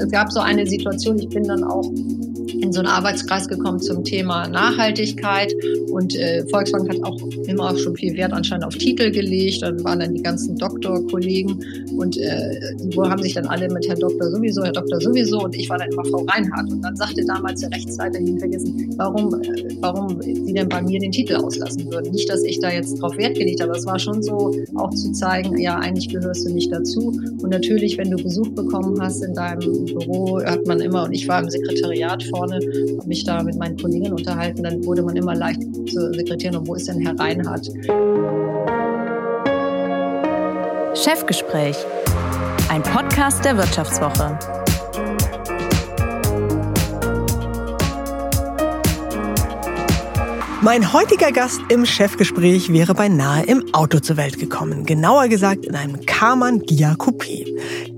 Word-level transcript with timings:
es 0.00 0.10
gab 0.10 0.32
so 0.32 0.40
eine 0.40 0.66
Situation, 0.66 1.18
ich 1.18 1.28
bin 1.28 1.44
dann 1.44 1.64
auch 1.64 1.84
in 2.54 2.72
so 2.72 2.80
einen 2.80 2.88
Arbeitskreis 2.88 3.48
gekommen 3.48 3.80
zum 3.80 4.04
Thema 4.04 4.48
Nachhaltigkeit 4.48 5.52
und 5.90 6.14
äh, 6.16 6.44
Volkswagen 6.50 6.88
hat 6.88 7.02
auch 7.04 7.18
immer 7.46 7.76
schon 7.78 7.96
viel 7.96 8.16
Wert 8.16 8.32
anscheinend 8.32 8.66
auf 8.66 8.74
Titel 8.74 9.10
gelegt. 9.10 9.62
Dann 9.62 9.82
waren 9.84 10.00
dann 10.00 10.14
die 10.14 10.22
ganzen 10.22 10.56
Doktorkollegen 10.56 11.64
und 11.96 12.16
äh, 12.18 12.60
die 12.82 12.96
haben 12.98 13.22
sich 13.22 13.34
dann 13.34 13.46
alle 13.46 13.68
mit 13.68 13.88
Herr 13.88 13.96
Doktor 13.96 14.30
sowieso, 14.30 14.62
Herr 14.62 14.72
Doktor 14.72 15.00
sowieso 15.00 15.44
und 15.44 15.54
ich 15.54 15.68
war 15.68 15.78
dann 15.78 15.90
immer 15.90 16.04
Frau 16.04 16.24
Reinhardt. 16.28 16.70
Und 16.70 16.82
dann 16.82 16.96
sagte 16.96 17.24
damals 17.24 17.60
der 17.60 17.70
Rechtsleiter, 17.70 18.20
ich 18.20 18.38
vergessen, 18.38 18.94
warum, 18.96 19.34
äh, 19.34 19.76
warum 19.80 20.20
sie 20.20 20.52
denn 20.52 20.68
bei 20.68 20.82
mir 20.82 20.98
den 21.00 21.12
Titel 21.12 21.36
auslassen 21.36 21.90
würden. 21.90 22.12
Nicht, 22.12 22.28
dass 22.28 22.42
ich 22.42 22.60
da 22.60 22.70
jetzt 22.70 23.00
drauf 23.00 23.16
Wert 23.16 23.36
gelegt 23.36 23.60
habe, 23.60 23.70
aber 23.70 23.78
es 23.78 23.86
war 23.86 23.98
schon 23.98 24.22
so, 24.22 24.52
auch 24.74 24.90
zu 24.90 25.12
zeigen, 25.12 25.58
ja, 25.58 25.76
eigentlich 25.76 26.08
gehörst 26.08 26.46
du 26.46 26.52
nicht 26.52 26.72
dazu. 26.72 27.12
Und 27.40 27.50
natürlich, 27.50 27.96
wenn 27.98 28.10
du 28.10 28.22
Besuch 28.22 28.48
bekommen 28.50 29.00
hast 29.00 29.22
in 29.22 29.34
deinem 29.34 29.84
Büro, 29.84 30.40
hat 30.42 30.66
man 30.66 30.80
immer, 30.80 31.04
und 31.04 31.12
ich 31.12 31.28
war 31.28 31.42
im 31.42 31.48
Sekretariat 31.48 32.22
vorne, 32.40 32.54
habe 32.54 33.08
mich 33.08 33.24
da 33.24 33.42
mit 33.42 33.56
meinen 33.56 33.76
Kollegen 33.76 34.12
unterhalten, 34.12 34.62
dann 34.62 34.84
wurde 34.84 35.02
man 35.02 35.16
immer 35.16 35.34
leicht 35.34 35.62
zu 35.88 36.12
sekretieren, 36.12 36.56
und 36.56 36.68
wo 36.68 36.74
ist 36.74 36.88
denn 36.88 37.00
Herr 37.00 37.18
Reinhardt? 37.18 37.66
Chefgespräch, 40.94 41.76
ein 42.68 42.82
Podcast 42.82 43.44
der 43.44 43.56
Wirtschaftswoche. 43.56 44.59
Mein 50.62 50.92
heutiger 50.92 51.32
Gast 51.32 51.62
im 51.70 51.86
Chefgespräch 51.86 52.70
wäre 52.70 52.92
beinahe 52.92 53.44
im 53.44 53.72
Auto 53.72 53.98
zur 53.98 54.18
Welt 54.18 54.38
gekommen. 54.38 54.84
Genauer 54.84 55.28
gesagt 55.28 55.64
in 55.64 55.74
einem 55.74 56.04
Karmann 56.04 56.60
Gia 56.60 56.92
Coupé. 56.92 57.46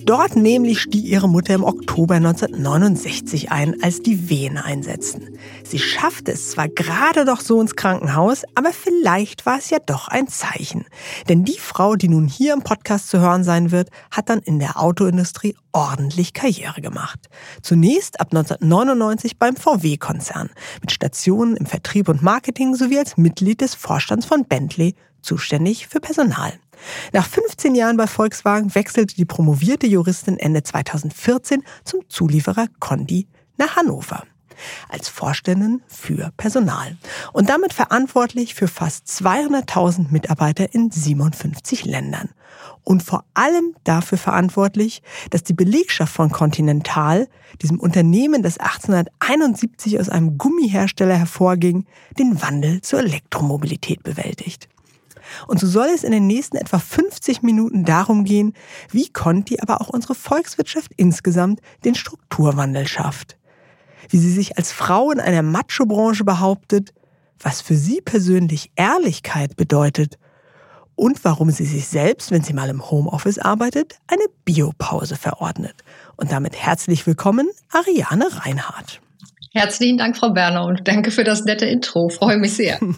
Dort 0.05 0.37
nämlich 0.37 0.81
stieg 0.81 1.05
ihre 1.05 1.29
Mutter 1.29 1.55
im 1.55 1.65
Oktober 1.65 2.15
1969 2.15 3.51
ein, 3.51 3.83
als 3.83 4.01
die 4.01 4.29
Wehen 4.31 4.59
einsetzten. 4.59 5.37
Sie 5.65 5.81
schaffte 5.81 6.31
es 6.31 6.53
zwar 6.53 6.69
gerade 6.69 7.25
doch 7.25 7.41
so 7.41 7.61
ins 7.61 7.75
Krankenhaus, 7.75 8.45
aber 8.55 8.71
vielleicht 8.73 9.45
war 9.45 9.59
es 9.59 9.71
ja 9.71 9.79
doch 9.85 10.07
ein 10.07 10.29
Zeichen. 10.29 10.85
Denn 11.29 11.45
die 11.45 11.59
Frau, 11.59 11.97
die 11.97 12.09
nun 12.09 12.29
hier 12.29 12.53
im 12.53 12.63
Podcast 12.63 13.09
zu 13.09 13.19
hören 13.19 13.43
sein 13.43 13.73
wird, 13.73 13.89
hat 14.13 14.29
dann 14.29 14.39
in 14.39 14.61
der 14.61 14.81
Autoindustrie 14.81 15.57
ordentlich 15.73 16.33
Karriere 16.33 16.81
gemacht. 16.81 17.29
Zunächst 17.63 18.21
ab 18.21 18.29
1999 18.33 19.39
beim 19.39 19.57
VW-Konzern, 19.57 20.51
mit 20.81 20.93
Stationen 20.93 21.57
im 21.57 21.67
Vertrieb 21.67 22.09
und 22.09 22.23
Marketing 22.23 22.75
sowie 22.75 22.99
als 22.99 23.17
Mitglied 23.17 23.61
des 23.61 23.75
Vorstands 23.75 24.27
von 24.27 24.45
Bentley, 24.45 24.95
zuständig 25.23 25.87
für 25.89 26.01
Personal. 26.01 26.53
Nach 27.13 27.27
15 27.27 27.75
Jahren 27.75 27.97
bei 27.97 28.07
Volkswagen 28.07 28.75
wechselte 28.75 29.15
die 29.15 29.25
promovierte 29.25 29.87
Juristin 29.87 30.39
Ende 30.39 30.63
2014 30.63 31.63
zum 31.85 32.01
Zulieferer 32.09 32.67
Condi 32.81 33.29
nach 33.57 33.77
Hannover 33.77 34.25
als 34.89 35.09
Vorständin 35.09 35.83
für 35.87 36.31
Personal 36.37 36.97
und 37.33 37.49
damit 37.49 37.73
verantwortlich 37.73 38.55
für 38.55 38.69
fast 38.69 39.07
200.000 39.07 40.11
Mitarbeiter 40.11 40.73
in 40.75 40.91
57 40.91 41.85
Ländern 41.85 42.31
und 42.85 43.03
vor 43.03 43.25
allem 43.35 43.75
dafür 43.85 44.19
verantwortlich, 44.19 45.03
dass 45.31 45.43
die 45.43 45.53
Belegschaft 45.53 46.13
von 46.13 46.31
Continental, 46.31 47.29
diesem 47.61 47.79
Unternehmen, 47.79 48.43
das 48.43 48.59
1871 48.59 50.01
aus 50.01 50.09
einem 50.09 50.39
Gummihersteller 50.39 51.17
hervorging, 51.17 51.87
den 52.19 52.43
Wandel 52.43 52.81
zur 52.81 53.01
Elektromobilität 53.01 54.03
bewältigt. 54.03 54.69
Und 55.47 55.61
so 55.61 55.67
soll 55.67 55.89
es 55.95 56.03
in 56.03 56.13
den 56.13 56.27
nächsten 56.27 56.57
etwa 56.57 56.79
50 56.79 57.43
Minuten 57.43 57.85
darum 57.85 58.25
gehen, 58.25 58.55
wie 58.91 59.09
Conti, 59.09 59.61
aber 59.61 59.81
auch 59.81 59.89
unsere 59.89 60.15
Volkswirtschaft 60.15 60.93
insgesamt 60.97 61.61
den 61.85 61.95
Strukturwandel 61.95 62.87
schafft. 62.87 63.39
Wie 64.09 64.19
sie 64.19 64.33
sich 64.33 64.59
als 64.59 64.73
Frau 64.73 65.11
in 65.13 65.21
einer 65.21 65.43
Macho-Branche 65.43 66.25
behauptet, 66.25 66.93
was 67.39 67.61
für 67.61 67.77
sie 67.77 68.01
persönlich 68.01 68.73
Ehrlichkeit 68.77 69.57
bedeutet 69.57 70.19
und 70.95 71.25
warum 71.25 71.51
sie 71.51 71.65
sich 71.65 71.89
selbst, 71.89 72.31
wenn 72.31 72.43
sie 72.43 72.53
mal 72.53 72.69
im 72.69 72.91
Homeoffice 72.91 73.39
arbeitet, 73.39 73.97
eine 74.07 74.25
Biopause 74.45 75.17
verordnet. 75.17 75.75
Und 76.17 76.33
damit 76.33 76.57
herzlich 76.57 77.07
willkommen, 77.07 77.49
Ariane 77.71 78.27
Reinhardt. 78.31 79.01
Herzlichen 79.53 79.99
Dank, 79.99 80.17
Frau 80.17 80.31
Berner, 80.31 80.65
und 80.65 80.89
danke 80.89 81.11
für 81.11 81.25
das 81.25 81.45
nette 81.45 81.67
Intro. 81.67 82.09
Freue 82.09 82.39
mich 82.39 82.55
sehr. 82.55 82.79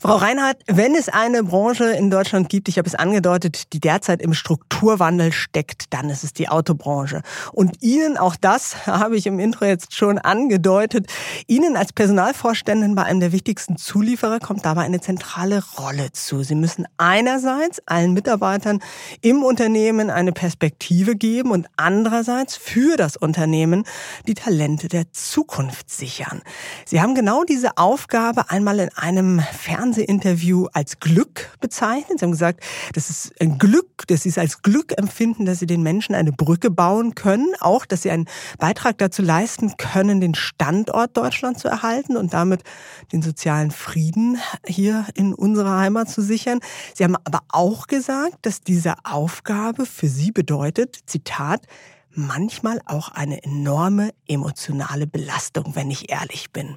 Frau 0.00 0.16
Reinhardt, 0.16 0.58
wenn 0.66 0.94
es 0.94 1.08
eine 1.08 1.42
Branche 1.42 1.84
in 1.92 2.10
Deutschland 2.10 2.48
gibt, 2.48 2.68
ich 2.68 2.78
habe 2.78 2.86
es 2.86 2.94
angedeutet, 2.94 3.72
die 3.72 3.80
derzeit 3.80 4.20
im 4.20 4.34
Strukturwandel 4.34 5.32
steckt, 5.32 5.84
dann 5.90 6.10
ist 6.10 6.22
es 6.22 6.32
die 6.32 6.48
Autobranche. 6.48 7.22
Und 7.52 7.82
Ihnen, 7.82 8.18
auch 8.18 8.36
das 8.36 8.86
habe 8.86 9.16
ich 9.16 9.26
im 9.26 9.38
Intro 9.38 9.64
jetzt 9.64 9.94
schon 9.94 10.18
angedeutet, 10.18 11.06
Ihnen 11.46 11.76
als 11.76 11.92
Personalvorständin 11.92 12.94
bei 12.94 13.04
einem 13.04 13.20
der 13.20 13.32
wichtigsten 13.32 13.76
Zulieferer 13.78 14.38
kommt 14.38 14.66
dabei 14.66 14.82
eine 14.82 15.00
zentrale 15.00 15.62
Rolle 15.78 16.12
zu. 16.12 16.42
Sie 16.42 16.54
müssen 16.54 16.86
einerseits 16.98 17.80
allen 17.86 18.12
Mitarbeitern 18.12 18.80
im 19.22 19.42
Unternehmen 19.42 20.10
eine 20.10 20.32
Perspektive 20.32 21.16
geben 21.16 21.50
und 21.50 21.68
andererseits 21.76 22.56
für 22.56 22.96
das 22.96 23.16
Unternehmen 23.16 23.84
die 24.26 24.34
Talente 24.34 24.88
der 24.88 25.10
Zukunft 25.12 25.90
sichern. 25.90 26.42
Sie 26.84 27.00
haben 27.00 27.14
genau 27.14 27.44
diese 27.44 27.78
Aufgabe 27.78 28.50
einmal 28.50 28.78
in 28.80 28.90
einem 28.94 29.40
Fernsehen 29.40 29.85
Fernsehinterview 29.86 30.66
als 30.72 30.98
Glück 30.98 31.56
bezeichnet. 31.60 32.18
Sie 32.18 32.24
haben 32.24 32.32
gesagt, 32.32 32.60
das 32.94 33.08
ist 33.08 33.40
ein 33.40 33.56
Glück, 33.56 34.04
dass 34.08 34.24
sie 34.24 34.30
es 34.30 34.38
als 34.38 34.62
Glück 34.62 34.98
empfinden, 34.98 35.46
dass 35.46 35.60
sie 35.60 35.66
den 35.66 35.82
Menschen 35.82 36.16
eine 36.16 36.32
Brücke 36.32 36.70
bauen 36.70 37.14
können, 37.14 37.54
auch, 37.60 37.86
dass 37.86 38.02
sie 38.02 38.10
einen 38.10 38.26
Beitrag 38.58 38.98
dazu 38.98 39.22
leisten 39.22 39.76
können, 39.76 40.20
den 40.20 40.34
Standort 40.34 41.16
Deutschland 41.16 41.60
zu 41.60 41.68
erhalten 41.68 42.16
und 42.16 42.34
damit 42.34 42.64
den 43.12 43.22
sozialen 43.22 43.70
Frieden 43.70 44.38
hier 44.66 45.06
in 45.14 45.32
unserer 45.34 45.78
Heimat 45.78 46.10
zu 46.10 46.20
sichern. 46.20 46.58
Sie 46.94 47.04
haben 47.04 47.16
aber 47.22 47.42
auch 47.48 47.86
gesagt, 47.86 48.38
dass 48.42 48.62
diese 48.62 48.94
Aufgabe 49.04 49.86
für 49.86 50.08
sie 50.08 50.32
bedeutet, 50.32 50.98
Zitat, 51.06 51.62
manchmal 52.10 52.80
auch 52.86 53.10
eine 53.10 53.44
enorme 53.44 54.10
emotionale 54.26 55.06
Belastung, 55.06 55.76
wenn 55.76 55.92
ich 55.92 56.10
ehrlich 56.10 56.50
bin. 56.50 56.76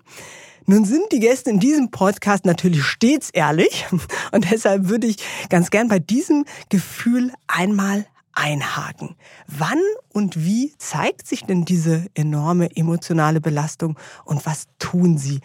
Nun 0.69 0.85
sind 0.85 1.11
die 1.11 1.19
Gäste 1.19 1.49
in 1.49 1.59
diesem 1.59 1.89
Podcast 1.89 2.45
natürlich 2.45 2.83
stets 2.83 3.31
ehrlich 3.31 3.87
und 4.31 4.51
deshalb 4.51 4.87
würde 4.87 5.07
ich 5.07 5.17
ganz 5.49 5.71
gern 5.71 5.87
bei 5.87 5.97
diesem 5.97 6.45
Gefühl 6.69 7.33
einmal 7.47 8.05
einhaken. 8.33 9.15
Wann 9.47 9.79
und 10.13 10.45
wie 10.45 10.75
zeigt 10.77 11.25
sich 11.25 11.43
denn 11.43 11.65
diese 11.65 12.05
enorme 12.13 12.69
emotionale 12.75 13.41
Belastung 13.41 13.97
und 14.25 14.45
was 14.45 14.65
tun 14.77 15.17
Sie 15.17 15.39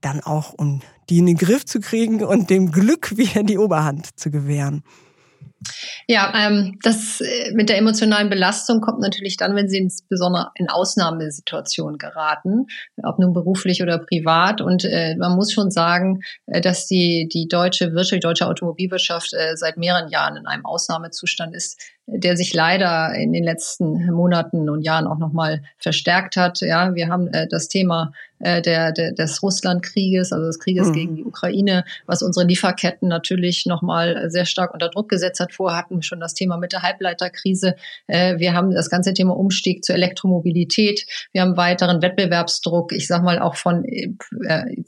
dann 0.00 0.20
auch, 0.20 0.52
um 0.54 0.80
die 1.08 1.18
in 1.18 1.26
den 1.26 1.36
Griff 1.36 1.64
zu 1.64 1.78
kriegen 1.78 2.24
und 2.24 2.50
dem 2.50 2.72
Glück 2.72 3.16
wieder 3.16 3.44
die 3.44 3.58
Oberhand 3.58 4.18
zu 4.18 4.32
gewähren? 4.32 4.82
Ja, 6.06 6.32
ähm, 6.36 6.78
das 6.82 7.20
äh, 7.20 7.52
mit 7.54 7.68
der 7.68 7.78
emotionalen 7.78 8.30
Belastung 8.30 8.80
kommt 8.80 9.00
natürlich 9.00 9.36
dann, 9.36 9.54
wenn 9.54 9.68
sie 9.68 9.78
insbesondere 9.78 10.50
in 10.56 10.68
Ausnahmesituationen 10.68 11.98
geraten, 11.98 12.66
ob 13.02 13.18
nun 13.18 13.32
beruflich 13.32 13.82
oder 13.82 13.98
privat. 13.98 14.60
Und 14.60 14.84
äh, 14.84 15.16
man 15.16 15.36
muss 15.36 15.52
schon 15.52 15.70
sagen, 15.70 16.20
äh, 16.46 16.60
dass 16.60 16.86
die, 16.86 17.28
die 17.32 17.48
deutsche 17.48 17.92
Wirtschaft, 17.92 18.16
die 18.16 18.20
deutsche 18.20 18.46
Automobilwirtschaft 18.46 19.32
äh, 19.32 19.56
seit 19.56 19.76
mehreren 19.76 20.08
Jahren 20.08 20.36
in 20.36 20.46
einem 20.46 20.66
Ausnahmezustand 20.66 21.54
ist, 21.54 21.80
der 22.06 22.36
sich 22.36 22.52
leider 22.52 23.14
in 23.14 23.32
den 23.32 23.44
letzten 23.44 24.10
Monaten 24.12 24.68
und 24.68 24.82
Jahren 24.82 25.06
auch 25.06 25.18
nochmal 25.18 25.62
verstärkt 25.78 26.36
hat. 26.36 26.60
Ja, 26.60 26.94
wir 26.94 27.08
haben 27.08 27.28
äh, 27.28 27.48
das 27.48 27.68
Thema 27.68 28.12
äh, 28.40 28.60
der, 28.60 28.92
der, 28.92 29.12
des 29.12 29.42
Russlandkrieges, 29.42 30.32
also 30.32 30.46
des 30.46 30.58
Krieges 30.58 30.88
mhm. 30.88 30.92
gegen 30.92 31.16
die 31.16 31.24
Ukraine, 31.24 31.84
was 32.06 32.22
unsere 32.22 32.46
Lieferketten 32.46 33.08
natürlich 33.08 33.64
nochmal 33.64 34.30
sehr 34.30 34.44
stark 34.44 34.74
unter 34.74 34.90
Druck 34.90 35.08
gesetzt 35.08 35.40
hat. 35.40 35.54
Vorher 35.54 35.78
hatten 35.78 35.96
wir 35.96 36.02
schon 36.02 36.20
das 36.20 36.34
Thema 36.34 36.58
mit 36.58 36.72
der 36.72 36.82
Halbleiterkrise. 36.82 37.74
Äh, 38.06 38.38
wir 38.38 38.52
haben 38.52 38.72
das 38.72 38.90
ganze 38.90 39.14
Thema 39.14 39.34
Umstieg 39.34 39.82
zur 39.82 39.94
Elektromobilität. 39.94 41.06
Wir 41.32 41.40
haben 41.40 41.56
weiteren 41.56 42.02
Wettbewerbsdruck, 42.02 42.92
ich 42.92 43.06
sag 43.06 43.22
mal 43.22 43.38
auch 43.38 43.54
von 43.54 43.84
äh, 43.84 44.08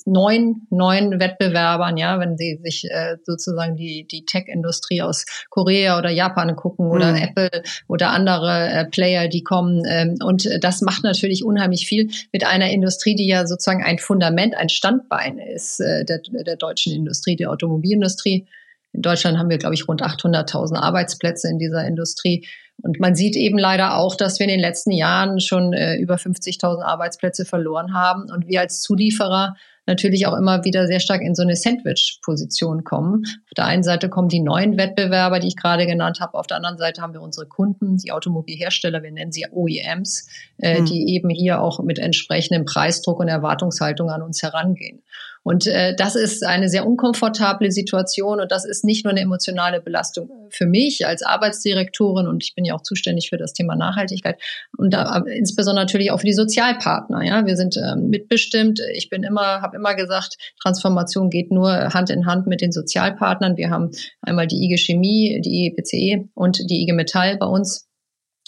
neun, 0.04 0.66
neun 0.68 1.18
Wettbewerbern, 1.18 1.96
ja, 1.96 2.20
wenn 2.20 2.36
Sie 2.36 2.60
sich 2.62 2.84
äh, 2.90 3.16
sozusagen 3.24 3.76
die, 3.76 4.06
die 4.06 4.26
Tech-Industrie 4.26 5.00
aus 5.00 5.24
Korea 5.48 5.98
oder 5.98 6.10
Japan 6.10 6.56
gucken 6.56 6.88
oder 6.88 7.05
mhm. 7.12 7.22
Apple 7.22 7.62
oder 7.88 8.10
andere 8.10 8.68
äh, 8.68 8.84
Player, 8.86 9.28
die 9.28 9.42
kommen. 9.42 9.82
Ähm, 9.86 10.16
und 10.22 10.48
das 10.60 10.82
macht 10.82 11.04
natürlich 11.04 11.44
unheimlich 11.44 11.86
viel 11.86 12.10
mit 12.32 12.46
einer 12.46 12.70
Industrie, 12.70 13.14
die 13.14 13.28
ja 13.28 13.46
sozusagen 13.46 13.82
ein 13.82 13.98
Fundament, 13.98 14.56
ein 14.56 14.68
Standbein 14.68 15.38
ist 15.38 15.80
äh, 15.80 16.04
der, 16.04 16.20
der 16.20 16.56
deutschen 16.56 16.92
Industrie, 16.92 17.36
der 17.36 17.50
Automobilindustrie. 17.50 18.46
In 18.92 19.02
Deutschland 19.02 19.38
haben 19.38 19.50
wir, 19.50 19.58
glaube 19.58 19.74
ich, 19.74 19.86
rund 19.88 20.02
800.000 20.02 20.76
Arbeitsplätze 20.76 21.48
in 21.48 21.58
dieser 21.58 21.86
Industrie. 21.86 22.46
Und 22.82 23.00
man 23.00 23.14
sieht 23.14 23.36
eben 23.36 23.58
leider 23.58 23.96
auch, 23.96 24.16
dass 24.16 24.38
wir 24.38 24.44
in 24.44 24.50
den 24.50 24.60
letzten 24.60 24.90
Jahren 24.90 25.40
schon 25.40 25.72
äh, 25.72 25.96
über 25.96 26.16
50.000 26.16 26.82
Arbeitsplätze 26.82 27.44
verloren 27.44 27.94
haben 27.94 28.30
und 28.30 28.46
wir 28.46 28.60
als 28.60 28.80
Zulieferer 28.80 29.56
natürlich 29.86 30.26
auch 30.26 30.36
immer 30.36 30.64
wieder 30.64 30.86
sehr 30.86 31.00
stark 31.00 31.22
in 31.22 31.34
so 31.34 31.42
eine 31.42 31.56
Sandwich-Position 31.56 32.84
kommen. 32.84 33.22
Auf 33.24 33.54
der 33.56 33.66
einen 33.66 33.82
Seite 33.82 34.08
kommen 34.08 34.28
die 34.28 34.40
neuen 34.40 34.76
Wettbewerber, 34.76 35.38
die 35.38 35.48
ich 35.48 35.56
gerade 35.56 35.86
genannt 35.86 36.20
habe. 36.20 36.34
Auf 36.34 36.46
der 36.46 36.56
anderen 36.56 36.78
Seite 36.78 37.02
haben 37.02 37.12
wir 37.12 37.22
unsere 37.22 37.46
Kunden, 37.46 37.96
die 37.96 38.12
Automobilhersteller, 38.12 39.02
wir 39.02 39.12
nennen 39.12 39.32
sie 39.32 39.46
OEMs, 39.50 40.28
äh, 40.58 40.80
mhm. 40.80 40.86
die 40.86 41.14
eben 41.14 41.30
hier 41.30 41.60
auch 41.60 41.80
mit 41.82 41.98
entsprechendem 41.98 42.64
Preisdruck 42.64 43.20
und 43.20 43.28
Erwartungshaltung 43.28 44.10
an 44.10 44.22
uns 44.22 44.42
herangehen. 44.42 45.02
Und 45.46 45.68
äh, 45.68 45.94
das 45.94 46.16
ist 46.16 46.44
eine 46.44 46.68
sehr 46.68 46.84
unkomfortable 46.84 47.70
Situation 47.70 48.40
und 48.40 48.50
das 48.50 48.64
ist 48.64 48.84
nicht 48.84 49.04
nur 49.04 49.12
eine 49.12 49.20
emotionale 49.20 49.80
Belastung 49.80 50.28
für 50.50 50.66
mich 50.66 51.06
als 51.06 51.22
Arbeitsdirektorin 51.22 52.26
und 52.26 52.42
ich 52.42 52.56
bin 52.56 52.64
ja 52.64 52.74
auch 52.74 52.82
zuständig 52.82 53.28
für 53.28 53.36
das 53.36 53.52
Thema 53.52 53.76
Nachhaltigkeit 53.76 54.42
und 54.76 54.92
da, 54.92 55.18
insbesondere 55.18 55.84
natürlich 55.84 56.10
auch 56.10 56.18
für 56.18 56.26
die 56.26 56.32
Sozialpartner. 56.32 57.22
Ja, 57.22 57.46
wir 57.46 57.54
sind 57.54 57.76
ähm, 57.76 58.08
mitbestimmt. 58.08 58.80
Ich 58.92 59.08
bin 59.08 59.22
immer, 59.22 59.62
habe 59.62 59.76
immer 59.76 59.94
gesagt, 59.94 60.36
Transformation 60.60 61.30
geht 61.30 61.52
nur 61.52 61.94
Hand 61.94 62.10
in 62.10 62.26
Hand 62.26 62.48
mit 62.48 62.60
den 62.60 62.72
Sozialpartnern. 62.72 63.56
Wir 63.56 63.70
haben 63.70 63.92
einmal 64.22 64.48
die 64.48 64.64
IG 64.64 64.78
Chemie, 64.78 65.40
die 65.44 65.68
IPCE 65.68 66.28
und 66.34 66.58
die 66.68 66.82
IG 66.82 66.92
Metall 66.92 67.36
bei 67.36 67.46
uns 67.46 67.85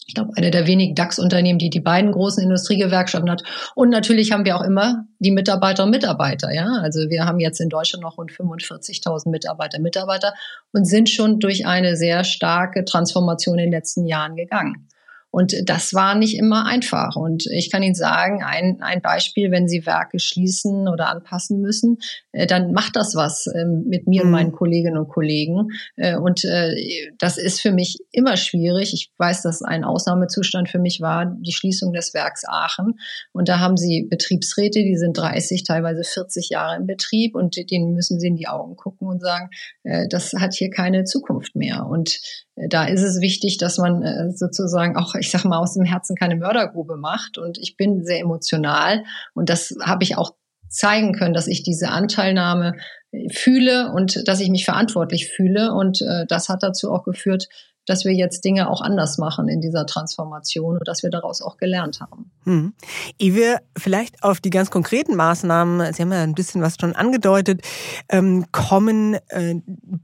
ich 0.08 0.14
glaube, 0.14 0.32
eine 0.37 0.50
der 0.50 0.66
wenigen 0.66 0.94
DAX-Unternehmen, 0.94 1.58
die 1.58 1.69
die 1.69 1.81
beiden 1.81 2.12
großen 2.12 2.43
Industriegewerkschaften 2.43 3.31
hat. 3.31 3.43
Und 3.75 3.90
natürlich 3.90 4.32
haben 4.32 4.46
wir 4.46 4.56
auch 4.56 4.62
immer 4.62 5.05
die 5.19 5.31
Mitarbeiter 5.31 5.84
und 5.84 5.90
Mitarbeiter. 5.90 6.50
Ja, 6.50 6.78
also 6.81 7.10
wir 7.10 7.26
haben 7.26 7.38
jetzt 7.40 7.60
in 7.60 7.69
Deutschland 7.69 8.02
noch 8.02 8.16
rund 8.16 8.32
45.000 8.32 9.28
Mitarbeiter, 9.28 9.78
Mitarbeiter 9.78 10.32
und 10.72 10.87
sind 10.87 11.10
schon 11.10 11.40
durch 11.40 11.66
eine 11.66 11.94
sehr 11.94 12.25
starke 12.25 12.87
Transformation 12.87 13.58
in 13.58 13.66
den 13.66 13.72
letzten 13.72 14.06
Jahren 14.06 14.34
gegangen. 14.34 14.88
Und 15.31 15.55
das 15.66 15.93
war 15.93 16.14
nicht 16.14 16.38
immer 16.38 16.64
einfach. 16.64 17.14
Und 17.14 17.46
ich 17.46 17.70
kann 17.70 17.82
Ihnen 17.82 17.94
sagen, 17.94 18.43
ein, 18.43 18.78
ein 18.81 19.02
Beispiel, 19.02 19.50
wenn 19.50 19.69
Sie 19.69 19.84
Werke 19.84 20.19
schließen 20.19 20.88
oder 20.88 21.10
anpassen 21.10 21.60
müssen, 21.60 21.99
dann 22.46 22.73
macht 22.73 22.96
das 22.96 23.14
was 23.14 23.46
äh, 23.46 23.64
mit 23.64 24.06
mir 24.06 24.23
und 24.23 24.29
mhm. 24.29 24.32
meinen 24.32 24.52
Kolleginnen 24.52 24.99
und 24.99 25.08
Kollegen. 25.08 25.69
Äh, 25.96 26.17
und 26.17 26.44
äh, 26.44 26.75
das 27.19 27.38
ist 27.38 27.61
für 27.61 27.73
mich 27.73 27.99
immer 28.12 28.37
schwierig. 28.37 28.93
Ich 28.94 29.12
weiß, 29.19 29.43
dass 29.43 29.62
ein 29.62 29.85
Ausnahmezustand 29.85 30.69
für 30.69 30.79
mich 30.79 31.00
war, 31.00 31.37
die 31.40 31.52
Schließung 31.52 31.93
des 31.93 32.14
Werks 32.14 32.44
Aachen. 32.46 32.99
Und 33.32 33.49
da 33.49 33.58
haben 33.58 33.76
Sie 33.76 34.06
Betriebsräte, 34.08 34.81
die 34.81 34.96
sind 34.96 35.17
30, 35.17 35.64
teilweise 35.64 36.02
40 36.05 36.50
Jahre 36.50 36.76
im 36.76 36.87
Betrieb 36.87 37.35
und 37.35 37.56
denen 37.70 37.94
müssen 37.94 38.20
Sie 38.20 38.29
in 38.29 38.37
die 38.37 38.49
Augen 38.49 38.76
gucken 38.76 39.08
und 39.08 39.20
sagen, 39.20 39.50
äh, 39.84 40.06
das 40.08 40.32
hat 40.34 40.55
hier 40.55 40.70
keine 40.70 41.05
Zukunft 41.05 41.56
mehr. 41.56 41.87
Und 41.87 42.20
da 42.69 42.84
ist 42.84 43.02
es 43.02 43.20
wichtig, 43.20 43.58
dass 43.58 43.79
man 43.79 44.02
äh, 44.02 44.31
sozusagen 44.32 44.96
auch, 44.96 45.14
ich 45.14 45.31
sag 45.31 45.44
mal, 45.44 45.58
aus 45.58 45.75
dem 45.75 45.84
Herzen 45.84 46.17
keine 46.17 46.37
Mördergrube 46.37 46.96
macht. 46.96 47.38
Und 47.38 47.58
ich 47.58 47.76
bin 47.76 48.05
sehr 48.05 48.20
emotional 48.20 49.05
und 49.34 49.49
das 49.49 49.75
habe 49.82 50.02
ich 50.02 50.17
auch 50.17 50.32
zeigen 50.69 51.12
können, 51.12 51.35
dass 51.35 51.47
ich 51.47 51.62
diese 51.62 51.88
Anteilnahme 51.88 52.75
äh, 53.12 53.29
fühle 53.32 53.93
und 53.93 54.26
dass 54.29 54.41
ich 54.41 54.50
mich 54.50 54.65
verantwortlich 54.65 55.29
fühle. 55.29 55.73
Und 55.73 56.00
äh, 56.03 56.26
das 56.29 56.49
hat 56.49 56.62
dazu 56.62 56.91
auch 56.93 57.05
geführt, 57.05 57.49
dass 57.88 58.05
wir 58.05 58.12
jetzt 58.12 58.44
Dinge 58.44 58.69
auch 58.69 58.82
anders 58.82 59.17
machen 59.17 59.49
in 59.49 59.61
dieser 59.61 59.87
Transformation 59.87 60.76
und 60.79 60.87
dass 60.87 61.02
wir 61.02 61.11
daraus 61.11 61.40
auch 61.40 61.56
gelernt 61.56 62.00
haben. 62.00 62.31
Hm. 62.44 62.75
Ehe 63.19 63.38
wir 63.38 63.61
vielleicht 63.76 64.25
auf 64.25 64.40
die 64.40 64.50
ganz 64.50 64.70
konkreten 64.70 65.14
Maßnahmen, 65.14 65.93
Sie 65.93 66.02
haben 66.02 66.12
ja 66.12 66.23
ein 66.23 66.35
bisschen 66.35 66.61
was 66.61 66.76
schon 66.81 66.94
angedeutet, 66.94 67.62
ähm, 68.08 68.46
kommen 68.50 69.14
äh, 69.29 69.55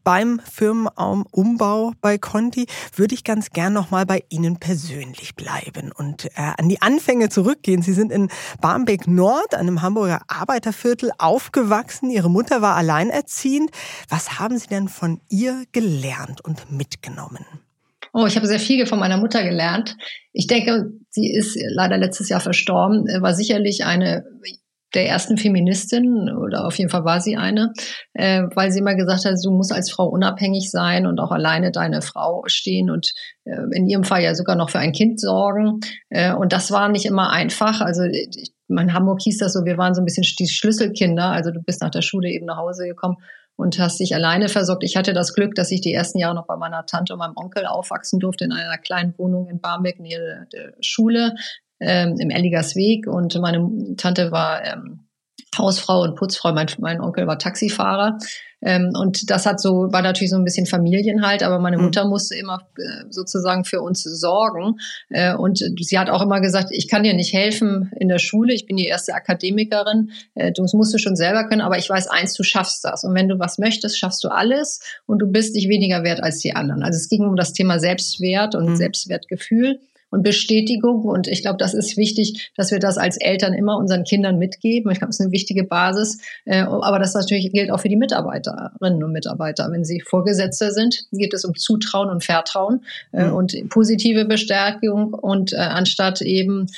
beim 0.05 0.41
Firmenumbau 0.41 1.93
bei 2.01 2.17
Conti, 2.17 2.67
würde 2.95 3.15
ich 3.15 3.25
ganz 3.25 3.51
gern 3.51 3.73
nochmal 3.73 4.07
bei 4.07 4.23
Ihnen 4.29 4.59
persönlich 4.59 5.35
bleiben 5.35 5.91
und 5.93 6.27
äh, 6.27 6.53
an 6.57 6.69
die 6.69 6.81
Anfänge 6.81 7.29
zurückgehen. 7.29 7.83
Sie 7.83 7.93
sind 7.93 8.13
in 8.13 8.29
Barmbek 8.61 9.09
Nord, 9.09 9.55
einem 9.55 9.83
Hamburger 9.83 10.23
Arbeiterviertel, 10.29 11.11
aufgewachsen. 11.19 12.11
Ihre 12.11 12.31
Mutter 12.31 12.63
war 12.63 12.77
alleinerziehend. 12.77 13.71
Was 14.09 14.39
haben 14.39 14.59
Sie 14.59 14.69
denn 14.69 14.89
von 14.89 15.21
ihr 15.29 15.65
gelernt 15.73 16.41
und 16.41 16.71
mitgenommen? 16.71 17.45
Oh, 18.17 18.27
ich 18.27 18.37
habe 18.37 18.47
sehr 18.47 18.61
viel 18.61 18.87
von 18.87 19.01
meiner 19.01 19.17
Mutter 19.17 19.43
gelernt. 19.43 19.97
Ich 20.33 20.47
denke, 20.47 20.93
sie 21.11 21.33
ist 21.33 21.59
leider 21.71 21.99
letztes 21.99 22.29
Jahr 22.29 22.39
verstorben, 22.39 23.07
war 23.21 23.35
sicherlich 23.35 23.85
eine 23.85 24.25
der 24.95 25.09
ersten 25.09 25.37
Feministinnen 25.37 26.35
oder 26.37 26.65
auf 26.65 26.79
jeden 26.79 26.91
Fall 26.91 27.05
war 27.05 27.21
sie 27.21 27.37
eine, 27.37 27.73
äh, 28.13 28.43
weil 28.55 28.71
sie 28.71 28.79
immer 28.79 28.95
gesagt 28.95 29.25
hat, 29.25 29.35
du 29.43 29.51
musst 29.51 29.73
als 29.73 29.91
Frau 29.91 30.07
unabhängig 30.07 30.71
sein 30.71 31.07
und 31.07 31.19
auch 31.19 31.33
alleine 31.33 31.73
deine 31.73 32.01
Frau 32.01 32.45
stehen 32.47 32.89
und 32.89 33.13
äh, 33.45 33.57
in 33.73 33.89
ihrem 33.89 34.05
Fall 34.05 34.23
ja 34.23 34.37
sogar 34.37 34.55
noch 34.55 34.71
für 34.71 34.79
ein 34.79 34.93
Kind 34.93 35.21
sorgen. 35.21 35.81
Äh, 36.11 36.33
und 36.35 36.53
das 36.53 36.71
war 36.71 36.89
nicht 36.89 37.07
immer 37.07 37.33
einfach. 37.33 37.81
Also 37.81 38.05
ich, 38.05 38.53
in 38.69 38.95
Hamburg 38.95 39.21
hieß 39.23 39.39
das 39.39 39.53
so, 39.53 39.65
wir 39.65 39.77
waren 39.77 39.95
so 39.95 40.01
ein 40.01 40.05
bisschen 40.05 40.25
die 40.39 40.49
Schlüsselkinder. 40.49 41.31
Also 41.31 41.51
du 41.51 41.61
bist 41.61 41.83
nach 41.83 41.91
der 41.91 42.03
Schule 42.03 42.29
eben 42.29 42.47
nach 42.47 42.59
Hause 42.59 42.87
gekommen 42.87 43.17
und 43.57 43.79
hast 43.79 44.01
dich 44.01 44.15
alleine 44.15 44.49
versorgt. 44.49 44.83
Ich 44.85 44.97
hatte 44.97 45.13
das 45.13 45.35
Glück, 45.35 45.55
dass 45.55 45.71
ich 45.71 45.81
die 45.81 45.93
ersten 45.93 46.19
Jahre 46.19 46.35
noch 46.35 46.47
bei 46.47 46.57
meiner 46.57 46.87
Tante 46.87 47.13
und 47.13 47.21
meinem 47.21 47.37
Onkel 47.37 47.67
aufwachsen 47.67 48.19
durfte 48.19 48.45
in 48.45 48.53
einer 48.53 48.79
kleinen 48.79 49.15
Wohnung 49.19 49.49
in 49.49 49.61
Barmbek 49.61 50.01
nähe 50.01 50.47
der 50.53 50.75
Schule 50.81 51.35
ähm, 51.81 52.17
im 52.19 52.31
Elligers 52.31 52.77
Weg 52.77 53.07
und 53.07 53.35
meine 53.41 53.97
Tante 53.97 54.31
war 54.33 54.65
ähm, 54.65 55.09
Hausfrau 55.57 56.03
und 56.03 56.17
Putzfrau, 56.17 56.53
mein, 56.53 56.67
mein 56.79 57.01
Onkel 57.01 57.27
war 57.27 57.39
Taxifahrer. 57.39 58.19
Ähm, 58.65 58.93
und 58.99 59.31
das 59.31 59.47
hat 59.47 59.61
so, 59.61 59.93
war 59.93 60.03
natürlich 60.03 60.31
so 60.31 60.37
ein 60.37 60.45
bisschen 60.45 60.67
Familienhalt, 60.67 61.43
aber 61.43 61.59
meine 61.59 61.77
mhm. 61.77 61.85
Mutter 61.85 62.07
musste 62.07 62.35
immer 62.35 62.67
äh, 62.79 63.05
sozusagen 63.11 63.65
für 63.65 63.83
uns 63.83 64.03
sorgen. 64.03 64.79
Äh, 65.11 65.35
und 65.35 65.59
sie 65.59 65.99
hat 65.99 66.11
auch 66.11 66.23
immer 66.23 66.41
gesagt, 66.41 66.69
ich 66.71 66.89
kann 66.89 67.03
dir 67.03 67.15
nicht 67.15 67.35
helfen 67.35 67.93
in 68.01 68.09
der 68.09 68.19
Schule, 68.19 68.55
ich 68.55 68.67
bin 68.67 68.77
die 68.77 68.87
erste 68.87 69.15
Akademikerin, 69.15 70.11
äh, 70.35 70.51
du 70.53 70.65
musst 70.73 70.95
du 70.95 70.99
schon 70.99 71.17
selber 71.17 71.47
können, 71.47 71.61
aber 71.61 71.79
ich 71.79 71.89
weiß 71.89 72.09
eins, 72.09 72.35
du 72.35 72.43
schaffst 72.43 72.85
das. 72.85 73.05
Und 73.05 73.15
wenn 73.15 73.29
du 73.29 73.39
was 73.39 73.59
möchtest, 73.59 73.99
schaffst 73.99 74.25
du 74.25 74.29
alles 74.29 74.81
und 75.07 75.19
du 75.19 75.27
bist 75.27 75.55
nicht 75.55 75.69
weniger 75.69 76.03
wert 76.03 76.23
als 76.23 76.39
die 76.39 76.55
anderen. 76.55 76.83
Also 76.83 76.97
es 76.97 77.09
ging 77.09 77.25
um 77.25 77.37
das 77.37 77.53
Thema 77.53 77.79
Selbstwert 77.79 78.55
und 78.55 78.71
mhm. 78.71 78.77
Selbstwertgefühl 78.77 79.79
und 80.15 80.23
Bestätigung. 80.23 81.03
Und 81.03 81.27
ich 81.27 81.43
glaube, 81.43 81.59
das 81.59 81.75
ist 81.75 81.97
wichtig, 81.97 82.53
dass 82.57 82.71
wir 82.71 82.79
das 82.79 82.97
als 82.97 83.17
Eltern 83.17 83.53
immer 83.53 83.77
unseren 83.77 84.05
Kindern 84.05 84.39
mitgeben. 84.39 84.91
Ich 84.93 84.99
glaube, 84.99 85.09
das 85.09 85.17
ist 85.17 85.25
eine 85.25 85.33
wichtige 85.33 85.65
Basis. 85.65 86.19
Äh, 86.45 86.61
aber 86.61 86.99
das 86.99 87.15
natürlich 87.15 87.51
gilt 87.53 87.71
auch 87.71 87.81
für 87.81 87.89
die 87.89 87.97
Mitarbeiterinnen 87.97 89.03
und 89.03 89.13
Mitarbeiter. 89.13 89.69
Wenn 89.71 89.85
sie 89.85 90.01
Vorgesetzte 90.01 90.71
sind, 90.71 91.05
geht 91.11 91.35
es 91.35 91.45
um 91.45 91.55
Zutrauen 91.55 92.11
und 92.11 92.25
Vertrauen 92.25 92.85
äh, 93.13 93.25
mhm. 93.25 93.35
und 93.35 93.69
positive 93.69 94.25
Bestärkung 94.25 95.15
und 95.15 95.53
äh, 95.53 95.57
anstatt 95.57 96.23
eben 96.23 96.69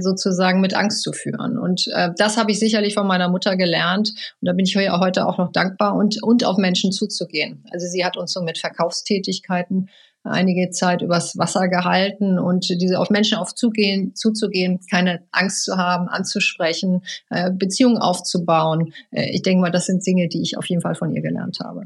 sozusagen 0.00 0.60
mit 0.60 0.74
Angst 0.74 1.02
zu 1.02 1.12
führen. 1.12 1.58
Und 1.58 1.86
das 2.18 2.36
habe 2.36 2.50
ich 2.50 2.58
sicherlich 2.58 2.94
von 2.94 3.06
meiner 3.06 3.28
Mutter 3.28 3.56
gelernt. 3.56 4.10
Und 4.40 4.46
da 4.46 4.52
bin 4.52 4.66
ich 4.66 4.76
heute 4.76 5.26
auch 5.26 5.38
noch 5.38 5.50
dankbar 5.52 5.94
und, 5.94 6.22
und 6.22 6.44
auf 6.44 6.58
Menschen 6.58 6.92
zuzugehen. 6.92 7.64
Also 7.72 7.86
sie 7.86 8.04
hat 8.04 8.16
uns 8.16 8.32
so 8.32 8.42
mit 8.42 8.58
Verkaufstätigkeiten 8.58 9.88
einige 10.24 10.70
Zeit 10.70 11.02
übers 11.02 11.36
Wasser 11.38 11.68
gehalten 11.68 12.38
und 12.38 12.68
diese 12.68 12.98
auf 12.98 13.10
Menschen 13.10 13.38
aufzugehen, 13.38 14.14
zuzugehen, 14.14 14.80
keine 14.90 15.22
Angst 15.32 15.64
zu 15.64 15.76
haben, 15.76 16.08
anzusprechen, 16.08 17.02
äh, 17.30 17.50
Beziehungen 17.50 17.98
aufzubauen. 17.98 18.92
Äh, 19.10 19.30
ich 19.30 19.42
denke 19.42 19.62
mal, 19.62 19.70
das 19.70 19.86
sind 19.86 20.06
Dinge, 20.06 20.28
die 20.28 20.42
ich 20.42 20.58
auf 20.58 20.66
jeden 20.66 20.82
Fall 20.82 20.94
von 20.94 21.14
ihr 21.14 21.22
gelernt 21.22 21.58
habe. 21.62 21.84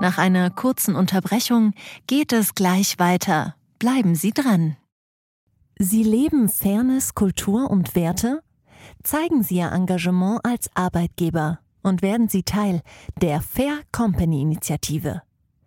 Nach 0.00 0.16
einer 0.16 0.50
kurzen 0.50 0.96
Unterbrechung 0.96 1.74
geht 2.06 2.32
es 2.32 2.54
gleich 2.54 2.98
weiter. 2.98 3.54
Bleiben 3.78 4.14
Sie 4.14 4.32
dran. 4.32 4.76
Sie 5.78 6.02
leben 6.02 6.48
Fairness, 6.48 7.14
Kultur 7.14 7.70
und 7.70 7.94
Werte? 7.94 8.40
Zeigen 9.02 9.42
Sie 9.42 9.56
Ihr 9.56 9.72
Engagement 9.72 10.40
als 10.42 10.70
Arbeitgeber 10.74 11.60
und 11.82 12.02
werden 12.02 12.28
Sie 12.28 12.42
Teil 12.42 12.82
der 13.20 13.40
Fair 13.40 13.80
Company 13.92 14.42
Initiative. 14.42 15.22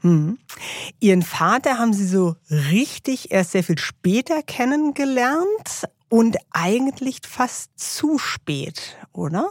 Hm. 0.00 0.38
Ihren 1.00 1.22
Vater 1.22 1.78
haben 1.78 1.92
Sie 1.92 2.06
so 2.06 2.36
richtig 2.70 3.30
erst 3.30 3.52
sehr 3.52 3.64
viel 3.64 3.78
später 3.78 4.42
kennengelernt. 4.42 5.88
Und 6.16 6.38
eigentlich 6.50 7.18
fast 7.28 7.78
zu 7.78 8.16
spät, 8.16 8.96
oder? 9.12 9.50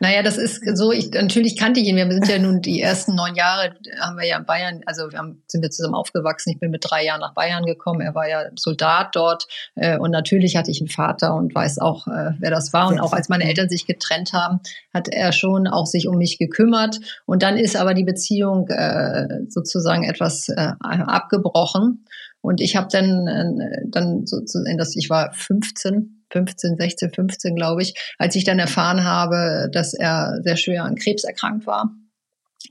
Naja, 0.00 0.22
das 0.22 0.38
ist 0.38 0.62
so, 0.74 0.90
ich, 0.90 1.10
natürlich 1.10 1.54
kannte 1.58 1.80
ich 1.80 1.86
ihn. 1.86 1.96
Wir 1.96 2.10
sind 2.10 2.26
ja 2.28 2.38
nun 2.38 2.62
die 2.62 2.80
ersten 2.80 3.14
neun 3.14 3.34
Jahre, 3.34 3.74
haben 4.00 4.16
wir 4.16 4.26
ja 4.26 4.38
in 4.38 4.46
Bayern, 4.46 4.80
also 4.86 5.12
wir 5.12 5.18
haben, 5.18 5.42
sind 5.48 5.60
wir 5.60 5.70
zusammen 5.70 5.94
aufgewachsen. 5.94 6.48
Ich 6.48 6.60
bin 6.60 6.70
mit 6.70 6.82
drei 6.88 7.04
Jahren 7.04 7.20
nach 7.20 7.34
Bayern 7.34 7.66
gekommen. 7.66 8.00
Er 8.00 8.14
war 8.14 8.26
ja 8.26 8.44
Soldat 8.56 9.14
dort. 9.16 9.48
Äh, 9.74 9.98
und 9.98 10.10
natürlich 10.10 10.56
hatte 10.56 10.70
ich 10.70 10.80
einen 10.80 10.88
Vater 10.88 11.34
und 11.34 11.54
weiß 11.54 11.78
auch, 11.78 12.06
äh, 12.06 12.30
wer 12.38 12.50
das 12.50 12.72
war. 12.72 12.88
Und 12.88 13.00
auch 13.00 13.12
als 13.12 13.28
meine 13.28 13.44
Eltern 13.44 13.68
sich 13.68 13.86
getrennt 13.86 14.32
haben, 14.32 14.60
hat 14.94 15.08
er 15.08 15.32
schon 15.32 15.66
auch 15.66 15.84
sich 15.84 16.08
um 16.08 16.16
mich 16.16 16.38
gekümmert. 16.38 17.00
Und 17.26 17.42
dann 17.42 17.58
ist 17.58 17.76
aber 17.76 17.92
die 17.92 18.04
Beziehung 18.04 18.66
äh, 18.68 19.40
sozusagen 19.48 20.04
etwas 20.04 20.48
abgebrochen. 20.48 22.06
Und 22.48 22.62
ich 22.62 22.76
habe 22.76 22.88
dann, 22.90 23.60
dann 23.90 24.26
sozusagen, 24.26 24.78
dass 24.78 24.96
ich 24.96 25.10
war 25.10 25.32
15 25.34 26.14
15, 26.30 26.76
16, 26.78 27.10
15, 27.10 27.54
glaube 27.54 27.80
ich, 27.80 27.94
als 28.18 28.34
ich 28.36 28.44
dann 28.44 28.58
erfahren 28.58 29.04
habe, 29.04 29.70
dass 29.72 29.94
er 29.94 30.40
sehr 30.42 30.56
schwer 30.56 30.84
an 30.84 30.94
Krebs 30.94 31.24
erkrankt 31.24 31.66
war 31.66 31.90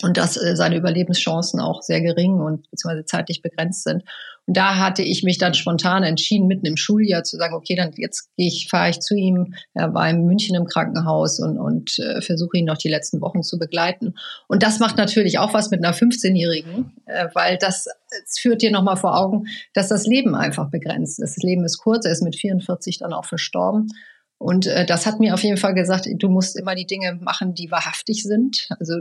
und 0.03 0.17
dass 0.17 0.37
äh, 0.37 0.55
seine 0.55 0.77
Überlebenschancen 0.77 1.59
auch 1.59 1.81
sehr 1.81 2.01
gering 2.01 2.39
und 2.39 2.69
beziehungsweise 2.69 3.05
zeitlich 3.05 3.41
begrenzt 3.41 3.83
sind. 3.83 4.03
Und 4.45 4.55
da 4.55 4.77
hatte 4.77 5.01
ich 5.01 5.23
mich 5.23 5.37
dann 5.37 5.53
spontan 5.53 6.03
entschieden, 6.03 6.47
mitten 6.47 6.65
im 6.65 6.77
Schuljahr 6.77 7.23
zu 7.23 7.35
sagen, 7.35 7.53
okay, 7.53 7.75
dann 7.75 7.91
jetzt 7.97 8.29
gehe 8.37 8.47
ich, 8.47 8.67
fahre 8.69 8.89
ich 8.89 9.01
zu 9.01 9.13
ihm. 9.15 9.53
Er 9.73 9.93
war 9.93 10.09
in 10.09 10.25
München 10.25 10.55
im 10.55 10.65
Krankenhaus 10.65 11.39
und, 11.39 11.57
und 11.57 11.99
äh, 11.99 12.21
versuche 12.21 12.57
ihn 12.57 12.65
noch 12.65 12.77
die 12.77 12.89
letzten 12.89 13.19
Wochen 13.19 13.43
zu 13.43 13.59
begleiten. 13.59 14.13
Und 14.47 14.63
das 14.63 14.79
macht 14.79 14.97
natürlich 14.97 15.39
auch 15.39 15.53
was 15.53 15.69
mit 15.69 15.83
einer 15.83 15.93
15-Jährigen, 15.93 16.93
äh, 17.05 17.27
weil 17.33 17.57
das, 17.57 17.85
das 18.09 18.39
führt 18.39 18.61
dir 18.61 18.71
nochmal 18.71 18.95
vor 18.95 19.17
Augen, 19.17 19.47
dass 19.73 19.89
das 19.89 20.05
Leben 20.05 20.33
einfach 20.33 20.69
begrenzt 20.69 21.19
ist. 21.19 21.35
Das 21.37 21.43
Leben 21.43 21.65
ist 21.65 21.79
kurz, 21.79 22.05
er 22.05 22.13
ist 22.13 22.23
mit 22.23 22.37
44 22.37 22.99
dann 22.99 23.13
auch 23.13 23.25
verstorben. 23.25 23.89
Und 24.37 24.67
äh, 24.67 24.85
das 24.85 25.05
hat 25.05 25.19
mir 25.19 25.33
auf 25.33 25.43
jeden 25.43 25.57
Fall 25.57 25.73
gesagt, 25.73 26.07
du 26.11 26.29
musst 26.29 26.57
immer 26.57 26.75
die 26.75 26.85
Dinge 26.85 27.15
machen, 27.21 27.53
die 27.53 27.71
wahrhaftig 27.71 28.23
sind. 28.23 28.67
Also 28.79 28.95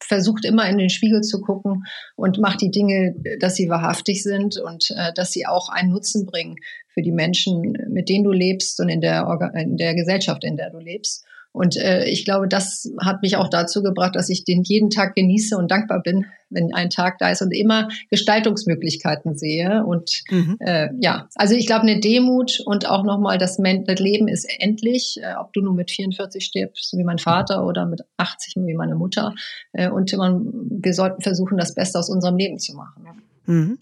versucht 0.00 0.44
immer 0.44 0.68
in 0.68 0.78
den 0.78 0.90
Spiegel 0.90 1.22
zu 1.22 1.40
gucken 1.40 1.84
und 2.14 2.38
macht 2.38 2.60
die 2.60 2.70
Dinge, 2.70 3.14
dass 3.40 3.56
sie 3.56 3.68
wahrhaftig 3.68 4.22
sind 4.22 4.58
und 4.58 4.90
äh, 4.90 5.12
dass 5.14 5.32
sie 5.32 5.46
auch 5.46 5.68
einen 5.68 5.90
Nutzen 5.90 6.26
bringen 6.26 6.56
für 6.88 7.02
die 7.02 7.12
Menschen, 7.12 7.76
mit 7.90 8.08
denen 8.08 8.24
du 8.24 8.32
lebst 8.32 8.80
und 8.80 8.88
in 8.88 9.00
der, 9.00 9.52
in 9.54 9.76
der 9.76 9.94
Gesellschaft, 9.94 10.44
in 10.44 10.56
der 10.56 10.70
du 10.70 10.78
lebst. 10.78 11.25
Und 11.56 11.78
äh, 11.78 12.04
ich 12.04 12.26
glaube, 12.26 12.48
das 12.48 12.92
hat 13.00 13.22
mich 13.22 13.36
auch 13.36 13.48
dazu 13.48 13.82
gebracht, 13.82 14.14
dass 14.14 14.28
ich 14.28 14.44
den 14.44 14.62
jeden 14.62 14.90
Tag 14.90 15.14
genieße 15.14 15.56
und 15.56 15.70
dankbar 15.70 16.02
bin, 16.02 16.26
wenn 16.50 16.74
ein 16.74 16.90
Tag 16.90 17.16
da 17.18 17.30
ist 17.30 17.40
und 17.40 17.50
immer 17.50 17.88
Gestaltungsmöglichkeiten 18.10 19.38
sehe. 19.38 19.82
Und 19.86 20.22
mhm. 20.30 20.58
äh, 20.60 20.90
ja, 21.00 21.30
also 21.34 21.54
ich 21.54 21.66
glaube, 21.66 21.84
eine 21.84 21.98
Demut 21.98 22.60
und 22.66 22.86
auch 22.86 23.04
nochmal, 23.04 23.38
das, 23.38 23.56
das 23.56 24.00
Leben 24.00 24.28
ist 24.28 24.46
endlich, 24.58 25.18
äh, 25.22 25.32
ob 25.40 25.54
du 25.54 25.62
nur 25.62 25.72
mit 25.72 25.90
44 25.90 26.44
stirbst, 26.44 26.94
wie 26.94 27.04
mein 27.04 27.16
Vater, 27.16 27.66
oder 27.66 27.86
mit 27.86 28.02
80, 28.18 28.56
wie 28.56 28.74
meine 28.74 28.94
Mutter. 28.94 29.34
Äh, 29.72 29.88
und 29.88 30.14
man, 30.18 30.52
wir 30.52 30.92
sollten 30.92 31.22
versuchen, 31.22 31.56
das 31.56 31.74
Beste 31.74 31.98
aus 31.98 32.10
unserem 32.10 32.36
Leben 32.36 32.58
zu 32.58 32.74
machen. 32.76 33.02
Mhm. 33.46 33.78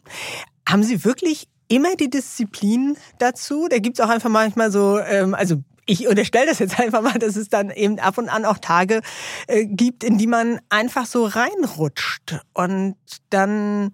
Haben 0.68 0.84
Sie 0.84 1.04
wirklich 1.04 1.48
immer 1.66 1.96
die 1.96 2.08
Disziplin 2.08 2.96
dazu? 3.18 3.66
Da 3.68 3.78
gibt 3.78 3.98
es 3.98 4.04
auch 4.04 4.10
einfach 4.10 4.30
manchmal 4.30 4.70
so, 4.70 5.00
ähm, 5.00 5.34
also 5.34 5.56
ich 5.86 6.08
unterstelle 6.08 6.46
das 6.46 6.58
jetzt 6.58 6.78
einfach 6.78 7.02
mal, 7.02 7.18
dass 7.18 7.36
es 7.36 7.48
dann 7.48 7.70
eben 7.70 7.98
ab 7.98 8.18
und 8.18 8.28
an 8.28 8.44
auch 8.44 8.58
Tage 8.58 9.00
äh, 9.46 9.66
gibt, 9.66 10.04
in 10.04 10.18
die 10.18 10.26
man 10.26 10.60
einfach 10.68 11.06
so 11.06 11.26
reinrutscht 11.26 12.40
und 12.52 12.96
dann 13.30 13.92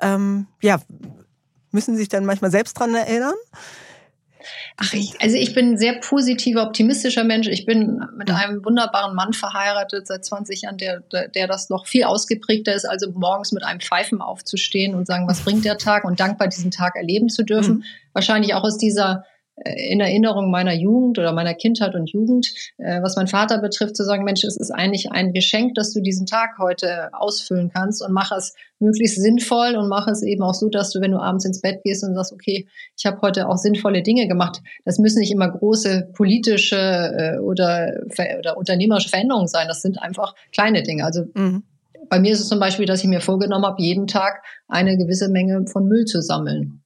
ähm, 0.00 0.46
ja 0.62 0.80
müssen 1.72 1.96
sich 1.96 2.08
dann 2.08 2.24
manchmal 2.24 2.50
selbst 2.50 2.74
dran 2.78 2.94
erinnern. 2.94 3.34
Ach, 4.76 4.92
ich, 4.92 5.20
also 5.20 5.36
ich 5.36 5.54
bin 5.54 5.72
ein 5.72 5.78
sehr 5.78 5.94
positiver, 6.00 6.62
optimistischer 6.62 7.24
Mensch. 7.24 7.48
Ich 7.48 7.66
bin 7.66 8.00
mit 8.16 8.30
einem 8.30 8.64
wunderbaren 8.64 9.14
Mann 9.14 9.32
verheiratet 9.32 10.06
seit 10.06 10.24
20 10.24 10.62
Jahren, 10.62 10.78
der, 10.78 11.00
der 11.00 11.46
das 11.46 11.68
noch 11.68 11.86
viel 11.86 12.04
ausgeprägter 12.04 12.74
ist, 12.74 12.84
also 12.84 13.10
morgens 13.12 13.52
mit 13.52 13.64
einem 13.64 13.80
Pfeifen 13.80 14.20
aufzustehen 14.20 14.94
und 14.94 15.06
sagen, 15.06 15.26
was 15.28 15.40
bringt 15.40 15.64
der 15.64 15.78
Tag 15.78 16.04
und 16.04 16.20
dankbar 16.20 16.48
diesen 16.48 16.70
Tag 16.70 16.96
erleben 16.96 17.28
zu 17.28 17.42
dürfen. 17.42 17.76
Mhm. 17.76 17.84
Wahrscheinlich 18.12 18.54
auch 18.54 18.62
aus 18.62 18.78
dieser 18.78 19.24
in 19.64 20.00
Erinnerung 20.00 20.50
meiner 20.50 20.74
Jugend 20.74 21.18
oder 21.18 21.32
meiner 21.32 21.54
Kindheit 21.54 21.94
und 21.94 22.10
Jugend, 22.10 22.48
äh, 22.76 23.00
was 23.00 23.16
mein 23.16 23.26
Vater 23.26 23.58
betrifft, 23.58 23.96
zu 23.96 24.04
sagen, 24.04 24.24
Mensch, 24.24 24.44
es 24.44 24.56
ist 24.56 24.70
eigentlich 24.70 25.10
ein 25.12 25.32
Geschenk, 25.32 25.74
dass 25.74 25.94
du 25.94 26.02
diesen 26.02 26.26
Tag 26.26 26.58
heute 26.58 27.08
ausfüllen 27.12 27.70
kannst 27.72 28.04
und 28.04 28.12
mach 28.12 28.32
es 28.32 28.54
möglichst 28.80 29.20
sinnvoll 29.20 29.76
und 29.76 29.88
mach 29.88 30.08
es 30.08 30.22
eben 30.22 30.42
auch 30.42 30.52
so, 30.52 30.68
dass 30.68 30.90
du, 30.90 31.00
wenn 31.00 31.12
du 31.12 31.18
abends 31.18 31.46
ins 31.46 31.62
Bett 31.62 31.80
gehst 31.84 32.04
und 32.04 32.14
sagst, 32.14 32.34
okay, 32.34 32.66
ich 32.98 33.06
habe 33.06 33.22
heute 33.22 33.48
auch 33.48 33.56
sinnvolle 33.56 34.02
Dinge 34.02 34.28
gemacht. 34.28 34.60
Das 34.84 34.98
müssen 34.98 35.20
nicht 35.20 35.32
immer 35.32 35.50
große 35.50 36.10
politische 36.12 36.76
äh, 36.76 37.38
oder, 37.38 37.94
oder 38.38 38.58
unternehmerische 38.58 39.08
Veränderungen 39.08 39.48
sein. 39.48 39.68
Das 39.68 39.80
sind 39.80 40.02
einfach 40.02 40.34
kleine 40.52 40.82
Dinge. 40.82 41.06
Also 41.06 41.24
mhm. 41.32 41.62
bei 42.10 42.20
mir 42.20 42.32
ist 42.32 42.40
es 42.40 42.48
zum 42.48 42.60
Beispiel, 42.60 42.84
dass 42.84 43.02
ich 43.02 43.08
mir 43.08 43.22
vorgenommen 43.22 43.64
habe, 43.64 43.82
jeden 43.82 44.06
Tag 44.06 44.42
eine 44.68 44.98
gewisse 44.98 45.30
Menge 45.30 45.66
von 45.66 45.88
Müll 45.88 46.04
zu 46.04 46.20
sammeln. 46.20 46.82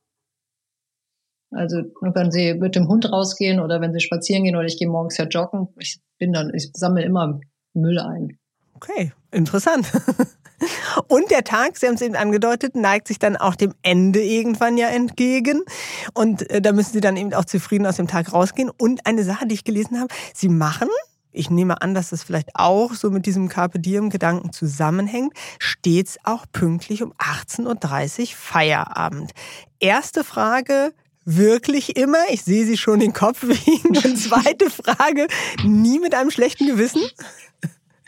Also 1.51 1.83
wenn 2.01 2.31
sie 2.31 2.55
mit 2.55 2.77
dem 2.77 2.89
Hund 2.89 3.11
rausgehen 3.11 3.61
oder 3.61 3.81
wenn 3.81 3.93
sie 3.93 4.01
spazieren 4.01 4.45
gehen 4.45 4.57
oder 4.57 4.67
ich 4.67 4.79
gehe 4.79 4.89
morgens 4.89 5.17
ja 5.17 5.25
joggen, 5.25 5.69
ich 5.79 6.01
bin 6.19 6.33
dann, 6.33 6.53
ich 6.55 6.71
sammle 6.75 7.03
immer 7.03 7.41
Müll 7.75 7.99
ein. 7.99 8.39
Okay, 8.75 9.13
interessant. 9.31 9.91
Und 11.09 11.31
der 11.31 11.45
Tag, 11.45 11.77
Sie 11.77 11.87
haben 11.87 11.95
es 11.95 12.03
eben 12.03 12.17
angedeutet, 12.17 12.75
neigt 12.75 13.09
sich 13.09 13.19
dann 13.19 13.37
auch 13.37 13.55
dem 13.55 13.75
Ende 13.83 14.23
irgendwann 14.23 14.77
ja 14.77 14.89
entgegen. 14.89 15.63
Und 16.15 16.49
äh, 16.51 16.61
da 16.61 16.73
müssen 16.73 16.93
Sie 16.93 17.01
dann 17.01 17.17
eben 17.17 17.35
auch 17.35 17.45
zufrieden 17.45 17.87
aus 17.87 17.97
dem 17.97 18.09
Tag 18.09 18.33
rausgehen. 18.33 18.71
Und 18.71 19.07
eine 19.07 19.25
Sache, 19.25 19.47
die 19.47 19.55
ich 19.55 19.65
gelesen 19.65 20.01
habe, 20.01 20.13
Sie 20.35 20.49
machen, 20.49 20.89
ich 21.33 21.51
nehme 21.51 21.81
an, 21.81 21.95
dass 21.95 22.11
das 22.11 22.23
vielleicht 22.23 22.51
auch 22.55 22.95
so 22.95 23.11
mit 23.11 23.27
diesem 23.27 23.49
Carpe 23.49 23.79
Diem-Gedanken 23.79 24.53
zusammenhängt, 24.53 25.33
stets 25.59 26.19
auch 26.25 26.47
pünktlich 26.51 27.03
um 27.03 27.13
18.30 27.15 28.21
Uhr 28.21 28.27
Feierabend. 28.37 29.33
Erste 29.79 30.25
Frage, 30.25 30.93
wirklich 31.25 31.97
immer? 31.97 32.19
Ich 32.31 32.43
sehe 32.43 32.67
Sie 32.67 32.77
schon 32.77 33.01
den 33.01 33.13
Kopf 33.13 33.43
wiegen. 33.43 33.97
Und 33.97 34.17
zweite 34.17 34.71
Frage, 34.71 35.27
nie 35.65 35.99
mit 35.99 36.15
einem 36.15 36.31
schlechten 36.31 36.67
Gewissen? 36.67 37.03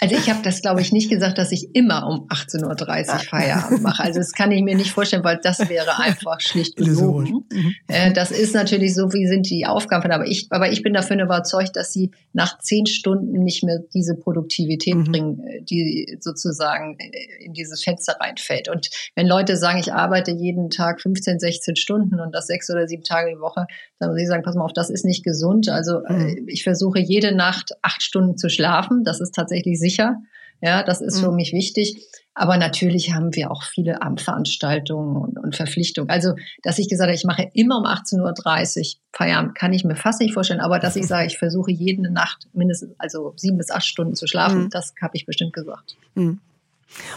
Also 0.03 0.17
ich 0.17 0.29
habe 0.29 0.41
das, 0.43 0.63
glaube 0.63 0.81
ich, 0.81 0.91
nicht 0.91 1.09
gesagt, 1.09 1.39
dass 1.39 1.53
ich 1.53 1.77
immer 1.77 2.09
um 2.09 2.27
18.30 2.27 3.13
Uhr 3.13 3.19
Feierabend 3.21 3.83
mache. 3.83 4.03
Also 4.03 4.19
das 4.19 4.33
kann 4.33 4.51
ich 4.51 4.61
mir 4.61 4.75
nicht 4.75 4.91
vorstellen, 4.91 5.23
weil 5.23 5.39
das 5.41 5.69
wäre 5.69 5.97
einfach 6.01 6.41
schlicht 6.41 6.75
gelogen. 6.75 7.45
Mhm. 7.53 7.75
Äh, 7.87 8.13
das 8.13 8.33
ist 8.33 8.53
natürlich 8.53 8.97
so, 8.97 9.13
wie 9.13 9.29
sind 9.29 9.49
die 9.49 9.65
Aufgaben. 9.65 10.11
Aber 10.11 10.27
ich, 10.27 10.49
aber 10.51 10.73
ich 10.73 10.83
bin 10.83 10.93
dafür 10.93 11.23
überzeugt, 11.23 11.77
dass 11.77 11.93
sie 11.93 12.11
nach 12.33 12.59
zehn 12.59 12.87
Stunden 12.87 13.45
nicht 13.45 13.63
mehr 13.63 13.79
diese 13.95 14.17
Produktivität 14.17 14.97
mhm. 14.97 15.05
bringen, 15.05 15.47
äh, 15.47 15.63
die 15.63 16.19
sozusagen 16.19 16.99
äh, 16.99 17.45
in 17.45 17.53
dieses 17.53 17.85
Fenster 17.85 18.17
reinfällt. 18.19 18.69
Und 18.69 18.91
wenn 19.15 19.29
Leute 19.29 19.57
sagen, 19.57 19.79
ich 19.79 19.93
arbeite 19.93 20.33
jeden 20.33 20.71
Tag 20.71 21.01
15, 21.01 21.39
16 21.39 21.77
Stunden 21.77 22.19
und 22.19 22.35
das 22.35 22.49
sechs 22.49 22.69
oder 22.71 22.89
sieben 22.89 23.05
Tage 23.05 23.31
die 23.31 23.41
Woche, 23.41 23.67
dann 24.01 24.11
muss 24.11 24.21
ich 24.21 24.27
sagen, 24.27 24.43
pass 24.43 24.57
mal 24.57 24.65
auf, 24.65 24.73
das 24.73 24.91
ist 24.91 25.05
nicht 25.05 25.23
gesund. 25.23 25.69
Also 25.69 26.01
mhm. 26.09 26.49
ich 26.49 26.65
versuche 26.65 26.99
jede 26.99 27.33
Nacht 27.37 27.71
acht 27.83 28.03
Stunden 28.03 28.37
zu 28.37 28.49
schlafen. 28.49 29.05
Das 29.05 29.21
ist 29.21 29.33
tatsächlich 29.33 29.79
sicher 29.79 29.92
sicher. 29.93 30.17
Ja, 30.61 30.83
das 30.85 31.01
ist 31.01 31.19
mhm. 31.19 31.25
für 31.25 31.33
mich 31.33 31.53
wichtig. 31.53 32.07
Aber 32.35 32.57
natürlich 32.57 33.13
haben 33.13 33.35
wir 33.35 33.51
auch 33.51 33.63
viele 33.63 34.01
Abendveranstaltungen 34.01 35.17
und, 35.17 35.39
und, 35.39 35.55
Verpflichtungen. 35.55 36.09
Also, 36.09 36.35
dass 36.63 36.79
ich 36.79 36.89
gesagt 36.89 37.09
habe, 37.09 37.17
ich 37.17 37.25
mache 37.25 37.51
immer 37.53 37.79
um 37.79 37.85
18.30 37.85 38.79
Uhr 38.79 39.01
Feierabend, 39.13 39.55
kann 39.55 39.73
ich 39.73 39.85
mir 39.85 39.97
fast 39.97 40.21
nicht 40.21 40.33
vorstellen. 40.33 40.61
Aber 40.61 40.79
dass 40.79 40.97
ich 40.97 41.07
sage, 41.09 41.27
ich 41.27 41.37
versuche 41.37 41.73
jede 41.73 42.11
Nacht 42.11 42.49
mindestens, 42.55 42.95
also 42.99 43.35
sieben 43.37 43.59
bis 43.59 43.71
acht 43.71 43.85
Stunden 43.85 44.15
zu 44.15 44.27
schlafen, 44.27 44.65
mhm. 44.65 44.71
das 44.71 44.95
habe 45.03 45.13
ich 45.15 45.27
bestimmt 45.27 45.53
gesagt. 45.53 45.97
Mhm. 46.15 46.39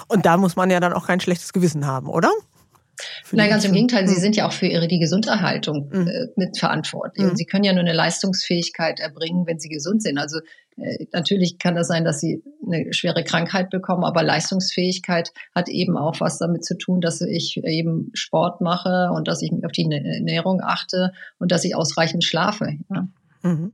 Und 0.07 0.25
da 0.25 0.37
muss 0.37 0.55
man 0.55 0.69
ja 0.69 0.79
dann 0.79 0.93
auch 0.93 1.07
kein 1.07 1.19
schlechtes 1.19 1.53
Gewissen 1.53 1.85
haben, 1.85 2.07
oder? 2.07 2.31
Nein, 3.31 3.49
ganz 3.49 3.65
im 3.65 3.73
Gegenteil. 3.73 4.07
Sie 4.07 4.15
hm. 4.15 4.21
sind 4.21 4.35
ja 4.37 4.47
auch 4.47 4.53
für 4.53 4.67
ihre 4.67 4.87
die 4.87 4.99
Gesunderhaltung 4.99 5.91
hm. 5.91 6.07
äh, 6.07 6.27
mitverantwortlich. 6.37 7.25
Mhm. 7.25 7.31
Und 7.31 7.37
sie 7.37 7.45
können 7.45 7.63
ja 7.63 7.73
nur 7.73 7.81
eine 7.81 7.93
Leistungsfähigkeit 7.93 8.99
erbringen, 8.99 9.45
wenn 9.45 9.59
sie 9.59 9.69
gesund 9.69 10.01
sind. 10.01 10.17
Also 10.17 10.39
natürlich 11.13 11.57
kann 11.57 11.75
das 11.75 11.87
sein, 11.87 12.03
dass 12.03 12.19
sie 12.19 12.43
eine 12.65 12.93
schwere 12.93 13.23
Krankheit 13.23 13.69
bekommen, 13.69 14.03
aber 14.03 14.23
Leistungsfähigkeit 14.23 15.31
hat 15.53 15.69
eben 15.69 15.97
auch 15.97 16.19
was 16.19 16.37
damit 16.37 16.65
zu 16.65 16.77
tun, 16.77 17.01
dass 17.01 17.21
ich 17.21 17.57
eben 17.63 18.11
Sport 18.13 18.61
mache 18.61 19.09
und 19.13 19.27
dass 19.27 19.41
ich 19.41 19.51
auf 19.63 19.71
die 19.71 19.89
Ernährung 19.89 20.61
achte 20.61 21.13
und 21.39 21.51
dass 21.51 21.63
ich 21.63 21.75
ausreichend 21.75 22.23
schlafe. 22.23 22.77
Ja. 22.89 23.07
Mhm. 23.43 23.71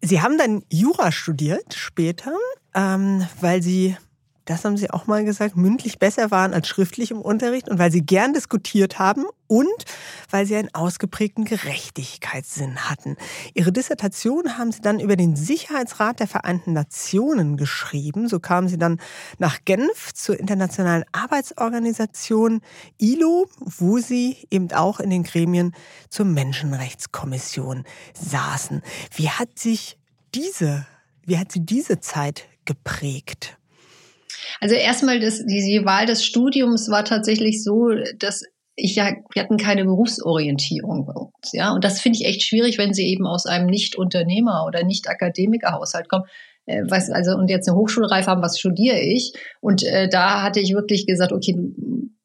Sie 0.00 0.20
haben 0.20 0.38
dann 0.38 0.62
Jura 0.70 1.12
studiert 1.12 1.74
später, 1.74 2.32
ähm, 2.74 3.26
weil 3.40 3.62
Sie 3.62 3.96
das 4.44 4.64
haben 4.64 4.76
Sie 4.76 4.90
auch 4.90 5.06
mal 5.06 5.24
gesagt, 5.24 5.56
mündlich 5.56 5.98
besser 5.98 6.30
waren 6.30 6.52
als 6.52 6.66
schriftlich 6.66 7.10
im 7.10 7.20
Unterricht 7.20 7.68
und 7.68 7.78
weil 7.78 7.92
Sie 7.92 8.04
gern 8.04 8.32
diskutiert 8.32 8.98
haben 8.98 9.24
und 9.46 9.66
weil 10.30 10.46
Sie 10.46 10.56
einen 10.56 10.74
ausgeprägten 10.74 11.44
Gerechtigkeitssinn 11.44 12.90
hatten. 12.90 13.16
Ihre 13.54 13.72
Dissertation 13.72 14.58
haben 14.58 14.72
Sie 14.72 14.80
dann 14.80 14.98
über 14.98 15.14
den 15.14 15.36
Sicherheitsrat 15.36 16.18
der 16.18 16.26
Vereinten 16.26 16.72
Nationen 16.72 17.56
geschrieben. 17.56 18.28
So 18.28 18.40
kamen 18.40 18.68
Sie 18.68 18.78
dann 18.78 19.00
nach 19.38 19.64
Genf 19.64 20.12
zur 20.14 20.38
Internationalen 20.40 21.04
Arbeitsorganisation 21.12 22.62
ILO, 22.98 23.46
wo 23.60 23.98
Sie 23.98 24.48
eben 24.50 24.72
auch 24.72 24.98
in 24.98 25.10
den 25.10 25.22
Gremien 25.22 25.72
zur 26.08 26.26
Menschenrechtskommission 26.26 27.84
saßen. 28.14 28.82
Wie 29.14 29.28
hat 29.28 29.58
sich 29.58 29.98
diese, 30.34 30.86
wie 31.24 31.38
hat 31.38 31.52
Sie 31.52 31.60
diese 31.60 32.00
Zeit 32.00 32.48
geprägt? 32.64 33.58
Also 34.62 34.76
erstmal, 34.76 35.18
das, 35.18 35.44
die 35.44 35.82
Wahl 35.84 36.06
des 36.06 36.24
Studiums 36.24 36.88
war 36.88 37.04
tatsächlich 37.04 37.64
so, 37.64 37.88
dass 38.20 38.44
ich 38.76 38.94
ja, 38.94 39.10
wir 39.34 39.42
hatten 39.42 39.56
keine 39.56 39.84
Berufsorientierung 39.84 41.04
bei 41.04 41.14
uns, 41.14 41.52
ja. 41.52 41.74
Und 41.74 41.82
das 41.82 42.00
finde 42.00 42.20
ich 42.20 42.26
echt 42.26 42.44
schwierig, 42.44 42.78
wenn 42.78 42.94
sie 42.94 43.08
eben 43.08 43.26
aus 43.26 43.44
einem 43.44 43.66
Nicht-Unternehmer 43.66 44.64
oder 44.64 44.84
Nicht-Akademiker-Haushalt 44.84 46.08
kommen. 46.08 46.26
Äh, 46.66 46.82
was, 46.88 47.10
also, 47.10 47.32
und 47.32 47.50
jetzt 47.50 47.68
eine 47.68 47.76
Hochschulreife 47.76 48.30
haben, 48.30 48.40
was 48.40 48.56
studiere 48.56 49.00
ich? 49.00 49.32
Und 49.60 49.82
äh, 49.82 50.08
da 50.08 50.42
hatte 50.42 50.60
ich 50.60 50.72
wirklich 50.74 51.06
gesagt, 51.08 51.32
okay, 51.32 51.56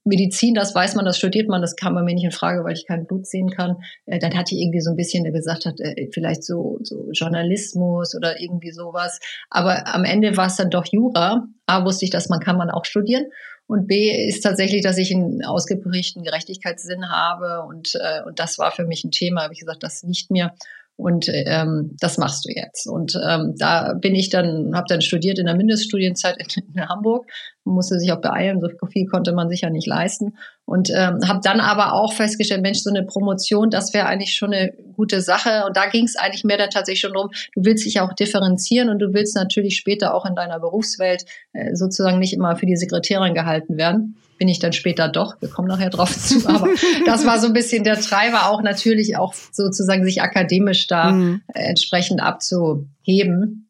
Medizin, 0.07 0.53
das 0.53 0.73
weiß 0.73 0.95
man, 0.95 1.05
das 1.05 1.17
studiert 1.17 1.49
man, 1.49 1.61
das 1.61 1.75
kam 1.75 1.95
bei 1.95 2.01
mir 2.01 2.13
nicht 2.13 2.23
in 2.23 2.31
Frage, 2.31 2.63
weil 2.63 2.73
ich 2.73 2.87
kein 2.87 3.05
Blut 3.05 3.27
sehen 3.27 3.49
kann. 3.49 3.77
Äh, 4.05 4.19
dann 4.19 4.35
hatte 4.35 4.55
ich 4.55 4.61
irgendwie 4.61 4.81
so 4.81 4.91
ein 4.91 4.95
bisschen, 4.95 5.23
der 5.23 5.33
gesagt 5.33 5.65
hat, 5.65 5.79
äh, 5.79 6.09
vielleicht 6.13 6.43
so, 6.43 6.79
so 6.83 7.09
Journalismus 7.11 8.15
oder 8.15 8.39
irgendwie 8.39 8.71
sowas. 8.71 9.19
Aber 9.49 9.93
am 9.93 10.03
Ende 10.03 10.35
war 10.37 10.47
es 10.47 10.55
dann 10.55 10.69
doch 10.69 10.85
Jura. 10.85 11.47
A, 11.65 11.85
wusste 11.85 12.05
ich, 12.05 12.11
dass 12.11 12.29
man 12.29 12.39
kann 12.39 12.57
man 12.57 12.71
auch 12.71 12.85
studieren. 12.85 13.25
Und 13.67 13.87
B 13.87 14.27
ist 14.27 14.41
tatsächlich, 14.41 14.81
dass 14.81 14.97
ich 14.97 15.13
einen 15.13 15.43
ausgeprägten 15.43 16.23
Gerechtigkeitssinn 16.23 17.09
habe. 17.09 17.67
Und, 17.67 17.95
äh, 17.95 18.23
und 18.25 18.39
das 18.39 18.57
war 18.57 18.71
für 18.71 18.85
mich 18.85 19.03
ein 19.03 19.11
Thema. 19.11 19.43
Habe 19.43 19.53
ich 19.53 19.59
gesagt, 19.59 19.83
das 19.83 20.03
liegt 20.03 20.31
mir 20.31 20.53
und 20.97 21.27
ähm, 21.29 21.95
das 21.99 22.17
machst 22.17 22.45
du 22.45 22.49
jetzt. 22.51 22.87
Und 22.87 23.13
ähm, 23.23 23.53
da 23.57 23.93
bin 23.93 24.15
ich 24.15 24.29
dann, 24.29 24.75
habe 24.75 24.87
dann 24.89 25.01
studiert 25.01 25.37
in 25.37 25.45
der 25.45 25.55
Mindeststudienzeit 25.55 26.37
in, 26.39 26.63
in 26.73 26.89
Hamburg, 26.89 27.27
musste 27.65 27.99
sich 27.99 28.11
auch 28.11 28.19
beeilen, 28.19 28.59
so 28.59 28.67
viel 28.87 29.05
konnte 29.05 29.31
man 29.31 29.47
sich 29.47 29.61
ja 29.61 29.69
nicht 29.69 29.85
leisten. 29.85 30.35
Und 30.65 30.89
ähm, 30.89 31.19
habe 31.27 31.39
dann 31.43 31.59
aber 31.59 31.93
auch 31.93 32.13
festgestellt, 32.13 32.63
Mensch, 32.63 32.79
so 32.79 32.89
eine 32.89 33.03
Promotion, 33.05 33.69
das 33.69 33.93
wäre 33.93 34.07
eigentlich 34.07 34.33
schon 34.33 34.53
eine 34.53 34.73
gute 34.95 35.21
Sache. 35.21 35.65
Und 35.67 35.77
da 35.77 35.85
ging 35.85 36.05
es 36.05 36.15
eigentlich 36.15 36.43
mehr 36.43 36.57
dann 36.57 36.71
tatsächlich 36.71 37.01
schon 37.01 37.13
darum, 37.13 37.29
du 37.53 37.63
willst 37.63 37.85
dich 37.85 37.99
auch 37.99 38.13
differenzieren 38.13 38.89
und 38.89 38.97
du 38.97 39.13
willst 39.13 39.35
natürlich 39.35 39.77
später 39.77 40.15
auch 40.15 40.25
in 40.25 40.33
deiner 40.33 40.59
Berufswelt 40.59 41.25
äh, 41.53 41.75
sozusagen 41.75 42.17
nicht 42.17 42.33
immer 42.33 42.55
für 42.55 42.65
die 42.65 42.75
Sekretärin 42.75 43.35
gehalten 43.35 43.77
werden 43.77 44.17
bin 44.37 44.47
ich 44.47 44.59
dann 44.59 44.73
später 44.73 45.07
doch. 45.09 45.35
Wir 45.41 45.49
kommen 45.49 45.67
nachher 45.67 45.89
drauf 45.89 46.15
zu. 46.15 46.45
Aber 46.47 46.67
das 47.05 47.25
war 47.25 47.39
so 47.39 47.47
ein 47.47 47.53
bisschen 47.53 47.83
der 47.83 47.99
Treiber, 47.99 48.49
auch 48.49 48.61
natürlich 48.61 49.17
auch 49.17 49.33
sozusagen 49.33 50.03
sich 50.03 50.21
akademisch 50.21 50.87
da 50.87 51.11
mhm. 51.11 51.41
entsprechend 51.53 52.21
abzuheben. 52.21 53.63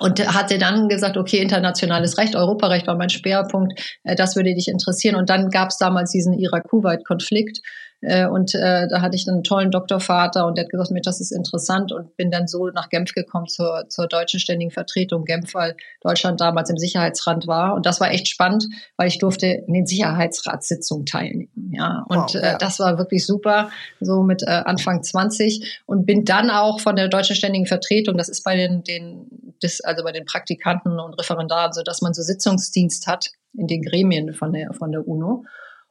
Und 0.00 0.24
hatte 0.32 0.58
dann 0.58 0.88
gesagt, 0.88 1.16
okay, 1.16 1.38
internationales 1.38 2.18
Recht, 2.18 2.36
Europarecht 2.36 2.86
war 2.86 2.96
mein 2.96 3.10
Schwerpunkt, 3.10 3.80
äh, 4.04 4.14
das 4.14 4.36
würde 4.36 4.54
dich 4.54 4.68
interessieren. 4.68 5.16
Und 5.16 5.28
dann 5.28 5.50
gab 5.50 5.70
es 5.70 5.78
damals 5.78 6.12
diesen 6.12 6.34
Irak-Kuwait-Konflikt. 6.34 7.60
Äh, 8.00 8.26
und 8.26 8.54
äh, 8.54 8.86
da 8.88 9.00
hatte 9.00 9.16
ich 9.16 9.28
einen 9.28 9.42
tollen 9.42 9.70
Doktorvater 9.70 10.46
und 10.46 10.56
der 10.56 10.64
hat 10.64 10.70
gesagt, 10.70 10.90
mir 10.90 11.00
das 11.00 11.20
ist 11.20 11.32
interessant 11.32 11.92
und 11.92 12.16
bin 12.16 12.30
dann 12.30 12.46
so 12.46 12.68
nach 12.68 12.88
Genf 12.88 13.12
gekommen 13.12 13.48
zur, 13.48 13.86
zur 13.88 14.06
deutschen 14.06 14.38
ständigen 14.38 14.70
Vertretung 14.70 15.24
Genf, 15.24 15.54
weil 15.54 15.76
Deutschland 16.00 16.40
damals 16.40 16.70
im 16.70 16.78
Sicherheitsrat 16.78 17.46
war. 17.46 17.74
Und 17.74 17.86
das 17.86 18.00
war 18.00 18.10
echt 18.10 18.28
spannend, 18.28 18.66
weil 18.96 19.08
ich 19.08 19.18
durfte 19.18 19.46
in 19.46 19.74
den 19.74 19.86
Sicherheitsratssitzungen 19.86 21.06
teilnehmen. 21.06 21.72
Ja, 21.72 22.04
und 22.08 22.18
wow, 22.18 22.34
ja. 22.34 22.54
Äh, 22.54 22.58
das 22.58 22.78
war 22.78 22.98
wirklich 22.98 23.26
super, 23.26 23.70
so 24.00 24.22
mit 24.22 24.46
Anfang 24.46 25.02
20 25.02 25.82
und 25.86 26.06
bin 26.06 26.24
dann 26.24 26.50
auch 26.50 26.80
von 26.80 26.96
der 26.96 27.08
deutschen 27.08 27.36
ständigen 27.36 27.66
Vertretung, 27.66 28.16
das 28.16 28.28
ist 28.28 28.44
bei 28.44 28.56
den, 28.56 28.84
den 28.84 29.54
das, 29.60 29.80
also 29.80 30.04
bei 30.04 30.12
den 30.12 30.24
Praktikanten 30.24 30.98
und 31.00 31.14
Referendaren 31.14 31.72
so, 31.72 31.82
dass 31.82 32.00
man 32.00 32.14
so 32.14 32.22
Sitzungsdienst 32.22 33.06
hat 33.06 33.30
in 33.56 33.66
den 33.66 33.82
Gremien 33.82 34.34
von 34.34 34.52
der, 34.52 34.72
von 34.72 34.92
der 34.92 35.06
UNO. 35.06 35.44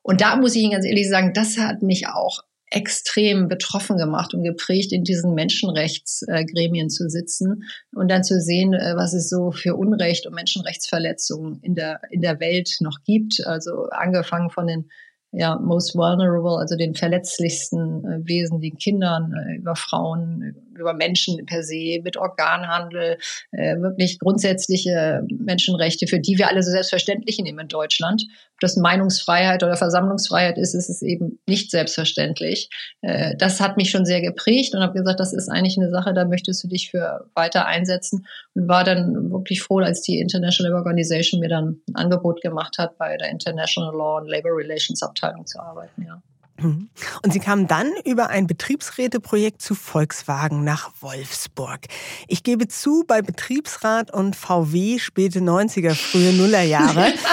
Und 0.08 0.22
da 0.22 0.38
muss 0.38 0.56
ich 0.56 0.62
Ihnen 0.62 0.72
ganz 0.72 0.86
ehrlich 0.86 1.10
sagen, 1.10 1.34
das 1.34 1.58
hat 1.58 1.82
mich 1.82 2.08
auch 2.08 2.40
extrem 2.72 3.50
betroffen 3.50 3.98
gemacht 3.98 4.34
und 4.34 4.42
geprägt, 4.42 4.94
in 4.94 5.04
diesen 5.04 5.34
Menschenrechtsgremien 5.34 6.90
zu 6.90 7.10
sitzen 7.10 7.64
und 7.94 8.10
dann 8.10 8.24
zu 8.24 8.40
sehen, 8.40 8.74
äh, 8.74 8.94
was 8.96 9.14
es 9.14 9.30
so 9.30 9.52
für 9.52 9.76
Unrecht 9.76 10.26
und 10.26 10.34
Menschenrechtsverletzungen 10.34 11.60
in 11.62 11.76
der, 11.76 12.00
in 12.10 12.22
der 12.22 12.40
Welt 12.40 12.78
noch 12.80 13.00
gibt. 13.04 13.46
Also 13.46 13.90
angefangen 13.92 14.50
von 14.50 14.68
den 14.68 14.90
ja, 15.34 15.60
most 15.60 15.94
vulnerable, 15.94 16.58
also 16.58 16.78
den 16.78 16.96
verletzlichsten 16.96 18.06
äh, 18.06 18.26
Wesen, 18.26 18.62
den 18.62 18.78
Kindern, 18.78 19.34
äh, 19.34 19.58
über 19.58 19.76
Frauen, 19.76 20.56
über 20.80 20.94
Menschen 20.94 21.46
per 21.46 21.64
se, 21.64 22.00
mit 22.04 22.18
Organhandel, 22.18 23.18
äh, 23.52 23.78
wirklich 23.78 24.20
grundsätzliche 24.20 25.24
Menschenrechte, 25.30 26.08
für 26.08 26.20
die 26.20 26.38
wir 26.38 26.48
alle 26.48 26.64
so 26.64 26.72
selbstverständlich 26.72 27.40
nehmen 27.40 27.60
in 27.60 27.68
Deutschland. 27.68 28.24
Ob 28.54 28.62
das 28.62 28.76
Meinungsfreiheit 28.76 29.64
oder 29.64 29.78
Versammlungsfreiheit 29.78 30.58
ist, 30.58 30.74
ist 30.74 30.90
es 30.90 31.02
eben 31.02 31.40
nicht 31.48 31.72
selbstverständlich. 31.72 32.70
Äh, 33.02 33.36
das 33.38 33.60
hat 33.60 33.78
mich 33.78 33.92
schon 33.92 34.06
sehr 34.06 34.22
geprägt 34.22 34.74
und 34.74 34.82
habe 34.82 34.94
gesagt, 34.94 35.20
das 35.20 35.34
ist 35.34 35.50
eigentlich 35.50 35.78
eine 35.78 35.90
Sache, 35.90 36.14
da 36.14 36.26
möchtest 36.26 36.64
du 36.64 36.68
dich 36.68 36.90
für 36.90 37.28
weiter 37.36 37.66
einsetzen 37.66 38.26
und 38.56 38.68
war 38.68 38.84
dann 38.84 39.32
wirklich 39.32 39.62
froh, 39.62 39.80
als 39.80 40.02
die 40.02 40.20
International 40.20 40.74
Organization 40.74 41.40
mir 41.40 41.50
dann 41.50 41.82
ein 41.88 41.96
Angebot 41.96 42.42
gemacht 42.42 42.78
hat, 42.78 42.98
bei 42.98 43.18
der 43.18 43.30
International 43.30 43.94
Law 43.96 44.18
and 44.20 44.30
Labor 44.30 44.56
Relations 44.56 45.04
Abteilung 45.04 45.46
zu 45.46 45.60
arbeiten, 45.60 46.04
ja. 46.04 46.22
Und 46.62 47.34
Sie 47.34 47.40
kamen 47.40 47.68
dann 47.68 47.92
über 48.06 48.30
ein 48.30 48.48
Betriebsräteprojekt 48.48 49.62
zu 49.62 49.76
Volkswagen 49.76 50.64
nach 50.64 50.92
Wolfsburg. 51.02 51.82
Ich 52.28 52.44
gebe 52.44 52.68
zu, 52.68 53.04
bei 53.08 53.22
Betriebsrat 53.22 54.14
und 54.14 54.36
VW 54.36 55.00
späte 55.00 55.40
90er, 55.40 55.94
frühe 55.94 56.34
Nullerjahre. 56.34 57.14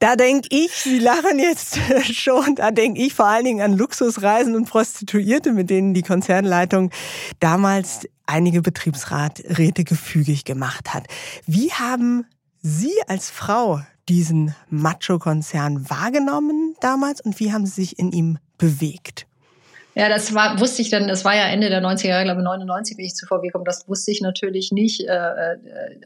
Da 0.00 0.14
denke 0.14 0.46
ich, 0.52 0.70
Sie 0.74 1.00
lachen 1.00 1.40
jetzt 1.40 1.76
schon, 2.12 2.54
da 2.54 2.70
denke 2.70 3.02
ich 3.02 3.14
vor 3.14 3.26
allen 3.26 3.44
Dingen 3.44 3.60
an 3.60 3.76
Luxusreisen 3.76 4.54
und 4.54 4.68
Prostituierte, 4.68 5.52
mit 5.52 5.70
denen 5.70 5.92
die 5.92 6.02
Konzernleitung 6.02 6.92
damals 7.40 8.06
einige 8.24 8.62
Betriebsraträte 8.62 9.82
gefügig 9.82 10.44
gemacht 10.44 10.94
hat. 10.94 11.06
Wie 11.46 11.72
haben 11.72 12.26
Sie 12.62 12.94
als 13.08 13.30
Frau 13.30 13.80
diesen 14.08 14.54
Macho-Konzern 14.70 15.88
wahrgenommen 15.88 16.74
damals 16.80 17.20
und 17.20 17.38
wie 17.40 17.52
haben 17.52 17.66
Sie 17.66 17.82
sich 17.82 17.98
in 17.98 18.12
ihm 18.12 18.38
bewegt? 18.56 19.26
Ja, 19.94 20.08
das 20.08 20.32
war, 20.32 20.60
wusste 20.60 20.80
ich 20.82 20.90
dann, 20.90 21.08
das 21.08 21.24
war 21.24 21.34
ja 21.34 21.48
Ende 21.48 21.70
der 21.70 21.82
90er 21.82 22.08
Jahre, 22.08 22.24
glaube 22.24 22.40
ich 22.40 22.44
99 22.44 22.96
bin 22.96 23.06
ich 23.06 23.14
zu 23.14 23.26
VW 23.26 23.48
gekommen, 23.48 23.64
das 23.64 23.88
wusste 23.88 24.12
ich 24.12 24.20
natürlich 24.20 24.70
nicht 24.70 25.00
äh, 25.00 25.12
äh 25.12 25.56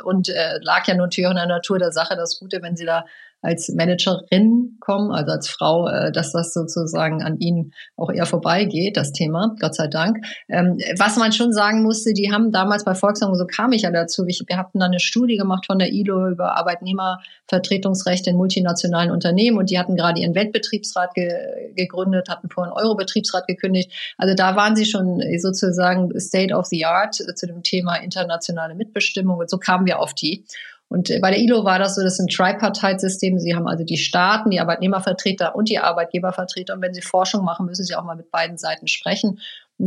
und 0.02 0.30
äh, 0.30 0.58
lag 0.62 0.86
ja 0.86 0.94
natürlich 0.94 1.26
auch 1.26 1.32
in 1.32 1.36
der 1.36 1.46
Natur 1.46 1.78
der 1.78 1.92
Sache. 1.92 2.16
Das 2.16 2.38
Gute, 2.38 2.62
wenn 2.62 2.74
Sie 2.74 2.86
da 2.86 3.04
als 3.42 3.68
Managerin 3.68 4.76
kommen, 4.78 5.10
also 5.10 5.32
als 5.32 5.48
Frau, 5.48 5.88
äh, 5.88 6.12
dass 6.12 6.32
das 6.32 6.54
sozusagen 6.54 7.22
an 7.22 7.38
ihnen 7.38 7.72
auch 7.96 8.10
eher 8.10 8.24
vorbeigeht, 8.24 8.96
das 8.96 9.12
Thema, 9.12 9.56
Gott 9.60 9.74
sei 9.74 9.88
Dank. 9.88 10.24
Ähm, 10.48 10.78
was 10.96 11.16
man 11.16 11.32
schon 11.32 11.52
sagen 11.52 11.82
musste, 11.82 12.12
die 12.14 12.32
haben 12.32 12.52
damals 12.52 12.84
bei 12.84 12.94
Volkswagen, 12.94 13.34
so 13.34 13.46
kam 13.46 13.72
ich 13.72 13.82
ja 13.82 13.90
dazu, 13.90 14.26
wir 14.26 14.56
hatten 14.56 14.78
da 14.78 14.86
eine 14.86 15.00
Studie 15.00 15.36
gemacht 15.36 15.66
von 15.66 15.80
der 15.80 15.92
ILO 15.92 16.28
über 16.28 16.56
Arbeitnehmervertretungsrechte 16.56 18.30
in 18.30 18.36
multinationalen 18.36 19.10
Unternehmen 19.10 19.58
und 19.58 19.70
die 19.70 19.78
hatten 19.78 19.96
gerade 19.96 20.20
ihren 20.20 20.34
Weltbetriebsrat 20.34 21.14
ge 21.14 21.32
gegründet, 21.74 22.28
hatten 22.28 22.48
vorhin 22.48 22.72
Euro-Betriebsrat 22.72 23.46
gekündigt. 23.46 23.90
Also 24.18 24.34
da 24.34 24.54
waren 24.56 24.76
sie 24.76 24.84
schon 24.84 25.20
sozusagen 25.38 26.18
State 26.20 26.54
of 26.54 26.66
the 26.66 26.84
Art 26.84 27.14
zu 27.14 27.46
dem 27.46 27.62
Thema 27.62 27.96
internationale 27.96 28.74
Mitbestimmung 28.74 29.38
und 29.38 29.50
so 29.50 29.58
kamen 29.58 29.86
wir 29.86 29.98
auf 29.98 30.14
die. 30.14 30.44
Und 30.92 31.08
bei 31.22 31.30
der 31.30 31.40
ILO 31.40 31.64
war 31.64 31.78
das 31.78 31.94
so, 31.94 32.02
das 32.02 32.14
ist 32.14 32.20
ein 32.20 32.28
Tripartite-System. 32.28 33.38
Sie 33.38 33.54
haben 33.54 33.66
also 33.66 33.82
die 33.82 33.96
Staaten, 33.96 34.50
die 34.50 34.60
Arbeitnehmervertreter 34.60 35.56
und 35.56 35.70
die 35.70 35.78
Arbeitgebervertreter. 35.78 36.74
Und 36.74 36.82
wenn 36.82 36.92
Sie 36.92 37.00
Forschung 37.00 37.44
machen, 37.44 37.64
müssen 37.64 37.84
Sie 37.84 37.94
auch 37.94 38.04
mal 38.04 38.14
mit 38.14 38.30
beiden 38.30 38.58
Seiten 38.58 38.86
sprechen. 38.86 39.38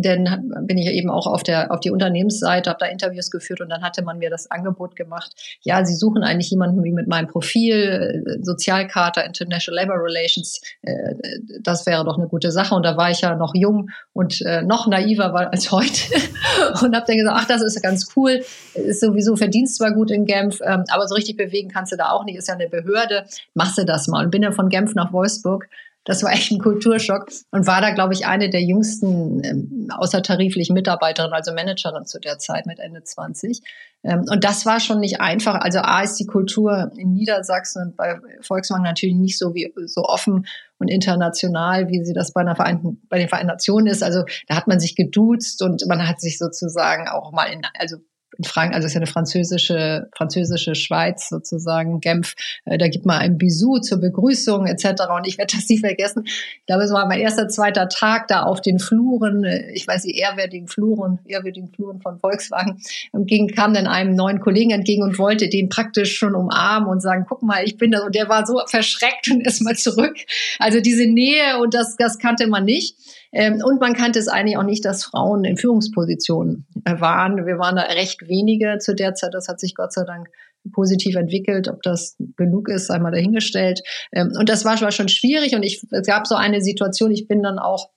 Dann 0.02 0.52
bin 0.64 0.78
ich 0.78 0.88
eben 0.88 1.10
auch 1.10 1.26
auf 1.26 1.42
der 1.42 1.72
auf 1.72 1.80
die 1.80 1.90
Unternehmensseite, 1.90 2.70
habe 2.70 2.80
da 2.80 2.88
Interviews 2.88 3.32
geführt 3.32 3.62
und 3.62 3.70
dann 3.70 3.82
hatte 3.82 4.04
man 4.04 4.18
mir 4.18 4.30
das 4.30 4.52
Angebot 4.52 4.96
gemacht. 4.96 5.34
Ja, 5.62 5.86
sie 5.86 5.96
suchen 5.96 6.24
eigentlich 6.24 6.50
jemanden 6.52 6.84
wie 6.84 6.92
mit 6.92 7.08
meinem 7.08 7.28
Profil, 7.28 8.26
äh, 8.26 8.44
Sozialkarte, 8.44 9.22
International 9.22 9.84
Labor 9.84 10.04
Relations. 10.04 10.62
Äh, 10.82 11.16
das 11.62 11.86
wäre 11.86 12.04
doch 12.04 12.18
eine 12.18 12.28
gute 12.28 12.52
Sache. 12.52 12.76
Und 12.76 12.84
da 12.84 12.98
war 12.98 13.10
ich 13.10 13.22
ja 13.22 13.36
noch 13.36 13.54
jung 13.56 13.90
und 14.12 14.42
äh, 14.42 14.64
noch 14.64 14.88
naiver 14.88 15.34
als 15.52 15.72
heute 15.72 16.14
und 16.82 16.96
habe 16.96 17.06
dann 17.08 17.18
gesagt, 17.18 17.38
ach, 17.40 17.48
das 17.48 17.62
ist 17.62 17.82
ganz 17.82 18.10
cool. 18.16 18.44
Ist 18.74 19.00
sowieso 19.00 19.36
Verdienst 19.36 19.78
zwar 19.78 19.94
gut 19.94 20.12
in 20.12 20.26
Genf, 20.26 20.60
ähm, 20.62 20.84
aber 20.90 21.08
so 21.08 21.16
richtig 21.16 21.38
bewegen 21.38 21.70
kannst 21.70 21.94
du 21.94 21.96
da 21.96 22.10
auch 22.10 22.26
nicht. 22.26 22.38
Ist 22.38 22.50
ja 22.50 22.56
eine 22.56 22.68
Behörde. 22.68 23.26
Machst 23.54 23.78
du 23.78 23.86
das 23.86 24.08
mal 24.08 24.26
und 24.26 24.32
bin 24.32 24.42
dann 24.42 24.54
von 24.54 24.68
Genf 24.68 24.94
nach 24.94 25.14
Wolfsburg 25.14 25.70
das 26.06 26.22
war 26.22 26.32
echt 26.32 26.52
ein 26.52 26.60
Kulturschock 26.60 27.28
und 27.52 27.66
war 27.66 27.82
da, 27.82 27.90
glaube 27.90 28.14
ich, 28.14 28.28
eine 28.28 28.50
der 28.50 28.62
jüngsten 28.62 29.44
ähm, 29.44 29.88
außertariflichen 29.92 30.74
Mitarbeiterin, 30.74 31.34
also 31.34 31.52
Managerin 31.52 32.06
zu 32.06 32.20
der 32.20 32.38
Zeit 32.38 32.68
mit 32.68 32.80
Ende 32.80 33.04
20. 33.04 33.62
Ähm, 34.04 34.24
und 34.30 34.44
das 34.44 34.68
war 34.68 34.80
schon 34.80 35.00
nicht 35.00 35.20
einfach. 35.20 35.56
Also 35.56 35.80
A 35.80 36.02
ist 36.02 36.18
die 36.18 36.28
Kultur 36.28 36.92
in 36.96 37.14
Niedersachsen 37.14 37.88
und 37.88 37.98
bei 37.98 38.20
Volkswagen 38.42 38.84
natürlich 38.84 39.16
nicht 39.16 39.40
so 39.40 39.56
wie 39.56 39.74
so 39.88 40.04
offen 40.04 40.46
und 40.78 40.90
international, 40.90 41.90
wie 41.90 42.06
sie 42.06 42.14
das 42.14 42.34
bei 42.34 42.42
einer 42.42 42.56
Vereinten, 42.56 43.02
bei 43.10 43.18
den 43.18 43.28
Vereinten 43.28 43.52
Nationen 43.52 43.88
ist. 43.88 44.04
Also 44.04 44.24
da 44.48 44.56
hat 44.56 44.68
man 44.68 44.80
sich 44.80 44.96
geduzt 44.96 45.64
und 45.64 45.84
man 45.88 46.08
hat 46.08 46.22
sich 46.22 46.38
sozusagen 46.38 47.08
auch 47.08 47.32
mal 47.32 47.46
in, 47.46 47.64
also 47.80 47.98
in 48.38 48.44
Frank, 48.44 48.74
also 48.74 48.86
es 48.86 48.92
ist 48.92 48.96
ja 48.96 49.00
eine 49.00 49.08
französische, 49.08 50.10
französische 50.16 50.76
Schweiz 50.76 51.30
sozusagen, 51.30 52.00
Genf, 52.00 52.36
äh, 52.66 52.78
da 52.78 52.88
gibt 52.88 53.06
man 53.06 53.20
ein 53.20 53.38
Bisou 53.38 53.80
zur 53.80 54.00
Begrüßung 54.00 54.68
etc. 54.68 55.04
Und 55.16 55.28
ich 55.28 55.38
werde 55.38 55.56
das 55.56 55.68
nie 55.70 55.80
vergessen. 55.80 56.24
Ich 56.26 56.66
glaube, 56.68 56.84
es 56.84 56.92
war 56.92 57.08
mein 57.08 57.20
erster, 57.20 57.48
zweiter 57.48 57.88
Tag 57.90 58.28
da 58.28 58.44
auf 58.44 58.62
den 58.62 58.80
Fluren, 58.80 59.44
äh, 59.44 59.72
ich 59.72 59.88
weiß 59.88 60.04
die 60.04 60.18
ehrwürdigen 60.18 60.68
Fluren, 60.68 61.20
ehrwürdigen 61.26 61.70
Fluren 61.70 62.02
von 62.02 62.20
Volkswagen, 62.20 62.82
und 63.12 63.28
ging, 63.28 63.48
kam 63.48 63.74
dann 63.74 63.88
einem 63.88 64.16
neuen 64.16 64.40
Kollegen 64.40 64.72
entgegen 64.72 65.04
und 65.04 65.18
wollte 65.20 65.50
den 65.50 65.70
praktisch 65.70 66.18
schon 66.18 66.36
umarmen 66.36 66.90
und 66.90 67.02
sagen, 67.02 67.26
guck 67.28 67.42
mal, 67.44 67.64
ich 67.64 67.78
bin 67.78 67.92
das. 67.92 68.02
Und 68.02 68.16
der 68.16 68.30
war 68.30 68.46
so 68.46 68.62
verschreckt 68.68 69.30
und 69.32 69.42
ist 69.46 69.62
mal 69.62 69.76
zurück. 69.76 70.16
Also 70.60 70.82
diese 70.82 71.06
Nähe 71.06 71.60
und 71.60 71.74
das, 71.74 71.96
das 71.98 72.18
kannte 72.18 72.48
man 72.48 72.66
nicht. 72.66 72.96
Ähm, 73.36 73.62
und 73.62 73.82
man 73.82 73.94
kannte 73.94 74.18
es 74.18 74.30
eigentlich 74.30 74.58
auch 74.58 74.64
nicht, 74.64 74.86
dass 74.86 75.04
Frauen 75.04 75.44
in 75.44 75.58
Führungspositionen 75.58 76.66
äh, 76.86 77.00
waren. 77.02 77.46
Wir 77.46 77.60
waren 77.60 77.76
da 77.76 77.82
recht 77.82 78.22
wenige 78.30 78.78
zu 78.80 78.96
der 78.96 79.14
Zeit. 79.14 79.34
Das 79.34 79.50
hat 79.50 79.60
sich 79.60 79.76
Gott 79.76 79.92
sei 79.92 80.06
Dank 80.06 80.30
positiv 80.72 81.18
entwickelt. 81.18 81.68
Ob 81.68 81.82
das 81.84 82.16
genug 82.38 82.70
ist, 82.70 82.90
einmal 82.90 83.12
dahingestellt. 83.12 83.82
Ähm, 84.14 84.32
und 84.40 84.48
das 84.48 84.64
war 84.64 84.78
schon 84.78 85.10
schwierig. 85.10 85.54
Und 85.54 85.64
ich, 85.64 85.84
es 85.92 86.08
gab 86.08 86.28
so 86.28 86.36
eine 86.36 86.62
Situation, 86.62 87.12
ich 87.12 87.28
bin 87.28 87.44
dann 87.44 87.60
auch 87.60 87.90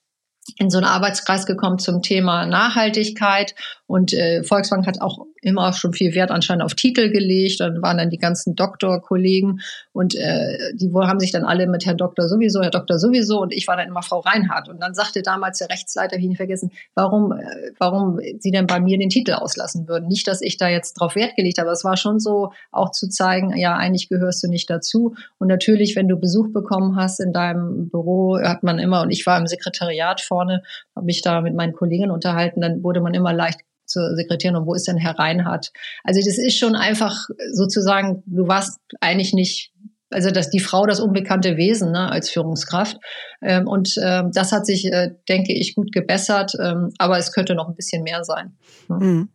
in 0.56 0.70
so 0.70 0.78
einen 0.78 0.86
Arbeitskreis 0.86 1.46
gekommen 1.46 1.78
zum 1.78 2.02
Thema 2.02 2.44
Nachhaltigkeit 2.44 3.54
und 3.88 4.12
äh, 4.12 4.44
Volksbank 4.44 4.86
hat 4.86 5.00
auch 5.00 5.24
immer 5.40 5.72
schon 5.72 5.94
viel 5.94 6.14
Wert 6.14 6.30
anscheinend 6.30 6.62
auf 6.62 6.74
Titel 6.74 7.10
gelegt. 7.10 7.60
Dann 7.60 7.80
waren 7.80 7.96
dann 7.96 8.10
die 8.10 8.18
ganzen 8.18 8.54
Doktorkollegen 8.54 9.60
und 9.92 10.14
äh, 10.14 10.74
die 10.74 10.92
haben 10.94 11.18
sich 11.18 11.32
dann 11.32 11.44
alle 11.44 11.66
mit 11.66 11.86
Herr 11.86 11.94
Doktor 11.94 12.28
sowieso, 12.28 12.60
Herr 12.60 12.70
Doktor 12.70 12.98
sowieso 12.98 13.40
und 13.40 13.52
ich 13.52 13.66
war 13.66 13.78
dann 13.78 13.88
immer 13.88 14.02
Frau 14.02 14.20
Reinhardt. 14.20 14.68
Und 14.68 14.82
dann 14.82 14.92
sagte 14.92 15.22
damals 15.22 15.58
der 15.58 15.70
Rechtsleiter, 15.70 16.18
wie 16.18 16.24
ich 16.24 16.28
nicht 16.28 16.36
vergessen, 16.36 16.70
warum, 16.94 17.32
äh, 17.32 17.72
warum 17.78 18.18
sie 18.38 18.50
denn 18.50 18.66
bei 18.66 18.78
mir 18.78 18.98
den 18.98 19.08
Titel 19.08 19.32
auslassen 19.32 19.88
würden. 19.88 20.06
Nicht, 20.06 20.28
dass 20.28 20.42
ich 20.42 20.58
da 20.58 20.68
jetzt 20.68 20.92
drauf 20.94 21.14
Wert 21.14 21.34
gelegt 21.36 21.56
habe, 21.56 21.68
aber 21.68 21.72
es 21.72 21.84
war 21.84 21.96
schon 21.96 22.20
so, 22.20 22.52
auch 22.72 22.90
zu 22.90 23.08
zeigen, 23.08 23.56
ja, 23.56 23.74
eigentlich 23.74 24.10
gehörst 24.10 24.42
du 24.44 24.48
nicht 24.48 24.68
dazu. 24.68 25.14
Und 25.38 25.48
natürlich, 25.48 25.96
wenn 25.96 26.08
du 26.08 26.18
Besuch 26.18 26.52
bekommen 26.52 26.96
hast 26.96 27.20
in 27.20 27.32
deinem 27.32 27.88
Büro, 27.88 28.38
hat 28.38 28.62
man 28.62 28.78
immer, 28.78 29.00
und 29.00 29.12
ich 29.12 29.24
war 29.24 29.38
im 29.38 29.46
Sekretariat 29.46 30.20
vorne, 30.20 30.62
habe 30.94 31.06
mich 31.06 31.22
da 31.22 31.40
mit 31.40 31.54
meinen 31.54 31.72
Kollegen 31.72 32.10
unterhalten, 32.10 32.60
dann 32.60 32.82
wurde 32.82 33.00
man 33.00 33.14
immer 33.14 33.32
leicht 33.32 33.60
zur 33.88 34.14
Sekretärin 34.14 34.56
und 34.56 34.66
wo 34.66 34.74
ist 34.74 34.86
denn 34.86 34.96
Herr 34.96 35.18
Reinhardt? 35.18 35.72
Also 36.04 36.20
das 36.24 36.38
ist 36.38 36.58
schon 36.58 36.74
einfach 36.74 37.28
sozusagen, 37.52 38.22
du 38.26 38.46
warst 38.46 38.80
eigentlich 39.00 39.32
nicht 39.32 39.72
also 40.10 40.30
dass 40.30 40.50
die 40.50 40.60
Frau 40.60 40.86
das 40.86 41.00
unbekannte 41.00 41.56
Wesen 41.56 41.92
ne, 41.92 42.10
als 42.10 42.30
Führungskraft. 42.30 42.96
Ähm, 43.40 43.68
und 43.68 43.94
ähm, 44.02 44.32
das 44.32 44.50
hat 44.50 44.66
sich, 44.66 44.86
äh, 44.86 45.10
denke 45.28 45.52
ich, 45.52 45.76
gut 45.76 45.92
gebessert, 45.92 46.52
ähm, 46.60 46.92
aber 46.98 47.18
es 47.18 47.32
könnte 47.32 47.54
noch 47.54 47.68
ein 47.68 47.76
bisschen 47.76 48.02
mehr 48.02 48.24
sein. 48.24 48.56
Mhm. 48.88 49.28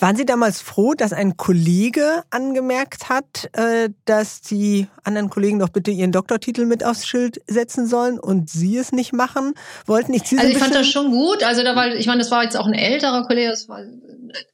Waren 0.00 0.16
Sie 0.16 0.26
damals 0.26 0.60
froh, 0.60 0.94
dass 0.94 1.12
ein 1.12 1.36
Kollege 1.36 2.22
angemerkt 2.30 3.08
hat, 3.08 3.48
äh, 3.52 3.90
dass 4.06 4.40
die 4.40 4.88
anderen 5.04 5.30
Kollegen 5.30 5.60
doch 5.60 5.68
bitte 5.68 5.92
ihren 5.92 6.10
Doktortitel 6.10 6.66
mit 6.66 6.84
aufs 6.84 7.06
Schild 7.06 7.40
setzen 7.46 7.86
sollen 7.86 8.18
und 8.18 8.50
Sie 8.50 8.76
es 8.76 8.90
nicht 8.90 9.12
machen 9.12 9.54
wollten? 9.86 10.14
Ich 10.14 10.22
also 10.32 10.46
ich 10.46 10.58
fand 10.58 10.74
das 10.74 10.88
schon 10.88 11.12
gut. 11.12 11.44
Also 11.44 11.62
da 11.62 11.76
war, 11.76 11.94
ich 11.94 12.06
meine, 12.06 12.18
das 12.18 12.32
war 12.32 12.42
jetzt 12.42 12.56
auch 12.56 12.66
ein 12.66 12.74
älterer 12.74 13.24
Kollege. 13.24 13.50
Das 13.50 13.68
war, 13.68 13.82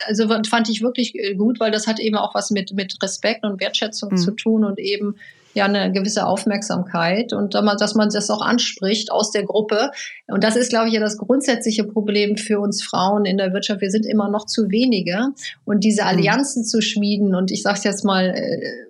also 0.06 0.28
fand 0.46 0.68
ich 0.68 0.82
wirklich 0.82 1.14
äh, 1.14 1.34
gut, 1.34 1.58
weil 1.58 1.70
das 1.70 1.86
hat 1.86 2.00
eben 2.00 2.16
auch 2.16 2.34
was 2.34 2.50
mit 2.50 2.74
mit 2.74 3.02
Respekt 3.02 3.44
und 3.44 3.60
Wertschätzung 3.60 4.10
mhm. 4.12 4.16
zu 4.18 4.32
tun 4.32 4.64
und 4.64 4.78
eben 4.78 5.16
ja 5.54 5.64
eine 5.64 5.92
gewisse 5.92 6.26
Aufmerksamkeit 6.26 7.32
und 7.32 7.54
dass 7.54 7.94
man 7.94 8.08
das 8.08 8.30
auch 8.30 8.42
anspricht 8.42 9.10
aus 9.10 9.30
der 9.30 9.44
Gruppe. 9.44 9.90
Und 10.26 10.44
das 10.44 10.56
ist, 10.56 10.70
glaube 10.70 10.88
ich, 10.88 10.94
ja 10.94 11.00
das 11.00 11.18
grundsätzliche 11.18 11.84
Problem 11.84 12.36
für 12.36 12.60
uns 12.60 12.82
Frauen 12.82 13.24
in 13.24 13.38
der 13.38 13.52
Wirtschaft. 13.52 13.80
Wir 13.80 13.90
sind 13.90 14.06
immer 14.06 14.28
noch 14.28 14.46
zu 14.46 14.70
wenige 14.70 15.28
und 15.64 15.84
diese 15.84 16.02
mhm. 16.02 16.08
Allianzen 16.08 16.64
zu 16.64 16.80
schmieden 16.80 17.34
und 17.34 17.50
ich 17.50 17.62
sage 17.62 17.78
es 17.78 17.84
jetzt 17.84 18.04
mal 18.04 18.30
äh, 18.30 18.83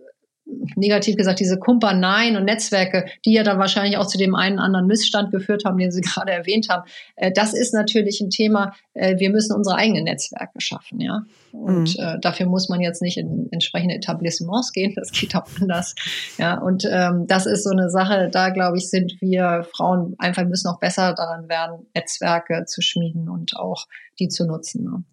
negativ 0.77 1.17
gesagt, 1.17 1.41
diese 1.41 1.59
Kumpaneien 1.59 2.37
und 2.37 2.45
Netzwerke, 2.45 3.07
die 3.25 3.33
ja 3.33 3.43
dann 3.43 3.59
wahrscheinlich 3.59 3.97
auch 3.97 4.07
zu 4.07 4.19
dem 4.19 4.35
einen 4.35 4.59
anderen 4.59 4.87
Missstand 4.87 5.31
geführt 5.31 5.65
haben, 5.65 5.79
den 5.79 5.91
Sie 5.91 6.01
gerade 6.03 6.33
erwähnt 6.33 6.69
haben, 6.69 6.89
äh, 7.17 7.33
das 7.33 7.55
ist 7.55 7.73
natürlich 7.75 8.21
ein 8.21 8.31
Thema. 8.31 8.75
Äh, 8.93 9.19
wir 9.19 9.31
müssen 9.31 9.57
unsere 9.57 9.77
eigenen 9.77 10.05
Netzwerke 10.05 10.61
schaffen, 10.61 11.01
ja. 11.01 11.23
Und 11.53 11.97
mhm. 11.97 12.05
äh, 12.05 12.21
dafür 12.21 12.47
muss 12.47 12.69
man 12.69 12.81
jetzt 12.81 13.01
nicht 13.01 13.17
in 13.17 13.49
entsprechende 13.53 13.95
Etablissements 13.95 14.73
gehen, 14.73 14.93
das 14.97 15.13
geht 15.13 15.35
auch 15.35 15.47
anders. 15.61 15.95
Ja, 16.39 16.59
und 16.59 16.85
ähm, 16.91 17.27
das 17.27 17.47
ist 17.47 17.65
so 17.65 17.71
eine 17.71 17.91
Sache, 17.91 18.29
da 18.31 18.51
glaube 18.51 18.77
ich, 18.77 18.91
sind 18.91 19.21
wir 19.21 19.67
Frauen 19.75 20.15
einfach 20.19 20.45
müssen 20.45 20.69
auch 20.69 20.79
besser 20.79 21.15
daran 21.15 21.49
werden, 21.49 21.87
Netzwerke 21.95 22.65
zu 22.67 22.83
schmieden 22.83 23.29
und 23.29 23.57
auch 23.57 23.87
die 24.19 24.29
zu 24.29 24.47
nutzen. 24.47 24.85
Ne? 24.85 25.05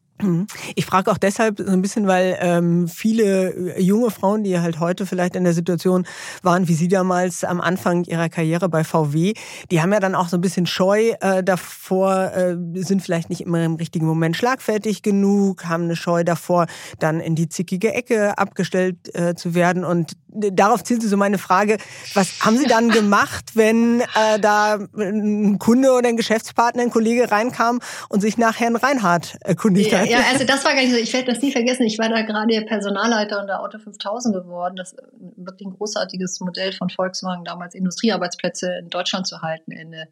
Ich 0.76 0.86
frage 0.86 1.12
auch 1.12 1.18
deshalb 1.18 1.60
so 1.60 1.72
ein 1.72 1.82
bisschen, 1.82 2.08
weil 2.08 2.38
ähm, 2.40 2.88
viele 2.88 3.80
junge 3.80 4.12
Frauen, 4.12 4.44
die 4.44 4.60
halt 4.60 4.80
heute 4.80 5.06
vielleicht 5.06 5.36
in 5.36 5.44
der 5.44 5.54
Situation 5.54 6.06
waren, 6.44 6.68
wie 6.68 6.74
Sie 6.74 6.88
damals 6.88 7.44
am 7.44 7.62
Anfang 7.62 8.04
ihrer 8.06 8.30
Karriere 8.30 8.70
bei 8.70 8.84
VW, 8.84 9.34
die 9.70 9.82
haben 9.82 9.94
ja 9.94 10.00
dann 10.00 10.16
auch 10.16 10.30
so 10.30 10.38
ein 10.38 10.42
bisschen 10.42 10.66
Scheu 10.66 11.14
äh, 11.22 11.44
davor, 11.44 12.32
äh, 12.34 12.58
sind 12.76 13.02
vielleicht 13.02 13.30
nicht 13.30 13.42
immer 13.42 13.64
im 13.64 13.76
richtigen 13.76 14.06
Moment 14.06 14.36
schlagfertig 14.36 15.02
genug, 15.02 15.66
haben 15.66 15.84
eine 15.84 15.96
Scheu 15.96 16.24
davor, 16.24 16.68
dann 17.00 17.20
in 17.20 17.36
die 17.36 17.50
zickige 17.50 17.94
Ecke 17.94 18.38
abgestellt 18.38 19.14
äh, 19.14 19.36
zu 19.36 19.56
werden. 19.56 19.84
Und 19.84 20.18
darauf 20.34 20.84
zielt 20.84 21.02
so 21.04 21.17
meine 21.17 21.38
Frage, 21.38 21.78
was 22.13 22.39
haben 22.41 22.58
Sie 22.58 22.65
dann 22.65 22.89
gemacht, 22.89 23.52
wenn 23.56 24.02
äh, 24.02 24.39
da 24.39 24.80
ein 24.98 25.60
Kunde 25.60 25.91
oder 25.91 26.10
ein 26.10 26.17
Geschäftspartner, 26.17 26.84
ein 26.84 26.89
Kollege 26.89 27.32
reinkam 27.32 27.80
und 28.10 28.22
sich 28.22 28.38
nach 28.38 28.60
Herrn 28.60 28.76
Reinhardt 28.76 29.38
erkundigt 29.41 29.94
hat? 29.94 30.08
Ja, 30.08 30.20
also 30.32 30.46
das 30.46 30.63
war 30.65 30.74
gar 30.74 30.82
nicht 30.82 30.91
so, 30.91 30.98
ich 30.98 31.13
werde 31.13 31.32
das 31.32 31.41
nie 31.41 31.52
vergessen, 31.52 31.84
ich 31.84 32.00
war 32.00 32.10
da 32.10 32.22
gerade 32.22 32.62
Personalleiter 32.62 33.41
in 33.41 33.48
der 33.48 33.62
Auto 33.62 33.78
5000 33.78 34.36
geworden, 34.36 34.76
das 34.76 34.94
ist 34.94 35.02
wirklich 35.38 35.67
ein 35.67 35.74
großartiges 35.74 36.39
Modell 36.39 36.74
von 36.74 36.89
Volkswagen, 36.89 37.44
damals 37.44 37.76
Industriearbeitsplätze 37.76 38.72
in 38.82 38.89
Deutschland 38.89 39.28
zu 39.28 39.41
halten, 39.41 39.72
Ende 39.72 40.08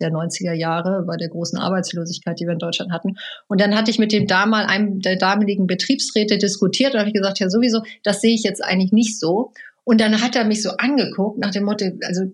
der 0.00 0.10
90er 0.10 0.52
Jahre 0.52 1.04
bei 1.06 1.16
der 1.16 1.28
großen 1.28 1.58
Arbeitslosigkeit, 1.58 2.38
die 2.40 2.46
wir 2.46 2.52
in 2.52 2.58
Deutschland 2.58 2.92
hatten. 2.92 3.16
Und 3.48 3.60
dann 3.60 3.74
hatte 3.74 3.90
ich 3.90 3.98
mit 3.98 4.12
dem 4.12 4.26
damals 4.26 4.68
einem 4.68 5.00
der 5.00 5.16
damaligen 5.16 5.66
Betriebsräte 5.66 6.38
diskutiert 6.38 6.94
und 6.94 7.00
habe 7.00 7.12
gesagt, 7.12 7.40
ja 7.40 7.48
sowieso, 7.48 7.82
das 8.02 8.20
sehe 8.20 8.34
ich 8.34 8.42
jetzt 8.42 8.62
eigentlich 8.62 8.92
nicht 8.92 9.18
so. 9.18 9.52
Und 9.84 10.00
dann 10.00 10.22
hat 10.22 10.36
er 10.36 10.44
mich 10.44 10.62
so 10.62 10.70
angeguckt 10.78 11.38
nach 11.38 11.50
dem 11.50 11.64
Motto, 11.64 11.86
also 12.04 12.32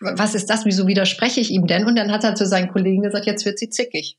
was 0.00 0.34
ist 0.34 0.50
das? 0.50 0.66
Wieso 0.66 0.86
widerspreche 0.86 1.40
ich 1.40 1.50
ihm 1.50 1.66
denn? 1.66 1.86
Und 1.86 1.96
dann 1.96 2.12
hat 2.12 2.24
er 2.24 2.34
zu 2.34 2.46
seinen 2.46 2.68
Kollegen 2.68 3.02
gesagt, 3.02 3.26
jetzt 3.26 3.44
wird 3.46 3.58
sie 3.58 3.70
zickig. 3.70 4.18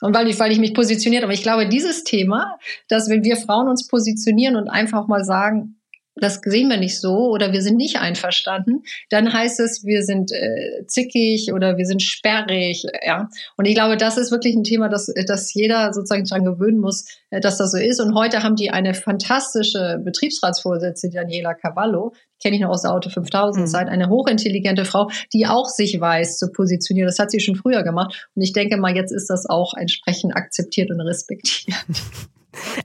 Und 0.00 0.14
weil 0.14 0.28
ich, 0.28 0.38
weil 0.38 0.52
ich 0.52 0.58
mich 0.58 0.74
positioniert, 0.74 1.24
aber 1.24 1.32
ich 1.32 1.42
glaube, 1.42 1.68
dieses 1.68 2.04
Thema, 2.04 2.58
dass 2.88 3.08
wenn 3.08 3.24
wir 3.24 3.36
Frauen 3.36 3.68
uns 3.68 3.88
positionieren 3.88 4.56
und 4.56 4.68
einfach 4.68 5.06
mal 5.08 5.24
sagen, 5.24 5.80
das 6.16 6.40
sehen 6.44 6.68
wir 6.68 6.76
nicht 6.76 7.00
so 7.00 7.30
oder 7.30 7.52
wir 7.52 7.60
sind 7.60 7.76
nicht 7.76 7.98
einverstanden, 7.98 8.82
dann 9.10 9.32
heißt 9.32 9.60
es, 9.60 9.84
wir 9.84 10.02
sind 10.02 10.30
äh, 10.32 10.86
zickig 10.86 11.52
oder 11.52 11.76
wir 11.76 11.86
sind 11.86 12.02
sperrig. 12.02 12.84
Ja? 13.04 13.28
Und 13.56 13.64
ich 13.64 13.74
glaube, 13.74 13.96
das 13.96 14.16
ist 14.16 14.30
wirklich 14.30 14.54
ein 14.54 14.64
Thema, 14.64 14.88
das, 14.88 15.12
das 15.26 15.52
jeder 15.54 15.92
sozusagen 15.92 16.24
daran 16.24 16.44
gewöhnen 16.44 16.78
muss, 16.78 17.06
äh, 17.30 17.40
dass 17.40 17.58
das 17.58 17.72
so 17.72 17.78
ist. 17.78 18.00
Und 18.00 18.14
heute 18.14 18.42
haben 18.42 18.56
die 18.56 18.70
eine 18.70 18.94
fantastische 18.94 20.00
Betriebsratsvorsitzende, 20.04 21.16
Daniela 21.16 21.54
Cavallo, 21.54 22.12
kenne 22.40 22.56
ich 22.56 22.62
noch 22.62 22.70
aus 22.70 22.82
der 22.82 22.92
Auto 22.92 23.10
5000 23.10 23.68
Zeit, 23.68 23.86
mhm. 23.86 23.92
eine 23.92 24.08
hochintelligente 24.08 24.84
Frau, 24.84 25.10
die 25.32 25.46
auch 25.46 25.66
sich 25.66 26.00
weiß 26.00 26.38
zu 26.38 26.52
positionieren. 26.52 27.08
Das 27.08 27.18
hat 27.18 27.30
sie 27.30 27.40
schon 27.40 27.56
früher 27.56 27.82
gemacht. 27.82 28.28
Und 28.34 28.42
ich 28.42 28.52
denke 28.52 28.76
mal, 28.76 28.94
jetzt 28.94 29.12
ist 29.12 29.30
das 29.30 29.46
auch 29.46 29.74
entsprechend 29.74 30.36
akzeptiert 30.36 30.90
und 30.90 31.00
respektiert. 31.00 31.76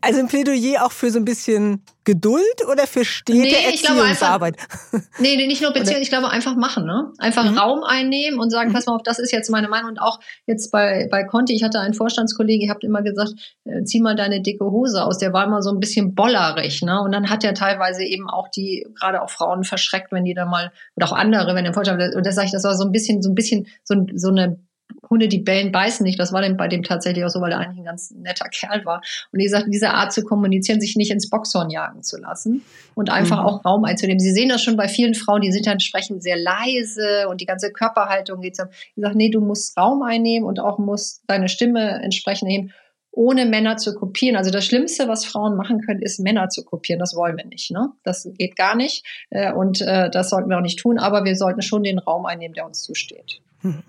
Also 0.01 0.19
ein 0.19 0.27
Plädoyer 0.27 0.85
auch 0.85 0.91
für 0.91 1.11
so 1.11 1.19
ein 1.19 1.25
bisschen 1.25 1.83
Geduld 2.05 2.65
oder 2.71 2.87
für 2.87 3.05
stete 3.05 3.39
nee, 3.39 3.65
Erziehungsarbeit? 3.65 4.55
nee, 5.19 5.35
nee, 5.35 5.45
nicht 5.45 5.61
nur 5.61 5.71
Beziehung, 5.71 6.01
ich 6.01 6.09
glaube 6.09 6.29
einfach 6.29 6.55
machen, 6.55 6.85
ne? 6.85 7.11
Einfach 7.19 7.49
mhm. 7.49 7.57
Raum 7.57 7.83
einnehmen 7.83 8.39
und 8.39 8.49
sagen, 8.49 8.69
mhm. 8.69 8.73
pass 8.73 8.87
mal 8.87 8.95
auf, 8.95 9.03
das 9.03 9.19
ist 9.19 9.31
jetzt 9.31 9.49
meine 9.49 9.67
Meinung. 9.67 9.91
Und 9.91 9.99
auch 9.99 10.19
jetzt 10.47 10.71
bei, 10.71 11.07
bei 11.11 11.23
Conti, 11.23 11.53
ich 11.53 11.63
hatte 11.63 11.79
einen 11.79 11.93
Vorstandskollegen, 11.93 12.65
ihr 12.65 12.71
habt 12.71 12.83
immer 12.83 13.03
gesagt, 13.03 13.33
äh, 13.65 13.83
zieh 13.83 14.01
mal 14.01 14.15
deine 14.15 14.41
dicke 14.41 14.65
Hose 14.65 15.03
aus. 15.03 15.19
Der 15.19 15.33
war 15.33 15.45
immer 15.45 15.61
so 15.61 15.71
ein 15.71 15.79
bisschen 15.79 16.15
bollerig, 16.15 16.81
ne? 16.81 17.01
Und 17.01 17.11
dann 17.11 17.29
hat 17.29 17.43
er 17.43 17.53
teilweise 17.53 18.03
eben 18.03 18.29
auch 18.29 18.47
die, 18.49 18.87
gerade 18.99 19.21
auch 19.21 19.29
Frauen 19.29 19.63
verschreckt, 19.63 20.11
wenn 20.11 20.25
die 20.25 20.33
da 20.33 20.45
mal, 20.45 20.71
oder 20.95 21.07
auch 21.07 21.13
andere, 21.13 21.53
wenn 21.53 21.63
der 21.63 21.73
Vorstand, 21.73 22.15
und 22.15 22.25
das 22.25 22.35
sage 22.35 22.47
ich, 22.47 22.51
das 22.51 22.63
war 22.63 22.75
so 22.75 22.85
ein 22.85 22.91
bisschen, 22.91 23.21
so 23.21 23.29
ein 23.29 23.35
bisschen, 23.35 23.67
so, 23.83 23.95
so 24.15 24.29
eine 24.29 24.57
Hunde, 25.09 25.27
die 25.27 25.39
bellen, 25.39 25.71
beißen 25.71 26.03
nicht. 26.03 26.19
Das 26.19 26.33
war 26.33 26.41
dann 26.41 26.57
bei 26.57 26.67
dem 26.67 26.83
tatsächlich 26.83 27.25
auch 27.25 27.29
so, 27.29 27.41
weil 27.41 27.51
er 27.51 27.59
eigentlich 27.59 27.79
ein 27.79 27.85
ganz 27.85 28.11
netter 28.11 28.47
Kerl 28.49 28.85
war. 28.85 29.01
Und 29.31 29.39
wie 29.39 29.43
gesagt, 29.43 29.67
diese 29.69 29.91
Art 29.91 30.13
zu 30.13 30.23
kommunizieren, 30.23 30.79
sich 30.79 30.95
nicht 30.95 31.11
ins 31.11 31.29
Boxhorn 31.29 31.69
jagen 31.69 32.03
zu 32.03 32.17
lassen 32.17 32.63
und 32.95 33.09
einfach 33.09 33.41
mhm. 33.41 33.45
auch 33.45 33.65
Raum 33.65 33.85
einzunehmen. 33.85 34.19
Sie 34.19 34.31
sehen 34.31 34.49
das 34.49 34.63
schon 34.63 34.77
bei 34.77 34.87
vielen 34.87 35.15
Frauen, 35.15 35.41
die 35.41 35.51
sind 35.51 35.65
dann 35.65 35.73
entsprechend 35.73 36.21
sehr 36.21 36.37
leise 36.37 37.27
und 37.29 37.41
die 37.41 37.45
ganze 37.45 37.71
Körperhaltung 37.71 38.41
geht 38.41 38.55
so. 38.55 38.63
Ich 38.95 39.03
sage, 39.03 39.17
nee, 39.17 39.29
du 39.29 39.41
musst 39.41 39.77
Raum 39.77 40.03
einnehmen 40.03 40.47
und 40.47 40.59
auch 40.59 40.77
musst 40.77 41.23
deine 41.27 41.49
Stimme 41.49 42.01
entsprechend 42.03 42.47
nehmen 42.49 42.73
ohne 43.11 43.45
Männer 43.45 43.77
zu 43.77 43.95
kopieren. 43.95 44.35
Also 44.35 44.51
das 44.51 44.65
Schlimmste, 44.65 45.07
was 45.07 45.25
Frauen 45.25 45.57
machen 45.57 45.81
können, 45.81 46.01
ist 46.01 46.19
Männer 46.19 46.49
zu 46.49 46.63
kopieren. 46.63 46.99
Das 46.99 47.15
wollen 47.15 47.37
wir 47.37 47.45
nicht. 47.45 47.71
Ne? 47.71 47.89
Das 48.03 48.29
geht 48.37 48.55
gar 48.55 48.75
nicht. 48.75 49.05
Äh, 49.29 49.51
und 49.51 49.81
äh, 49.81 50.09
das 50.09 50.29
sollten 50.29 50.49
wir 50.49 50.57
auch 50.57 50.61
nicht 50.61 50.79
tun. 50.79 50.99
Aber 50.99 51.25
wir 51.25 51.35
sollten 51.35 51.61
schon 51.61 51.83
den 51.83 51.99
Raum 51.99 52.25
einnehmen, 52.25 52.53
der 52.53 52.65
uns 52.65 52.83
zusteht. 52.83 53.41
Mhm. 53.61 53.83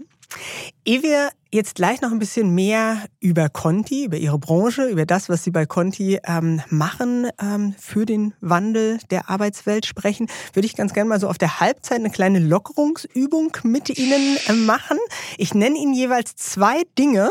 Ehe 0.85 1.03
wir 1.03 1.31
jetzt 1.53 1.75
gleich 1.75 2.01
noch 2.01 2.13
ein 2.13 2.19
bisschen 2.19 2.55
mehr 2.55 3.05
über 3.19 3.49
Conti, 3.49 4.05
über 4.05 4.17
Ihre 4.17 4.39
Branche, 4.39 4.89
über 4.89 5.05
das, 5.05 5.29
was 5.29 5.43
Sie 5.43 5.51
bei 5.51 5.67
Conti 5.67 6.19
ähm, 6.25 6.63
machen 6.69 7.29
ähm, 7.41 7.75
für 7.79 8.07
den 8.07 8.35
Wandel 8.41 8.99
der 9.11 9.29
Arbeitswelt 9.29 9.85
sprechen, 9.85 10.29
würde 10.53 10.67
ich 10.67 10.77
ganz 10.77 10.95
gerne 10.95 11.09
mal 11.09 11.21
so 11.21 11.29
auf 11.29 11.39
der 11.39 11.61
Halbzeit 11.61 11.99
eine 11.99 12.11
kleine 12.11 12.39
Lockerungsübung 12.39 13.57
mit 13.65 13.99
Ihnen 13.99 14.39
äh, 14.47 14.53
machen. 14.53 14.99
Ich 15.39 15.55
nenne 15.55 15.77
Ihnen 15.77 15.95
jeweils 15.95 16.37
zwei 16.37 16.83
Dinge 16.99 17.31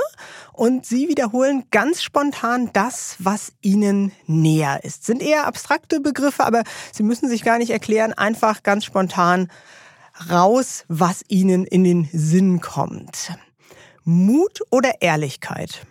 und 0.51 0.85
Sie 0.85 1.07
wiederholen 1.07 1.63
ganz 1.71 2.03
spontan 2.03 2.69
das, 2.73 3.15
was 3.19 3.53
Ihnen 3.61 4.11
näher 4.27 4.83
ist. 4.83 5.05
Sind 5.05 5.21
eher 5.21 5.47
abstrakte 5.47 6.01
Begriffe, 6.01 6.45
aber 6.45 6.63
Sie 6.91 7.03
müssen 7.03 7.29
sich 7.29 7.43
gar 7.43 7.57
nicht 7.57 7.71
erklären, 7.71 8.13
einfach 8.13 8.63
ganz 8.63 8.83
spontan 8.83 9.47
raus, 10.29 10.85
was 10.87 11.23
ihnen 11.27 11.65
in 11.65 11.83
den 11.83 12.09
Sinn 12.11 12.61
kommt. 12.61 13.31
Mut 14.03 14.61
oder 14.71 15.01
Ehrlichkeit? 15.01 15.85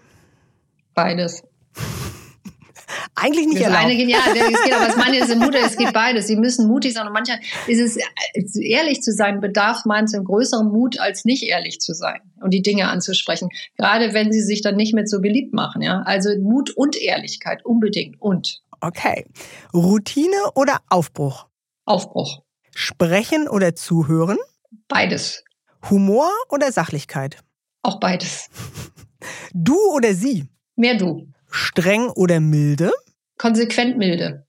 Beides. 0.94 1.42
Eigentlich 3.14 3.46
nicht 3.46 3.60
das 3.60 3.66
erlaubt. 3.66 3.84
Eine 3.84 3.96
genial, 3.96 4.20
es 4.26 4.62
geht, 4.64 4.72
aber 4.72 4.86
das 4.86 4.96
meine 4.96 5.18
ist 5.18 5.36
Mut, 5.36 5.54
es 5.54 5.76
geht 5.76 5.92
beides. 5.92 6.26
Sie 6.26 6.36
müssen 6.36 6.68
mutig 6.68 6.94
sein 6.94 7.06
und 7.06 7.12
manchmal 7.12 7.38
ist 7.66 7.80
es 7.80 8.56
ehrlich 8.56 9.02
zu 9.02 9.12
sein 9.12 9.40
bedarf 9.40 9.84
manchmal 9.84 10.24
größeren 10.24 10.68
Mut 10.68 10.98
als 10.98 11.24
nicht 11.24 11.42
ehrlich 11.42 11.80
zu 11.80 11.94
sein 11.94 12.20
und 12.40 12.52
die 12.52 12.62
Dinge 12.62 12.88
anzusprechen. 12.88 13.50
Gerade 13.76 14.14
wenn 14.14 14.32
sie 14.32 14.42
sich 14.42 14.62
dann 14.62 14.76
nicht 14.76 14.94
mehr 14.94 15.06
so 15.06 15.20
beliebt 15.20 15.52
machen, 15.52 15.82
ja. 15.82 16.02
Also 16.06 16.30
Mut 16.40 16.70
und 16.70 16.96
Ehrlichkeit 16.96 17.64
unbedingt 17.64 18.20
und. 18.20 18.62
Okay. 18.80 19.26
Routine 19.74 20.36
oder 20.54 20.78
Aufbruch? 20.88 21.46
Aufbruch. 21.84 22.42
Sprechen 22.80 23.48
oder 23.48 23.74
zuhören? 23.74 24.38
Beides. 24.86 25.42
Humor 25.90 26.30
oder 26.48 26.70
Sachlichkeit? 26.70 27.42
Auch 27.82 27.98
beides. 27.98 28.48
Du 29.52 29.74
oder 29.92 30.14
sie? 30.14 30.48
Mehr 30.76 30.96
du. 30.96 31.26
Streng 31.50 32.08
oder 32.10 32.38
milde? 32.38 32.92
Konsequent 33.36 33.98
milde. 33.98 34.46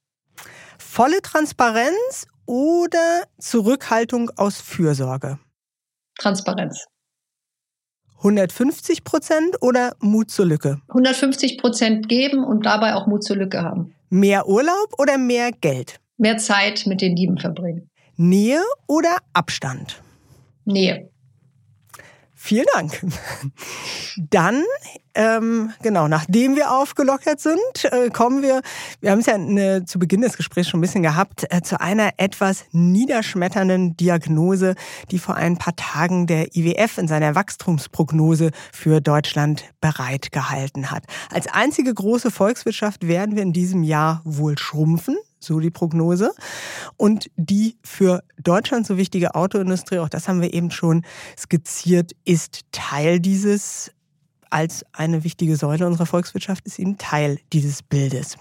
Volle 0.78 1.24
Transparenz 1.24 2.28
oder 2.46 3.24
Zurückhaltung 3.40 4.30
aus 4.36 4.62
Fürsorge? 4.62 5.40
Transparenz. 6.20 6.86
150 8.18 9.04
Prozent 9.04 9.58
oder 9.62 9.96
Mut 10.02 10.30
zur 10.30 10.46
Lücke? 10.46 10.80
150 10.90 11.58
Prozent 11.58 12.08
geben 12.08 12.44
und 12.44 12.68
dabei 12.68 12.94
auch 12.94 13.08
Mut 13.08 13.24
zur 13.24 13.38
Lücke 13.38 13.64
haben. 13.64 13.96
Mehr 14.10 14.48
Urlaub 14.48 14.94
oder 15.00 15.18
mehr 15.18 15.52
Geld? 15.52 16.00
Mehr 16.18 16.38
Zeit 16.38 16.86
mit 16.86 17.02
den 17.02 17.16
Lieben 17.16 17.40
verbringen. 17.40 17.89
Nähe 18.22 18.62
oder 18.86 19.16
Abstand? 19.32 20.04
Nähe. 20.66 21.10
Vielen 22.36 22.66
Dank. 22.74 23.02
Dann, 24.18 24.66
ähm, 25.16 25.72
genau, 25.82 26.10
nachdem 26.10 26.58
wir 26.58 26.72
aufgelockert 26.72 27.40
sind, 27.40 27.58
äh, 27.84 28.10
kommen 28.10 28.42
wir, 28.42 28.62
wir 29.00 29.12
haben 29.12 29.20
es 29.20 29.26
ja 29.28 29.36
eine, 29.36 29.86
zu 29.86 30.00
Beginn 30.00 30.20
des 30.20 30.36
Gesprächs 30.36 30.68
schon 30.68 30.80
ein 30.80 30.82
bisschen 30.82 31.02
gehabt, 31.02 31.46
äh, 31.50 31.62
zu 31.62 31.80
einer 31.80 32.12
etwas 32.18 32.66
niederschmetternden 32.74 33.96
Diagnose, 33.96 34.76
die 35.12 35.20
vor 35.20 35.36
ein 35.36 35.58
paar 35.58 35.78
Tagen 35.78 36.28
der 36.28 36.58
IWF 36.58 36.98
in 36.98 37.08
seiner 37.08 37.36
Wachstumsprognose 37.36 38.52
für 38.74 39.00
Deutschland 39.00 39.64
bereitgehalten 39.80 40.92
hat. 40.92 41.06
Als 41.32 41.48
einzige 41.48 41.94
große 41.94 42.32
Volkswirtschaft 42.32 43.08
werden 43.08 43.38
wir 43.38 43.44
in 43.44 43.54
diesem 43.54 43.84
Jahr 43.84 44.22
wohl 44.26 44.58
schrumpfen 44.58 45.16
so 45.40 45.60
die 45.60 45.72
Prognose. 45.72 46.32
Und 46.98 47.30
die 47.36 47.78
für 47.84 48.24
Deutschland 48.42 48.86
so 48.86 48.98
wichtige 48.98 49.36
Autoindustrie, 49.36 50.00
auch 50.00 50.10
das 50.10 50.28
haben 50.28 50.42
wir 50.42 50.54
eben 50.54 50.72
schon 50.72 51.04
skizziert, 51.38 52.12
ist 52.26 52.62
Teil 52.72 53.20
dieses, 53.20 53.92
als 54.50 54.86
eine 54.94 55.24
wichtige 55.24 55.56
Säule 55.56 55.88
unserer 55.88 56.06
Volkswirtschaft, 56.06 56.66
ist 56.66 56.80
eben 56.80 56.98
Teil 56.98 57.40
dieses 57.54 57.82
Bildes. 57.82 58.38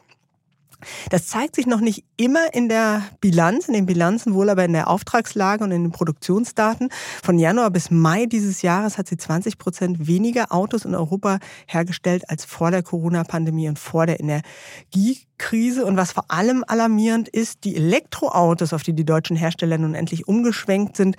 Das 1.11 1.27
zeigt 1.27 1.57
sich 1.57 1.67
noch 1.67 1.81
nicht 1.81 2.05
immer 2.17 2.55
in 2.55 2.69
der 2.69 3.03
Bilanz, 3.21 3.69
in 3.69 3.75
den 3.75 3.87
Bilanzen, 3.87 4.35
wohl 4.35 4.51
aber 4.51 4.65
in 4.65 4.73
der 4.73 4.89
Auftragslage 4.89 5.65
und 5.65 5.73
in 5.73 5.85
den 5.85 5.93
Produktionsdaten. 5.93 6.91
Von 7.23 7.39
Januar 7.39 7.71
bis 7.71 7.91
Mai 7.91 8.27
dieses 8.27 8.63
Jahres 8.63 8.99
hat 8.99 9.09
sie 9.09 9.17
20 9.17 9.59
Prozent 9.59 10.07
weniger 10.07 10.53
Autos 10.53 10.85
in 10.85 10.95
Europa 10.95 11.39
hergestellt 11.67 12.29
als 12.29 12.45
vor 12.45 12.71
der 12.71 12.83
Corona-Pandemie 12.83 13.69
und 13.69 13.79
vor 13.79 14.07
der 14.07 14.21
Energie 14.21 15.29
Krise. 15.39 15.87
Und 15.87 15.97
was 15.97 16.13
vor 16.13 16.25
allem 16.29 16.65
alarmierend 16.67 17.29
ist, 17.29 17.65
die 17.65 17.77
Elektroautos, 17.77 18.73
auf 18.73 18.83
die 18.83 18.93
die 18.93 19.05
deutschen 19.05 19.37
Hersteller 19.37 19.79
nun 19.79 19.95
endlich 19.95 20.29
umgeschwenkt 20.29 20.97
sind, 20.97 21.17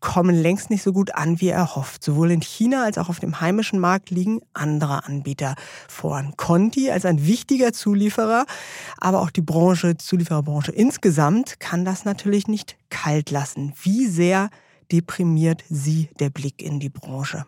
kommen 0.00 0.34
längst 0.34 0.70
nicht 0.70 0.82
so 0.82 0.92
gut 0.92 1.14
an, 1.14 1.40
wie 1.40 1.48
erhofft. 1.48 2.04
Sowohl 2.04 2.32
in 2.32 2.42
China 2.42 2.84
als 2.84 2.98
auch 2.98 3.08
auf 3.08 3.20
dem 3.20 3.40
heimischen 3.40 3.78
Markt 3.78 4.10
liegen 4.10 4.40
andere 4.52 5.04
Anbieter 5.04 5.54
voran. 5.88 6.34
Conti 6.36 6.90
als 6.90 7.04
ein 7.04 7.26
wichtiger 7.26 7.72
Zulieferer, 7.72 8.44
aber 9.00 9.20
auch 9.20 9.30
die 9.30 9.40
Branche, 9.40 9.96
Zuliefererbranche 9.96 10.72
insgesamt 10.72 11.58
kann 11.60 11.84
das 11.84 12.04
natürlich 12.04 12.46
nicht 12.46 12.76
kalt 12.90 13.30
lassen. 13.30 13.72
Wie 13.82 14.06
sehr 14.06 14.50
deprimiert 14.92 15.62
Sie 15.68 16.08
der 16.18 16.30
Blick 16.30 16.62
in 16.62 16.80
die 16.80 16.88
Branche? 16.88 17.46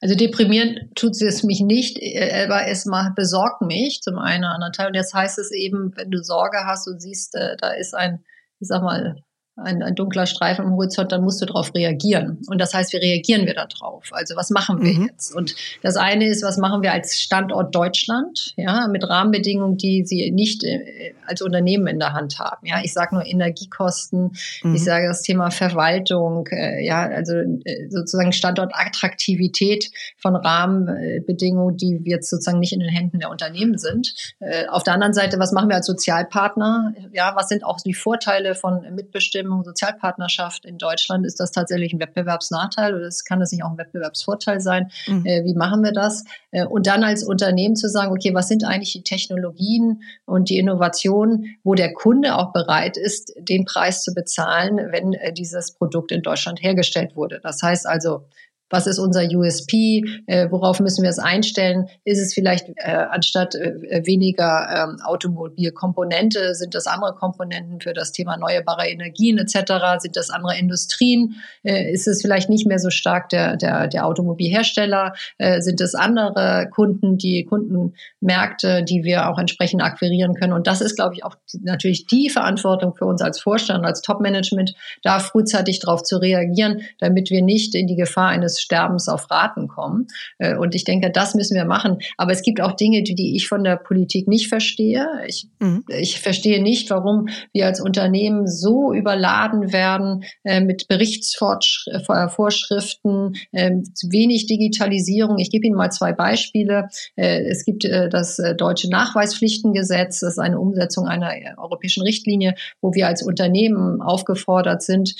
Also 0.00 0.14
deprimieren 0.14 0.90
tut 0.94 1.20
es 1.20 1.42
mich 1.42 1.60
nicht, 1.60 1.98
äh, 2.00 2.44
aber 2.44 2.68
es 2.68 2.88
besorgt 3.14 3.62
mich 3.62 4.00
zum 4.02 4.18
einen 4.18 4.44
oder 4.44 4.54
anderen 4.54 4.72
Teil. 4.72 4.88
Und 4.88 4.94
jetzt 4.94 5.14
heißt 5.14 5.38
es 5.38 5.50
eben, 5.52 5.92
wenn 5.96 6.10
du 6.10 6.22
Sorge 6.22 6.58
hast 6.64 6.86
und 6.86 7.00
siehst, 7.00 7.34
äh, 7.34 7.56
da 7.58 7.70
ist 7.70 7.94
ein, 7.94 8.24
ich 8.60 8.68
sag 8.68 8.82
mal, 8.82 9.16
ein, 9.56 9.82
ein 9.82 9.94
dunkler 9.94 10.26
Streifen 10.26 10.66
am 10.66 10.72
Horizont, 10.72 11.12
dann 11.12 11.22
musst 11.22 11.40
du 11.40 11.46
darauf 11.46 11.74
reagieren. 11.74 12.38
Und 12.48 12.60
das 12.60 12.74
heißt, 12.74 12.92
wie 12.92 12.98
reagieren 12.98 13.46
wir 13.46 13.54
da 13.54 13.66
drauf? 13.66 14.10
Also 14.12 14.36
was 14.36 14.50
machen 14.50 14.82
wir 14.82 14.92
mhm. 14.92 15.06
jetzt? 15.06 15.34
Und 15.34 15.54
das 15.82 15.96
eine 15.96 16.28
ist, 16.28 16.42
was 16.42 16.58
machen 16.58 16.82
wir 16.82 16.92
als 16.92 17.18
Standort 17.18 17.74
Deutschland, 17.74 18.52
ja, 18.56 18.86
mit 18.88 19.08
Rahmenbedingungen, 19.08 19.78
die 19.78 20.04
sie 20.04 20.30
nicht 20.30 20.62
äh, 20.64 21.14
als 21.26 21.40
Unternehmen 21.40 21.86
in 21.86 21.98
der 21.98 22.12
Hand 22.12 22.38
haben. 22.38 22.66
Ja, 22.66 22.80
ich 22.82 22.92
sage 22.92 23.14
nur 23.14 23.24
Energiekosten, 23.24 24.32
mhm. 24.62 24.74
ich 24.74 24.84
sage 24.84 25.08
das 25.08 25.22
Thema 25.22 25.50
Verwaltung, 25.50 26.46
äh, 26.48 26.84
ja, 26.84 27.06
also 27.06 27.36
äh, 27.36 27.88
sozusagen 27.88 28.32
Standortattraktivität 28.32 29.90
von 30.18 30.36
Rahmenbedingungen, 30.36 31.78
die 31.78 32.02
jetzt 32.04 32.28
sozusagen 32.28 32.60
nicht 32.60 32.74
in 32.74 32.80
den 32.80 32.90
Händen 32.90 33.20
der 33.20 33.30
Unternehmen 33.30 33.78
sind. 33.78 34.12
Äh, 34.38 34.66
auf 34.66 34.82
der 34.82 34.92
anderen 34.92 35.14
Seite, 35.14 35.38
was 35.38 35.52
machen 35.52 35.70
wir 35.70 35.76
als 35.76 35.86
Sozialpartner? 35.86 36.92
Ja, 37.12 37.34
was 37.36 37.48
sind 37.48 37.64
auch 37.64 37.80
die 37.80 37.94
Vorteile 37.94 38.54
von 38.54 38.82
Mitbestimmung? 38.94 39.45
Zustimmung, 39.46 39.64
Sozialpartnerschaft 39.64 40.64
in 40.64 40.78
Deutschland, 40.78 41.24
ist 41.24 41.38
das 41.40 41.52
tatsächlich 41.52 41.92
ein 41.92 42.00
Wettbewerbsnachteil 42.00 42.94
oder 42.94 43.08
kann 43.26 43.40
das 43.40 43.52
nicht 43.52 43.64
auch 43.64 43.70
ein 43.70 43.78
Wettbewerbsvorteil 43.78 44.60
sein? 44.60 44.90
Mhm. 45.06 45.24
Äh, 45.24 45.44
wie 45.44 45.54
machen 45.54 45.82
wir 45.82 45.92
das? 45.92 46.24
Äh, 46.50 46.66
und 46.66 46.86
dann 46.86 47.04
als 47.04 47.24
Unternehmen 47.24 47.76
zu 47.76 47.88
sagen, 47.88 48.12
okay, 48.12 48.34
was 48.34 48.48
sind 48.48 48.64
eigentlich 48.64 48.92
die 48.92 49.02
Technologien 49.02 50.02
und 50.24 50.50
die 50.50 50.58
Innovationen, 50.58 51.56
wo 51.62 51.74
der 51.74 51.92
Kunde 51.92 52.36
auch 52.36 52.52
bereit 52.52 52.96
ist, 52.96 53.32
den 53.38 53.64
Preis 53.64 54.02
zu 54.02 54.14
bezahlen, 54.14 54.78
wenn 54.90 55.14
äh, 55.14 55.32
dieses 55.32 55.74
Produkt 55.74 56.12
in 56.12 56.22
Deutschland 56.22 56.62
hergestellt 56.62 57.14
wurde. 57.14 57.40
Das 57.42 57.62
heißt 57.62 57.86
also, 57.86 58.24
was 58.70 58.86
ist 58.86 58.98
unser 58.98 59.22
USP? 59.22 60.02
Äh, 60.26 60.50
worauf 60.50 60.80
müssen 60.80 61.02
wir 61.02 61.10
es 61.10 61.18
einstellen? 61.18 61.88
Ist 62.04 62.20
es 62.20 62.34
vielleicht 62.34 62.68
äh, 62.76 63.06
anstatt 63.10 63.54
äh, 63.54 64.02
weniger 64.04 64.68
ähm, 64.90 65.00
Automobilkomponente, 65.04 66.54
sind 66.54 66.74
das 66.74 66.86
andere 66.86 67.14
Komponenten 67.14 67.80
für 67.80 67.92
das 67.92 68.12
Thema 68.12 68.32
erneuerbare 68.32 68.88
Energien 68.88 69.38
etc.? 69.38 70.00
Sind 70.00 70.16
das 70.16 70.30
andere 70.30 70.58
Industrien? 70.58 71.36
Äh, 71.62 71.92
ist 71.92 72.08
es 72.08 72.22
vielleicht 72.22 72.50
nicht 72.50 72.66
mehr 72.66 72.78
so 72.78 72.90
stark 72.90 73.28
der, 73.28 73.56
der, 73.56 73.86
der 73.86 74.06
Automobilhersteller? 74.06 75.14
Äh, 75.38 75.60
sind 75.60 75.80
es 75.80 75.94
andere 75.94 76.68
Kunden, 76.74 77.18
die 77.18 77.44
Kundenmärkte, 77.44 78.82
die 78.82 79.04
wir 79.04 79.28
auch 79.28 79.38
entsprechend 79.38 79.82
akquirieren 79.82 80.34
können? 80.34 80.52
Und 80.52 80.66
das 80.66 80.80
ist, 80.80 80.96
glaube 80.96 81.14
ich, 81.14 81.24
auch 81.24 81.36
natürlich 81.62 82.06
die 82.06 82.30
Verantwortung 82.30 82.94
für 82.94 83.04
uns 83.04 83.22
als 83.22 83.40
Vorstand, 83.40 83.84
als 83.84 84.02
Top-Management, 84.02 84.74
da 85.02 85.20
frühzeitig 85.20 85.80
darauf 85.80 86.02
zu 86.02 86.16
reagieren, 86.16 86.82
damit 86.98 87.30
wir 87.30 87.42
nicht 87.42 87.74
in 87.74 87.86
die 87.86 87.96
Gefahr 87.96 88.28
eines 88.28 88.55
des 88.56 88.62
Sterbens 88.62 89.08
auf 89.08 89.30
Raten 89.30 89.68
kommen. 89.68 90.08
Äh, 90.38 90.56
und 90.56 90.74
ich 90.74 90.84
denke, 90.84 91.10
das 91.10 91.34
müssen 91.34 91.54
wir 91.54 91.64
machen. 91.64 91.98
Aber 92.16 92.32
es 92.32 92.42
gibt 92.42 92.60
auch 92.60 92.72
Dinge, 92.72 93.02
die, 93.02 93.14
die 93.14 93.36
ich 93.36 93.48
von 93.48 93.64
der 93.64 93.76
Politik 93.76 94.28
nicht 94.28 94.48
verstehe. 94.48 95.06
Ich, 95.26 95.48
mhm. 95.58 95.84
ich 95.88 96.20
verstehe 96.20 96.62
nicht, 96.62 96.90
warum 96.90 97.28
wir 97.52 97.66
als 97.66 97.80
Unternehmen 97.80 98.46
so 98.46 98.92
überladen 98.92 99.72
werden 99.72 100.24
äh, 100.44 100.60
mit 100.60 100.86
Berichtsvorschriften, 100.88 103.36
äh, 103.52 103.70
wenig 104.10 104.46
Digitalisierung. 104.46 105.38
Ich 105.38 105.50
gebe 105.50 105.66
Ihnen 105.66 105.76
mal 105.76 105.90
zwei 105.90 106.12
Beispiele. 106.12 106.88
Äh, 107.16 107.48
es 107.48 107.64
gibt 107.64 107.84
das 107.84 108.40
deutsche 108.56 108.88
Nachweispflichtengesetz. 108.90 110.20
Das 110.20 110.32
ist 110.32 110.38
eine 110.38 110.58
Umsetzung 110.58 111.06
einer 111.06 111.30
europäischen 111.58 112.02
Richtlinie, 112.02 112.54
wo 112.80 112.94
wir 112.94 113.06
als 113.06 113.22
Unternehmen 113.22 114.00
aufgefordert 114.00 114.82
sind 114.82 115.14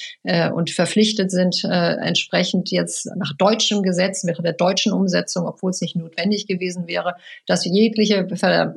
und 0.55 0.71
verpflichtet 0.71 1.31
sind, 1.31 1.63
entsprechend 1.65 2.71
jetzt 2.71 3.11
nach 3.27 3.37
deutschem 3.37 3.83
Gesetz, 3.83 4.25
nach 4.25 4.41
der 4.41 4.53
deutschen 4.53 4.93
Umsetzung, 4.93 5.47
obwohl 5.47 5.71
es 5.71 5.81
nicht 5.81 5.97
notwendig 5.97 6.47
gewesen 6.47 6.87
wäre, 6.87 7.15
dass 7.47 7.65
jegliche 7.65 8.27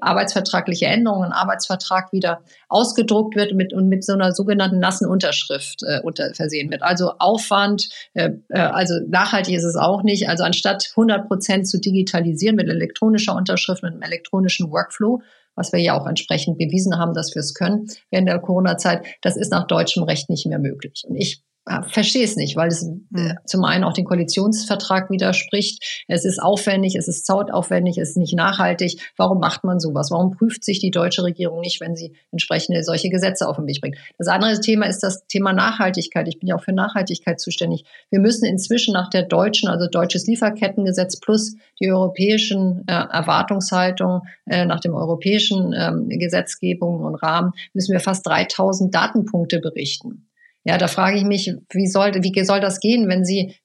arbeitsvertragliche 0.02 0.86
Änderungen 0.86 1.32
Arbeitsvertrag 1.32 2.12
wieder 2.12 2.42
ausgedruckt 2.68 3.36
wird 3.36 3.54
mit, 3.54 3.74
und 3.74 3.90
mit 3.90 4.04
so 4.04 4.14
einer 4.14 4.34
sogenannten 4.34 4.80
nassen 4.80 5.08
Unterschrift 5.08 5.84
äh, 5.84 6.00
unter, 6.02 6.34
versehen 6.34 6.72
wird. 6.72 6.82
Also 6.82 7.14
Aufwand, 7.20 7.90
äh, 8.14 8.32
also 8.50 8.96
nachhaltig 9.08 9.56
ist 9.56 9.64
es 9.64 9.76
auch 9.76 10.04
nicht. 10.04 10.30
Also 10.30 10.44
anstatt 10.44 10.90
100 10.92 11.28
Prozent 11.28 11.68
zu 11.68 11.80
digitalisieren 11.80 12.56
mit 12.56 12.70
elektronischer 12.70 13.36
Unterschrift, 13.36 13.84
mit 13.84 13.94
einem 13.94 14.02
elektronischen 14.02 14.72
Workflow, 14.72 15.22
was 15.56 15.74
wir 15.74 15.80
ja 15.80 16.00
auch 16.00 16.08
entsprechend 16.08 16.58
bewiesen 16.58 16.98
haben, 16.98 17.14
dass 17.14 17.36
wir 17.36 17.42
es 17.42 17.54
können 17.54 17.88
während 18.10 18.30
der 18.30 18.40
Corona-Zeit, 18.40 19.06
das 19.22 19.36
ist 19.36 19.52
nach 19.52 19.68
deutschem 19.68 20.04
Recht 20.04 20.30
nicht 20.30 20.46
mehr 20.46 20.60
möglich. 20.60 21.04
Und 21.08 21.16
ich 21.16 21.44
verstehe 21.88 22.24
es 22.24 22.36
nicht, 22.36 22.56
weil 22.56 22.70
es 22.70 22.84
äh, 23.16 23.36
zum 23.46 23.64
einen 23.64 23.84
auch 23.84 23.94
den 23.94 24.06
Koalitionsvertrag 24.06 25.10
widerspricht. 25.10 26.04
Es 26.08 26.26
ist 26.26 26.42
aufwendig, 26.42 26.96
es 26.96 27.08
ist 27.08 27.26
zautaufwendig, 27.26 27.98
es 27.98 28.12
ist 28.12 28.18
nicht 28.18 28.36
nachhaltig. 28.36 29.00
Warum 29.18 29.40
macht 29.40 29.64
man 29.64 29.80
sowas? 29.80 30.10
Warum 30.12 30.32
prüft 30.32 30.64
sich 30.64 30.80
die 30.80 30.92
deutsche 30.92 31.24
Regierung 31.24 31.62
nicht, 31.62 31.80
wenn 31.80 31.96
sie 31.96 32.14
entsprechende 32.32 32.84
solche 32.84 33.10
Gesetze 33.10 33.48
auf 33.48 33.58
den 33.58 33.68
Weg 33.68 33.82
bringt? 33.82 33.98
Das 34.18 34.28
andere 34.28 34.60
Thema 34.60 34.88
ist 34.88 35.02
das 35.02 35.28
Thema 35.28 35.54
Nachhaltigkeit. 35.54 36.28
Ich 36.28 36.40
bin 36.40 36.48
ja 36.48 36.56
auch 36.56 36.64
für 36.64 36.74
Nachhaltigkeit 36.74 37.40
zuständig. 37.40 37.86
Wir 38.10 38.20
müssen 38.20 38.46
inzwischen 38.46 38.94
nach 38.94 39.10
der 39.10 39.24
deutschen, 39.24 39.70
also 39.70 39.88
deutsches 39.88 40.26
Lieferkettengesetz 40.28 41.20
plus 41.20 41.56
die 41.80 41.92
europäischen 41.92 42.84
äh, 42.88 42.94
Erwartungshaltung 42.94 44.22
äh, 44.46 44.66
nach 44.66 44.80
dem 44.80 44.96
europäischen 44.96 45.74
ähm, 45.74 46.10
Gesetzgebung 46.10 47.02
und 47.02 47.16
Rahmen 47.16 47.52
müssen 47.74 47.94
wir 47.94 48.00
fast 48.00 48.26
3000 48.26 48.94
Datenpunkte 48.94 49.60
berichten. 49.60 50.29
Ja, 50.66 50.78
da 50.78 50.88
frage 50.88 51.18
ich 51.18 51.24
mich, 51.24 51.54
wie 51.72 51.88
soll, 51.88 52.14
wie 52.16 52.44
soll 52.44 52.60
das 52.60 52.80
gehen, 52.80 53.08
wenn 53.08 53.24
Sie 53.24 53.56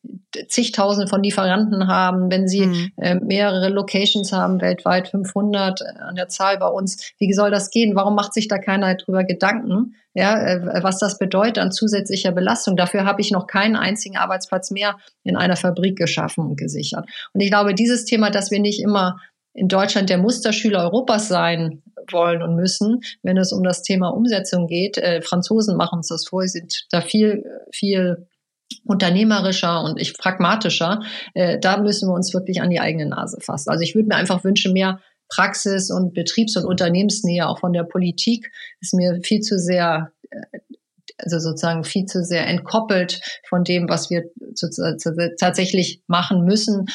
zigtausend 0.48 1.10
von 1.10 1.22
Lieferanten 1.22 1.88
haben, 1.88 2.30
wenn 2.30 2.46
Sie 2.46 2.66
mhm. 2.66 2.92
äh, 2.96 3.14
mehrere 3.16 3.68
Locations 3.68 4.32
haben, 4.32 4.60
weltweit 4.60 5.08
500 5.08 5.80
äh, 5.80 5.84
an 6.00 6.14
der 6.14 6.28
Zahl 6.28 6.58
bei 6.58 6.68
uns. 6.68 7.12
Wie 7.18 7.32
soll 7.32 7.50
das 7.50 7.70
gehen? 7.70 7.96
Warum 7.96 8.14
macht 8.14 8.32
sich 8.32 8.46
da 8.46 8.58
keiner 8.58 8.94
drüber 8.94 9.24
Gedanken? 9.24 9.96
Ja, 10.14 10.40
äh, 10.40 10.82
was 10.82 10.98
das 10.98 11.18
bedeutet 11.18 11.58
an 11.58 11.72
zusätzlicher 11.72 12.30
Belastung. 12.30 12.76
Dafür 12.76 13.04
habe 13.04 13.20
ich 13.20 13.32
noch 13.32 13.48
keinen 13.48 13.74
einzigen 13.74 14.16
Arbeitsplatz 14.16 14.70
mehr 14.70 14.96
in 15.24 15.36
einer 15.36 15.56
Fabrik 15.56 15.98
geschaffen 15.98 16.46
und 16.46 16.56
gesichert. 16.56 17.08
Und 17.32 17.40
ich 17.40 17.50
glaube, 17.50 17.74
dieses 17.74 18.04
Thema, 18.04 18.30
dass 18.30 18.52
wir 18.52 18.60
nicht 18.60 18.80
immer 18.80 19.18
in 19.54 19.68
Deutschland 19.68 20.10
der 20.10 20.18
Musterschüler 20.18 20.80
Europas 20.82 21.28
sein 21.28 21.82
wollen 22.10 22.42
und 22.42 22.56
müssen, 22.56 23.00
wenn 23.22 23.38
es 23.38 23.52
um 23.52 23.62
das 23.62 23.82
Thema 23.82 24.08
Umsetzung 24.08 24.66
geht. 24.66 24.98
Äh, 24.98 25.22
Franzosen 25.22 25.76
machen 25.76 25.98
uns 25.98 26.08
das 26.08 26.26
vor, 26.26 26.42
sie 26.42 26.58
sind 26.58 26.86
da 26.90 27.00
viel, 27.00 27.44
viel 27.72 28.26
unternehmerischer 28.84 29.82
und 29.82 30.00
ich 30.00 30.18
pragmatischer. 30.18 31.00
Äh, 31.34 31.58
da 31.58 31.78
müssen 31.78 32.08
wir 32.08 32.14
uns 32.14 32.34
wirklich 32.34 32.60
an 32.60 32.70
die 32.70 32.80
eigene 32.80 33.06
Nase 33.06 33.38
fassen. 33.40 33.70
Also 33.70 33.82
ich 33.82 33.94
würde 33.94 34.08
mir 34.08 34.16
einfach 34.16 34.44
wünschen, 34.44 34.72
mehr 34.72 35.00
Praxis 35.28 35.90
und 35.90 36.12
Betriebs- 36.12 36.56
und 36.56 36.66
Unternehmensnähe 36.66 37.48
auch 37.48 37.60
von 37.60 37.72
der 37.72 37.84
Politik 37.84 38.50
ist 38.80 38.92
mir 38.92 39.20
viel 39.22 39.40
zu 39.40 39.58
sehr 39.58 40.12
äh, 40.30 40.58
also 41.18 41.38
sozusagen 41.38 41.84
viel 41.84 42.06
zu 42.06 42.24
sehr 42.24 42.46
entkoppelt 42.48 43.20
von 43.48 43.62
dem, 43.62 43.88
was 43.88 44.10
wir 44.10 44.24
tatsächlich 45.38 46.02
machen 46.08 46.44
müssen, 46.44 46.86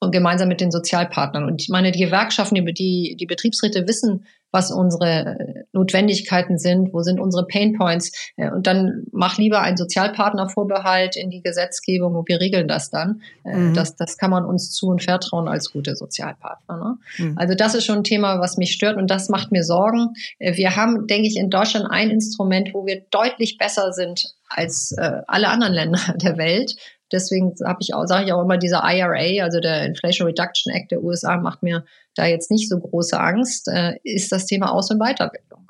und 0.00 0.12
gemeinsam 0.12 0.48
mit 0.48 0.60
den 0.60 0.70
Sozialpartnern. 0.70 1.44
Und 1.44 1.62
ich 1.62 1.68
meine, 1.68 1.90
die 1.90 2.04
Gewerkschaften, 2.04 2.54
die, 2.54 3.16
die 3.18 3.26
Betriebsräte 3.26 3.86
wissen, 3.86 4.24
was 4.50 4.70
unsere 4.70 5.36
äh, 5.38 5.64
Notwendigkeiten 5.72 6.58
sind, 6.58 6.92
wo 6.94 7.02
sind 7.02 7.20
unsere 7.20 7.46
Painpoints. 7.46 8.32
Äh, 8.36 8.50
und 8.50 8.66
dann 8.66 9.04
mach 9.12 9.36
lieber 9.38 9.60
einen 9.60 9.76
Sozialpartnervorbehalt 9.76 11.16
in 11.16 11.30
die 11.30 11.42
Gesetzgebung 11.42 12.14
und 12.14 12.28
wir 12.28 12.40
regeln 12.40 12.66
das 12.66 12.90
dann. 12.90 13.22
Äh, 13.44 13.56
mhm. 13.56 13.74
Das, 13.74 13.96
das 13.96 14.16
kann 14.16 14.30
man 14.30 14.44
uns 14.44 14.70
zu 14.70 14.86
und 14.86 15.02
vertrauen 15.02 15.48
als 15.48 15.72
gute 15.72 15.96
Sozialpartner. 15.96 16.76
Ne? 16.76 17.24
Mhm. 17.24 17.38
Also 17.38 17.54
das 17.54 17.74
ist 17.74 17.84
schon 17.84 17.98
ein 17.98 18.04
Thema, 18.04 18.40
was 18.40 18.56
mich 18.56 18.72
stört 18.72 18.96
und 18.96 19.10
das 19.10 19.28
macht 19.28 19.52
mir 19.52 19.64
Sorgen. 19.64 20.14
Wir 20.38 20.76
haben, 20.76 21.06
denke 21.06 21.28
ich, 21.28 21.36
in 21.36 21.50
Deutschland 21.50 21.86
ein 21.90 22.10
Instrument, 22.10 22.72
wo 22.72 22.86
wir 22.86 23.02
deutlich 23.10 23.58
besser 23.58 23.92
sind 23.92 24.34
als 24.48 24.94
alle 24.96 25.48
anderen 25.48 25.74
Länder 25.74 26.00
der 26.16 26.38
Welt. 26.38 26.76
Deswegen 27.12 27.54
habe 27.64 27.78
ich 27.80 27.94
auch, 27.94 28.06
sage 28.06 28.26
ich 28.26 28.32
auch 28.32 28.42
immer, 28.42 28.58
dieser 28.58 28.82
IRA, 28.84 29.44
also 29.44 29.60
der 29.60 29.86
Inflation 29.86 30.26
Reduction 30.26 30.72
Act 30.72 30.90
der 30.90 31.02
USA, 31.02 31.36
macht 31.36 31.62
mir 31.62 31.84
da 32.14 32.26
jetzt 32.26 32.50
nicht 32.50 32.68
so 32.68 32.78
große 32.78 33.18
Angst, 33.18 33.68
äh, 33.68 33.94
ist 34.02 34.32
das 34.32 34.46
Thema 34.46 34.72
Aus- 34.72 34.90
und 34.90 34.98
Weiterbildung. 34.98 35.68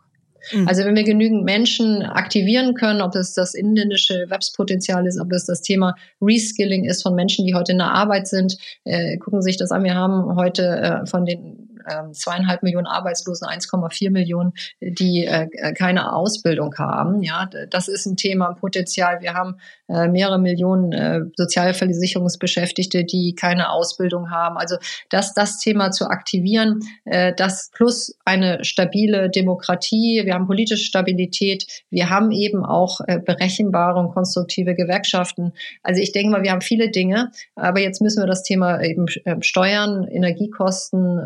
Mhm. 0.53 0.69
Also 0.69 0.85
wenn 0.85 0.97
wir 0.97 1.05
genügend 1.05 1.45
Menschen 1.45 2.03
aktivieren 2.03 2.75
können, 2.75 3.01
ob 3.01 3.15
es 3.15 3.35
das 3.35 3.55
inländische 3.55 4.27
Webspotenzial 4.29 5.07
ist, 5.07 5.21
ob 5.21 5.33
es 5.33 5.47
das 5.47 5.63
Thema 5.63 5.95
Reskilling 6.21 6.85
ist 6.85 7.03
von 7.03 7.15
Menschen, 7.15 7.47
die 7.47 7.55
heute 7.55 7.73
in 7.73 7.79
der 7.79 7.93
Arbeit 7.93 8.27
sind, 8.27 8.57
äh, 8.85 9.19
gucken 9.19 9.43
Sie 9.43 9.51
sich 9.51 9.57
das 9.57 9.71
an. 9.71 9.85
Wir 9.85 9.95
haben 9.95 10.37
heute 10.37 10.63
äh, 10.65 11.07
von 11.07 11.25
den 11.25 11.68
ähm, 11.91 12.13
zweieinhalb 12.13 12.63
Millionen 12.63 12.87
Arbeitslosen, 12.87 13.49
1,4 13.49 14.11
Millionen, 14.11 14.53
die 14.81 15.25
äh, 15.25 15.73
keine 15.73 16.13
Ausbildung 16.13 16.75
haben. 16.79 17.23
Ja, 17.23 17.49
das 17.71 17.89
ist 17.89 18.07
ein 18.07 18.17
Thema, 18.17 18.51
ein 18.51 18.57
Potenzial. 18.57 19.21
Wir 19.21 19.35
haben 19.35 19.57
äh, 19.89 20.09
mehrere 20.09 20.39
Millionen 20.39 20.93
äh, 20.93 21.21
Sozialversicherungsbeschäftigte, 21.37 23.05
die 23.05 23.35
keine 23.35 23.71
Ausbildung 23.71 24.31
haben. 24.31 24.57
Also 24.57 24.77
das, 25.11 25.35
das 25.35 25.59
Thema 25.59 25.91
zu 25.91 26.07
aktivieren, 26.07 26.81
das 27.05 27.71
plus 27.73 28.17
eine 28.25 28.65
stabile 28.65 29.31
Demokratie. 29.31 30.23
Wir 30.25 30.35
haben 30.35 30.47
politische 30.47 30.85
Stabilität. 30.85 31.67
Wir 31.91 32.11
haben 32.11 32.31
eben 32.31 32.65
auch 32.65 33.01
berechenbare 33.25 33.99
und 33.99 34.13
konstruktive 34.13 34.75
Gewerkschaften. 34.75 35.53
Also 35.83 36.03
ich 36.03 36.13
denke 36.13 36.31
mal, 36.31 36.43
wir 36.43 36.51
haben 36.51 36.61
viele 36.61 36.91
Dinge, 36.91 37.31
aber 37.55 37.81
jetzt 37.81 38.01
müssen 38.01 38.23
wir 38.23 38.27
das 38.27 38.43
Thema 38.43 38.83
eben 38.83 39.07
Steuern, 39.41 40.07
Energiekosten, 40.07 41.21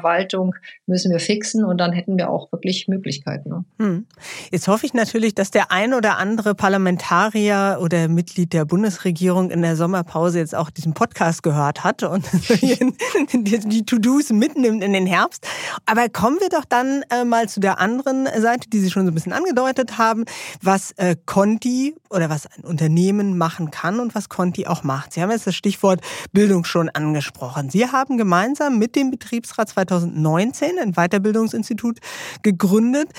Verwaltung 0.00 0.54
müssen 0.86 1.12
wir 1.12 1.20
fixen 1.20 1.64
und 1.64 1.78
dann 1.78 1.92
hätten 1.92 2.16
wir 2.16 2.30
auch 2.30 2.50
wirklich 2.52 2.88
Möglichkeiten. 2.88 3.50
Ne? 3.50 3.64
Hm. 3.78 4.06
Jetzt 4.50 4.68
hoffe 4.68 4.86
ich 4.86 4.94
natürlich, 4.94 5.34
dass 5.34 5.50
der 5.50 5.70
ein 5.70 5.94
oder 5.94 6.18
andere 6.18 6.54
Parlamentarier 6.54 7.78
oder 7.80 8.08
Mitglied 8.08 8.52
der 8.52 8.64
Bundesregierung 8.64 9.50
in 9.50 9.62
der 9.62 9.76
Sommerpause 9.76 10.38
jetzt 10.38 10.54
auch 10.54 10.70
diesen 10.70 10.94
Podcast 10.94 11.42
gehört 11.42 11.84
hat 11.84 12.02
und 12.02 12.24
die 13.32 13.84
To-Dos 13.84 14.30
mitnimmt 14.30 14.82
in 14.82 14.92
den 14.92 15.06
Herbst. 15.06 15.46
Aber 15.86 16.08
kommen 16.08 16.38
wir 16.40 16.48
doch 16.48 16.64
dann 16.64 17.04
äh, 17.10 17.24
mal 17.24 17.48
zu 17.48 17.60
der 17.60 17.78
anderen 17.78 18.26
Seite, 18.40 18.68
die 18.68 18.78
Sie 18.78 18.90
schon 18.90 19.04
so 19.04 19.12
ein 19.12 19.14
bisschen 19.14 19.32
angedeutet 19.32 19.98
haben, 19.98 20.24
was 20.62 20.92
äh, 20.92 21.16
Conti 21.26 21.94
oder 22.08 22.30
was 22.30 22.46
ein 22.46 22.64
Unternehmen 22.64 23.38
machen 23.38 23.70
kann 23.70 24.00
und 24.00 24.14
was 24.14 24.28
Conti 24.28 24.66
auch 24.66 24.82
macht. 24.82 25.12
Sie 25.12 25.22
haben 25.22 25.30
jetzt 25.30 25.46
das 25.46 25.54
Stichwort 25.54 26.00
Bildung 26.32 26.64
schon 26.64 26.88
angesprochen. 26.88 27.70
Sie 27.70 27.86
haben 27.86 28.16
gemeinsam 28.16 28.78
mit 28.78 28.96
dem 28.96 29.10
Betriebsrat 29.10 29.70
2019 29.90 30.78
ein 30.78 30.92
Weiterbildungsinstitut 30.92 31.98
gegründet. 32.42 33.10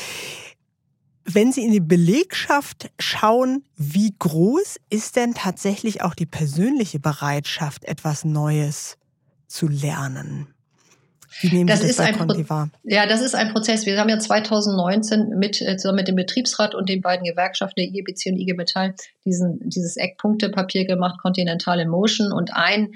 Wenn 1.25 1.51
Sie 1.51 1.63
in 1.63 1.71
die 1.71 1.79
Belegschaft 1.79 2.91
schauen, 2.99 3.63
wie 3.75 4.15
groß 4.17 4.77
ist 4.89 5.15
denn 5.15 5.33
tatsächlich 5.33 6.01
auch 6.01 6.15
die 6.15 6.25
persönliche 6.25 6.99
Bereitschaft, 6.99 7.85
etwas 7.85 8.25
Neues 8.25 8.97
zu 9.47 9.67
lernen? 9.67 10.53
Wie 11.39 11.49
nehmen 11.49 11.67
das, 11.67 11.79
Sie 11.79 11.87
das 11.87 11.91
ist 11.91 11.97
bei 11.97 12.11
Conti 12.11 12.49
wahr? 12.49 12.69
Ja, 12.83 13.05
das 13.05 13.21
ist 13.21 13.35
ein 13.35 13.51
Prozess. 13.51 13.85
Wir 13.85 13.97
haben 13.97 14.09
ja 14.09 14.19
2019 14.19 15.29
mit, 15.29 15.61
äh, 15.61 15.77
zusammen 15.77 15.97
mit 15.97 16.07
dem 16.07 16.15
Betriebsrat 16.15 16.75
und 16.75 16.89
den 16.89 17.01
beiden 17.01 17.25
Gewerkschaften 17.25 17.75
der 17.77 17.85
IGBC 17.85 18.31
und 18.31 18.37
IG 18.37 18.53
Metall 18.53 18.95
diesen, 19.25 19.59
dieses 19.69 19.97
Eckpunktepapier 19.97 20.85
gemacht, 20.85 21.19
Continental 21.21 21.79
in 21.79 21.89
Motion. 21.89 22.33
Und 22.33 22.53
ein, 22.53 22.91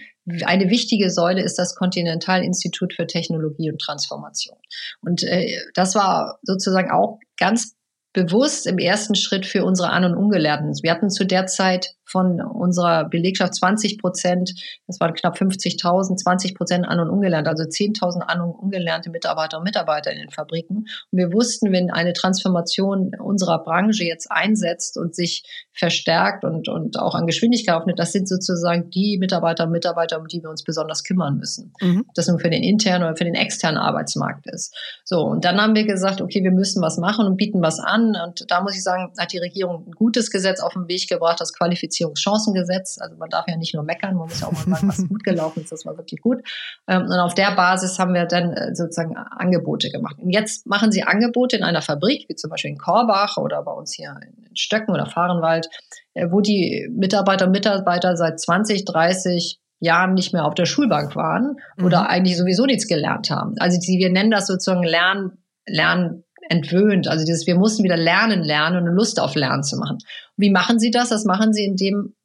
eine 0.46 0.70
wichtige 0.70 1.10
Säule 1.10 1.42
ist 1.42 1.58
das 1.58 1.76
Continental 1.76 2.44
Institut 2.44 2.94
für 2.94 3.08
Technologie 3.08 3.72
und 3.72 3.80
Transformation. 3.80 4.58
Und 5.02 5.24
äh, 5.24 5.58
das 5.74 5.96
war 5.96 6.40
sozusagen 6.44 6.92
auch 6.92 7.20
ganz 7.38 7.76
bewusst 8.16 8.66
im 8.66 8.78
ersten 8.78 9.14
Schritt 9.14 9.46
für 9.46 9.66
unsere 9.66 9.90
An- 9.90 10.06
und 10.06 10.16
Ungelernten. 10.16 10.72
Wir 10.82 10.92
hatten 10.92 11.10
zu 11.10 11.26
der 11.26 11.48
Zeit 11.48 11.96
von 12.06 12.40
unserer 12.40 13.10
Belegschaft 13.10 13.56
20 13.56 13.98
Prozent, 13.98 14.54
das 14.88 15.02
waren 15.02 15.14
knapp 15.14 15.36
50.000, 15.38 16.16
20 16.16 16.56
Prozent 16.56 16.88
An- 16.88 17.02
und 17.02 17.10
Ungelernt, 17.10 17.48
also 17.48 17.64
10.000 17.64 18.22
An- 18.22 18.40
und 18.40 18.52
Ungelernte 18.52 19.10
Mitarbeiter 19.10 19.58
und 19.58 19.66
Mitarbeiter 19.66 20.12
in 20.12 20.20
den 20.20 20.30
Fabriken. 20.30 20.86
Und 21.12 21.20
wir 21.20 21.34
wussten, 21.34 21.74
wenn 21.74 21.92
eine 21.92 22.14
Transformation 22.14 23.12
unserer 23.20 23.62
Branche 23.62 24.06
jetzt 24.06 24.32
einsetzt 24.32 24.98
und 24.98 25.14
sich 25.14 25.44
verstärkt 25.76 26.46
und, 26.46 26.70
und 26.70 26.98
auch 26.98 27.16
an 27.16 27.28
Geschwindigkeit 27.28 27.76
aufnimmt, 27.76 28.00
das 28.00 28.14
sind 28.14 28.30
sozusagen 28.30 28.90
die 28.90 29.18
Mitarbeiter 29.18 29.66
und 29.66 29.72
Mitarbeiter, 29.72 30.20
um 30.20 30.28
die 30.28 30.42
wir 30.42 30.50
uns 30.50 30.64
besonders 30.64 31.04
kümmern 31.04 31.38
müssen. 31.38 31.74
Mhm. 31.82 32.06
Das 32.16 32.28
nun 32.28 32.40
für 32.40 32.50
den 32.50 32.64
internen 32.64 33.04
oder 33.04 33.16
für 33.18 33.26
den 33.26 33.36
externen 33.36 33.78
Arbeitsmarkt 33.78 34.48
ist. 34.48 34.74
So, 35.04 35.22
und 35.22 35.44
dann 35.44 35.60
haben 35.60 35.76
wir 35.76 35.86
gesagt, 35.86 36.22
okay, 36.22 36.44
wir 36.44 36.52
müssen 36.52 36.82
was 36.82 36.98
machen 36.98 37.26
und 37.26 37.36
bieten 37.36 37.62
was 37.62 37.80
an. 37.80 38.16
Und 38.26 38.50
da 38.50 38.62
muss 38.62 38.76
ich 38.76 38.84
sagen, 38.84 39.12
hat 39.18 39.34
die 39.34 39.38
Regierung 39.38 39.86
ein 39.88 39.92
gutes 39.92 40.32
Gesetz 40.32 40.62
auf 40.62 40.74
den 40.74 40.88
Weg 40.88 41.10
gebracht, 41.10 41.42
das 41.42 41.54
Qualifizierungschancengesetz. 41.54 42.98
Also 43.02 43.18
man 43.18 43.30
darf 43.30 43.46
ja 43.48 43.58
nicht 43.58 43.74
nur 43.74 43.84
meckern, 43.84 44.16
man 44.16 44.30
muss 44.30 44.40
ja 44.40 44.48
auch 44.48 44.54
mal 44.54 44.78
sagen, 44.78 44.88
was 44.88 44.98
gut 45.10 45.24
gelaufen 45.26 45.62
ist, 45.62 45.72
das 45.72 45.86
war 45.86 45.98
wirklich 45.98 46.22
gut. 46.22 46.40
Ähm, 46.88 47.04
und 47.04 47.20
auf 47.20 47.34
der 47.34 47.52
Basis 47.52 48.00
haben 48.00 48.14
wir 48.14 48.26
dann 48.26 48.54
äh, 48.54 48.74
sozusagen 48.76 49.18
Angebote 49.18 49.90
gemacht. 49.90 50.16
Und 50.20 50.30
jetzt 50.30 50.66
machen 50.68 50.92
sie 50.94 51.04
Angebote 51.04 51.58
in 51.58 51.64
einer 51.64 51.82
Fabrik, 51.82 52.26
wie 52.30 52.36
zum 52.36 52.50
Beispiel 52.50 52.72
in 52.72 52.78
Korbach 52.78 53.38
oder 53.38 53.62
bei 53.64 53.74
uns 53.74 53.94
hier 53.94 54.16
in 54.22 54.56
Stöcken 54.56 54.94
oder 54.94 55.06
Fahrenwald, 55.06 55.65
äh, 56.14 56.28
wo 56.32 56.42
die 56.42 56.90
Mitarbeiter 56.92 57.46
und 57.46 57.52
Mitarbeiter 57.52 58.16
seit 58.16 58.40
20, 58.40 58.86
30 58.86 59.60
Jahren 59.80 60.14
nicht 60.14 60.34
mehr 60.34 60.46
auf 60.46 60.56
der 60.56 60.66
Schulbank 60.66 61.16
waren 61.16 61.58
oder 61.84 62.02
mhm. 62.02 62.08
eigentlich 62.08 62.38
sowieso 62.38 62.66
nichts 62.66 62.88
gelernt 62.88 63.30
haben. 63.30 63.56
Also 63.60 63.80
die, 63.80 64.00
wir 64.00 64.10
nennen 64.10 64.32
das 64.32 64.48
sozusagen 64.48 64.84
Lernen, 64.84 65.44
Lernen 65.68 66.24
entwöhnt. 66.50 67.08
Also 67.08 67.26
dieses, 67.26 67.48
wir 67.48 67.56
mussten 67.56 67.84
wieder 67.84 67.98
lernen, 67.98 68.44
lernen 68.44 68.78
und 68.78 68.88
eine 68.88 68.96
Lust 68.96 69.20
auf 69.20 69.36
Lernen 69.36 69.64
zu 69.64 69.78
machen. 69.78 69.98
Wie 70.38 70.50
machen 70.50 70.80
sie 70.80 70.92
das? 70.92 71.10
Das 71.10 71.26
machen 71.26 71.54
sie, 71.54 71.66
indem 71.66 72.16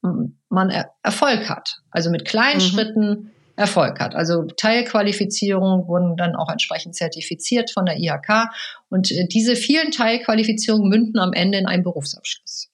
man 0.49 0.70
Erfolg 1.03 1.49
hat. 1.49 1.80
Also 1.91 2.11
mit 2.11 2.24
kleinen 2.24 2.61
mhm. 2.61 2.64
Schritten 2.64 3.30
Erfolg 3.57 4.01
hat. 4.01 4.14
Also 4.14 4.45
Teilqualifizierungen 4.57 5.86
wurden 5.86 6.16
dann 6.16 6.34
auch 6.34 6.51
entsprechend 6.51 6.97
zertifiziert 6.97 7.70
von 7.70 7.84
der 7.84 7.99
IHK 7.99 8.49
und 8.88 9.11
äh, 9.12 9.26
diese 9.26 9.55
vielen 9.55 9.91
Teilqualifizierungen 9.91 10.88
münden 10.88 11.18
am 11.18 11.34
Ende 11.34 11.59
in 11.59 11.66
einen 11.66 11.82
Berufsabschluss. 11.82 12.70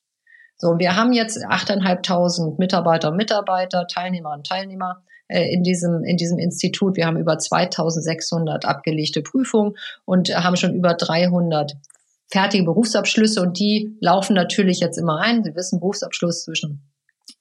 So, 0.58 0.78
wir 0.78 0.96
haben 0.96 1.12
jetzt 1.12 1.38
8.500 1.38 2.58
Mitarbeiter 2.58 3.10
und 3.10 3.16
Mitarbeiter, 3.16 3.86
Teilnehmerinnen 3.86 4.40
und 4.40 4.46
Teilnehmer 4.46 5.02
äh, 5.28 5.52
in 5.52 5.62
diesem, 5.62 6.02
in 6.04 6.16
diesem 6.16 6.38
Institut. 6.38 6.96
Wir 6.96 7.06
haben 7.06 7.18
über 7.18 7.38
2600 7.38 8.64
abgelegte 8.64 9.22
Prüfungen 9.22 9.74
und 10.04 10.34
haben 10.34 10.56
schon 10.56 10.74
über 10.74 10.94
300 10.94 11.74
fertige 12.28 12.64
Berufsabschlüsse 12.64 13.40
und 13.42 13.58
die 13.58 13.96
laufen 14.00 14.34
natürlich 14.34 14.80
jetzt 14.80 14.98
immer 14.98 15.20
ein. 15.20 15.44
Sie 15.44 15.54
wissen, 15.54 15.78
Berufsabschluss 15.78 16.44
zwischen 16.44 16.82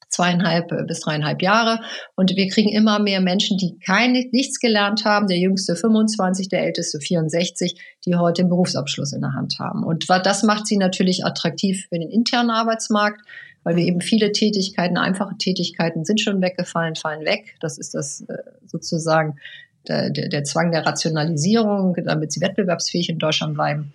zweieinhalb 0.08 0.72
äh, 0.72 0.84
bis 0.86 1.00
dreieinhalb 1.00 1.42
Jahre. 1.42 1.80
Und 2.14 2.34
wir 2.34 2.48
kriegen 2.48 2.68
immer 2.68 2.98
mehr 2.98 3.20
Menschen, 3.20 3.58
die 3.58 3.78
keine, 3.78 4.24
nichts 4.32 4.60
gelernt 4.60 5.04
haben. 5.04 5.26
Der 5.26 5.38
jüngste 5.38 5.76
25, 5.76 6.48
der 6.48 6.64
älteste 6.64 7.00
64, 7.00 7.80
die 8.04 8.16
heute 8.16 8.42
den 8.42 8.48
Berufsabschluss 8.48 9.12
in 9.12 9.20
der 9.20 9.32
Hand 9.32 9.56
haben. 9.58 9.84
Und 9.84 10.08
das 10.08 10.42
macht 10.42 10.66
sie 10.66 10.76
natürlich 10.76 11.24
attraktiv 11.24 11.86
für 11.88 11.98
den 11.98 12.10
internen 12.10 12.50
Arbeitsmarkt, 12.50 13.20
weil 13.64 13.76
wir 13.76 13.84
eben 13.84 14.00
viele 14.00 14.32
Tätigkeiten, 14.32 14.96
einfache 14.96 15.36
Tätigkeiten 15.38 16.04
sind 16.04 16.20
schon 16.20 16.40
weggefallen, 16.40 16.94
fallen 16.94 17.24
weg. 17.24 17.56
Das 17.60 17.78
ist 17.78 17.94
das 17.94 18.20
äh, 18.28 18.36
sozusagen 18.66 19.36
der, 19.88 20.10
der, 20.10 20.28
der 20.28 20.44
Zwang 20.44 20.72
der 20.72 20.86
Rationalisierung, 20.86 21.96
damit 22.04 22.32
sie 22.32 22.40
wettbewerbsfähig 22.40 23.08
in 23.08 23.18
Deutschland 23.18 23.54
bleiben. 23.54 23.92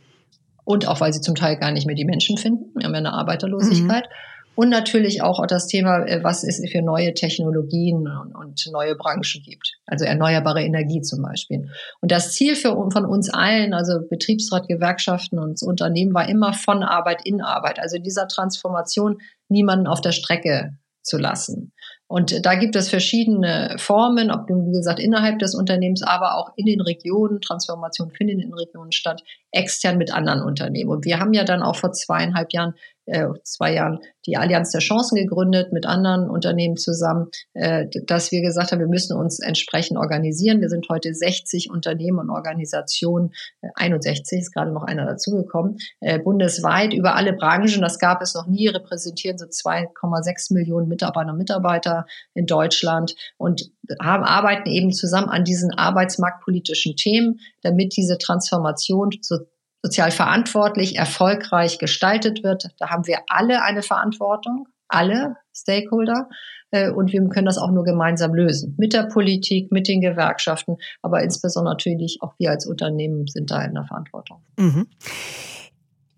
Und 0.64 0.88
auch, 0.88 1.02
weil 1.02 1.14
sie 1.14 1.22
zum 1.22 1.36
Teil 1.36 1.58
gar 1.58 1.72
nicht 1.72 1.88
mehr 1.88 1.96
die 1.96 2.06
Menschen 2.06 2.38
finden. 2.38 2.66
Wir 2.76 2.86
haben 2.86 2.94
ja 2.94 3.00
eine 3.00 3.14
Arbeiterlosigkeit. 3.14 4.06
Mhm. 4.06 4.14
Und 4.56 4.70
natürlich 4.70 5.22
auch 5.22 5.46
das 5.48 5.68
Thema, 5.68 6.06
äh, 6.06 6.24
was 6.24 6.44
es 6.44 6.62
für 6.72 6.82
neue 6.82 7.14
Technologien 7.14 8.08
und 8.34 8.64
neue 8.72 8.96
Branchen 8.96 9.42
gibt. 9.44 9.78
Also 9.86 10.06
erneuerbare 10.06 10.62
Energie 10.64 11.02
zum 11.02 11.22
Beispiel. 11.22 11.70
Und 12.02 12.12
das 12.12 12.34
Ziel 12.34 12.56
für, 12.56 12.76
von 12.92 13.06
uns 13.06 13.34
allen, 13.34 13.74
also 13.74 14.02
Betriebsrat, 14.10 14.68
Gewerkschaften 14.68 15.40
und 15.40 15.62
Unternehmen, 15.64 16.14
war 16.14 16.28
immer 16.28 16.54
von 16.54 16.84
Arbeit 16.84 17.22
in 17.26 17.42
Arbeit. 17.42 17.80
Also 17.80 17.98
dieser 17.98 18.28
Transformation 18.28 19.18
niemanden 19.50 19.88
auf 19.88 20.02
der 20.02 20.12
Strecke 20.12 20.78
zu 21.02 21.18
lassen. 21.18 21.74
Und 22.12 22.46
da 22.46 22.56
gibt 22.56 22.76
es 22.76 22.90
verschiedene 22.90 23.76
Formen, 23.78 24.32
ob 24.32 24.50
nun, 24.50 24.68
wie 24.68 24.78
gesagt, 24.78 25.00
innerhalb 25.00 25.40
des 25.40 25.56
Unternehmens, 25.56 26.04
aber 26.04 26.36
auch 26.36 26.52
in 26.58 26.66
den 26.66 26.82
Regionen. 26.82 27.40
Transformation 27.40 28.12
findet 28.12 28.36
in 28.36 28.50
den 28.50 28.54
Regionen 28.54 28.92
statt, 28.92 29.24
extern 29.52 29.98
mit 29.98 30.14
anderen 30.14 30.42
Unternehmen. 30.42 30.90
Und 30.90 31.06
wir 31.06 31.20
haben 31.20 31.34
ja 31.34 31.46
dann 31.46 31.64
auch 31.64 31.78
vor 31.78 31.94
zweieinhalb 31.94 32.52
Jahren 32.52 32.74
äh, 33.06 33.28
zwei 33.44 33.74
Jahren 33.74 34.00
die 34.26 34.38
Allianz 34.38 34.72
der 34.72 34.82
Chancen 34.82 35.16
gegründet 35.16 35.74
mit 35.74 35.86
anderen 35.86 36.30
Unternehmen 36.30 36.78
zusammen, 36.78 37.30
äh, 37.54 37.88
dass 38.06 38.32
wir 38.32 38.42
gesagt 38.42 38.72
haben, 38.72 38.80
wir 38.80 38.88
müssen 38.88 39.18
uns 39.18 39.40
entsprechend 39.40 39.98
organisieren. 39.98 40.62
Wir 40.62 40.70
sind 40.70 40.88
heute 40.90 41.14
60 41.14 41.72
Unternehmen 41.72 42.20
und 42.20 42.30
Organisationen, 42.30 43.32
äh, 43.62 43.70
61 43.76 44.40
ist 44.40 44.54
gerade 44.54 44.72
noch 44.72 44.84
einer 44.84 45.06
dazugekommen, 45.06 45.78
äh, 46.00 46.20
bundesweit 46.20 46.94
über 46.94 47.16
alle 47.16 47.34
Branchen. 47.34 47.82
Das 47.82 48.00
gab 48.00 48.22
es 48.22 48.36
noch 48.36 48.48
nie, 48.48 48.68
repräsentieren 48.68 49.38
so 49.38 49.46
2,6 49.46 50.54
Millionen 50.54 50.88
Mitarbeiter 50.88 51.32
und 51.32 51.38
Mitarbeiter 51.38 52.06
in 52.34 52.46
Deutschland 52.46 53.16
und 53.38 53.72
haben, 54.02 54.24
arbeiten 54.24 54.70
eben 54.70 54.92
zusammen 54.92 55.30
an 55.30 55.44
diesen 55.44 55.72
arbeitsmarktpolitischen 55.74 56.96
Themen, 56.96 57.40
damit 57.62 57.96
diese 57.98 58.18
Transformation 58.18 59.10
so 59.22 59.38
sozial 59.84 60.12
verantwortlich, 60.12 60.98
erfolgreich 60.98 61.80
gestaltet 61.80 62.44
wird. 62.44 62.70
Da 62.78 62.90
haben 62.90 63.08
wir 63.08 63.20
alle 63.28 63.64
eine 63.64 63.82
Verantwortung, 63.82 64.68
alle 64.88 65.38
Stakeholder. 65.56 66.30
Äh, 66.72 66.92
und 66.92 67.12
wir 67.12 67.22
können 67.30 67.46
das 67.46 67.58
auch 67.58 67.72
nur 67.72 67.84
gemeinsam 67.84 68.34
lösen. 68.34 68.76
Mit 68.78 68.94
der 68.94 69.04
Politik, 69.04 69.72
mit 69.72 69.88
den 69.88 70.02
Gewerkschaften, 70.02 70.78
aber 71.02 71.22
insbesondere 71.24 71.74
natürlich 71.74 72.20
auch 72.22 72.34
wir 72.38 72.52
als 72.52 72.66
Unternehmen 72.66 73.28
sind 73.28 73.52
da 73.52 73.64
in 73.64 73.74
der 73.74 73.86
Verantwortung. 73.86 74.42
Mhm. 74.58 74.88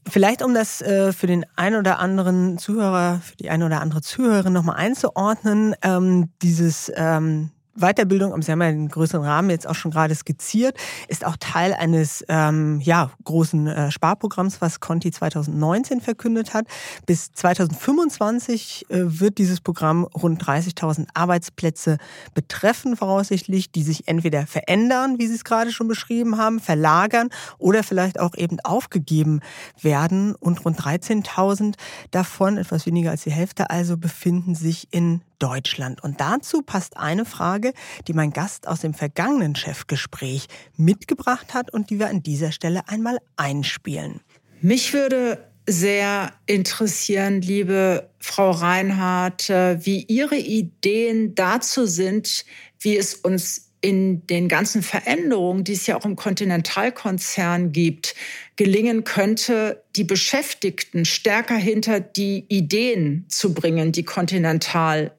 Vielleicht 0.07 0.43
um 0.43 0.53
das 0.53 0.81
äh, 0.81 1.13
für 1.13 1.27
den 1.27 1.45
einen 1.55 1.77
oder 1.77 1.99
anderen 1.99 2.57
Zuhörer, 2.57 3.21
für 3.23 3.37
die 3.37 3.49
eine 3.49 3.65
oder 3.65 3.81
andere 3.81 4.01
Zuhörerin 4.01 4.53
nochmal 4.53 4.75
einzuordnen, 4.75 5.75
ähm, 5.81 6.29
dieses 6.41 6.91
ähm, 6.95 7.51
Weiterbildung, 7.75 8.39
Sie 8.41 8.51
haben 8.51 8.61
ja 8.61 8.71
den 8.71 8.89
größeren 8.89 9.25
Rahmen 9.25 9.49
jetzt 9.49 9.67
auch 9.67 9.75
schon 9.75 9.91
gerade 9.91 10.13
skizziert, 10.13 10.77
ist 11.07 11.25
auch 11.25 11.37
Teil 11.39 11.73
eines 11.73 12.23
ähm, 12.29 12.79
ja, 12.81 13.11
großen 13.23 13.67
äh, 13.67 13.91
Sparprogramms, 13.91 14.61
was 14.61 14.79
Conti 14.79 15.11
2019 15.11 16.01
verkündet 16.01 16.53
hat. 16.53 16.67
Bis 17.05 17.31
2025 17.31 18.85
äh, 18.89 18.97
wird 19.19 19.39
dieses 19.39 19.59
Programm 19.61 20.05
rund 20.05 20.43
30.000 20.43 21.07
Arbeitsplätze 21.13 21.97
betreffen, 22.33 22.95
voraussichtlich, 22.95 23.71
die 23.71 23.83
sich 23.83 24.07
entweder 24.07 24.45
verändern, 24.45 25.17
wie 25.17 25.27
Sie 25.27 25.35
es 25.35 25.43
gerade 25.43 25.71
schon 25.71 25.87
beschrieben 25.87 26.37
haben, 26.37 26.59
verlagern 26.59 27.29
oder 27.57 27.83
vielleicht 27.83 28.19
auch 28.19 28.35
eben 28.35 28.59
aufgegeben 28.59 29.39
werden. 29.81 30.35
Und 30.35 30.63
rund 30.63 30.79
13.000 30.79 31.75
davon, 32.11 32.57
etwas 32.57 32.85
weniger 32.85 33.11
als 33.11 33.23
die 33.23 33.31
Hälfte 33.31 33.69
also, 33.69 33.97
befinden 33.97 34.53
sich 34.53 34.87
in 34.91 35.21
Deutschland. 35.43 36.01
Und 36.01 36.21
dazu 36.21 36.61
passt 36.61 36.95
eine 36.95 37.25
Frage, 37.25 37.73
die 38.07 38.13
mein 38.13 38.31
Gast 38.31 38.65
aus 38.65 38.79
dem 38.79 38.93
vergangenen 38.93 39.57
Chefgespräch 39.57 40.47
mitgebracht 40.77 41.53
hat 41.53 41.73
und 41.73 41.89
die 41.89 41.99
wir 41.99 42.07
an 42.07 42.23
dieser 42.23 42.53
Stelle 42.53 42.87
einmal 42.87 43.17
einspielen. 43.35 44.21
Mich 44.61 44.93
würde 44.93 45.45
sehr 45.67 46.31
interessieren, 46.45 47.41
liebe 47.41 48.09
Frau 48.19 48.51
Reinhardt, 48.51 49.49
wie 49.49 50.03
Ihre 50.03 50.37
Ideen 50.37 51.35
dazu 51.35 51.85
sind, 51.87 52.45
wie 52.79 52.95
es 52.95 53.13
uns 53.13 53.69
in 53.81 54.25
den 54.27 54.47
ganzen 54.47 54.81
Veränderungen, 54.81 55.65
die 55.65 55.73
es 55.73 55.87
ja 55.87 55.97
auch 55.97 56.05
im 56.05 56.15
Kontinentalkonzern 56.15 57.73
gibt, 57.73 58.15
gelingen 58.55 59.03
könnte, 59.03 59.83
die 59.97 60.05
Beschäftigten 60.05 61.03
stärker 61.03 61.57
hinter 61.57 61.99
die 61.99 62.45
Ideen 62.47 63.25
zu 63.27 63.53
bringen, 63.53 63.91
die 63.91 64.05
Continental 64.05 65.11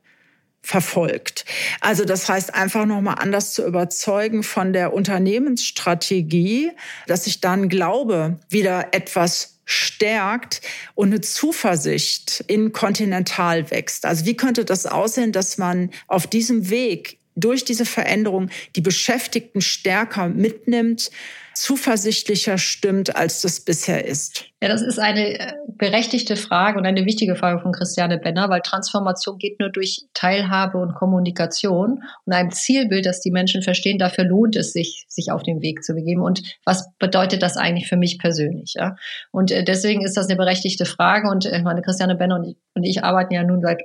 verfolgt. 0.65 1.45
Also 1.81 2.07
das 2.07 2.29
heißt 2.29 2.55
einfach 2.55 2.87
nochmal 2.87 3.17
anders 3.19 3.53
zu 3.53 3.67
überzeugen 3.67 4.43
von 4.43 4.73
der 4.73 4.95
Unternehmensstrategie, 4.95 6.73
dass 7.07 7.27
ich 7.27 7.43
dann 7.43 7.69
glaube, 7.69 8.39
wieder 8.49 8.89
etwas 8.93 9.59
stärkt 9.67 10.62
und 10.95 11.09
eine 11.09 11.21
Zuversicht 11.21 12.45
in 12.47 12.73
Kontinental 12.73 13.71
wächst. 13.71 14.07
Also 14.07 14.25
wie 14.25 14.37
könnte 14.37 14.65
das 14.65 14.87
aussehen, 14.87 15.33
dass 15.33 15.59
man 15.59 15.91
auf 16.07 16.27
diesem 16.27 16.71
Weg 16.71 17.19
durch 17.37 17.65
diese 17.65 17.85
Veränderung 17.85 18.49
die 18.75 18.81
Beschäftigten 18.81 19.61
stärker 19.61 20.29
mitnimmt, 20.29 21.11
zuversichtlicher 21.55 22.59
stimmt, 22.59 23.16
als 23.16 23.42
das 23.42 23.61
bisher 23.61 24.07
ist? 24.07 24.44
Ja, 24.62 24.68
das 24.68 24.82
ist 24.82 24.98
eine 24.98 25.38
äh, 25.38 25.52
berechtigte 25.76 26.36
Frage 26.36 26.78
und 26.78 26.86
eine 26.86 27.05
wichtige 27.05 27.36
Frage 27.36 27.61
von 27.61 27.72
Christiane 27.72 28.18
Benner, 28.18 28.48
weil 28.48 28.61
Transformation 28.61 29.38
geht 29.38 29.61
nur 29.61 29.70
durch 29.70 30.07
Teilhabe 30.14 30.78
und 30.78 30.94
Kommunikation 30.94 32.02
und 32.24 32.32
einem 32.32 32.50
Zielbild, 32.50 33.07
das 33.07 33.20
die 33.20 33.30
Menschen 33.30 33.62
verstehen. 33.62 33.98
Dafür 33.98 34.24
lohnt 34.24 34.57
es 34.57 34.72
sich, 34.72 35.05
sich 35.09 35.30
auf 35.32 35.42
den 35.42 35.61
Weg 35.61 35.84
zu 35.84 35.94
begeben. 35.94 36.22
Und 36.22 36.42
was 36.64 36.88
bedeutet 36.98 37.42
das 37.42 37.57
eigentlich 37.57 37.88
für 37.88 37.96
mich 37.96 38.18
persönlich? 38.18 38.74
Ja? 38.76 38.96
Und 39.30 39.50
äh, 39.50 39.64
deswegen 39.64 40.02
ist 40.05 40.16
das 40.16 40.28
eine 40.28 40.36
berechtigte 40.36 40.86
Frage. 40.86 41.28
Und 41.28 41.46
äh, 41.46 41.62
meine 41.62 41.82
Christiane 41.82 42.14
Benner 42.14 42.36
und 42.36 42.44
ich, 42.44 42.57
und 42.74 42.84
ich 42.84 43.05
arbeiten 43.05 43.34
ja 43.34 43.42
nun 43.42 43.61
seit 43.61 43.82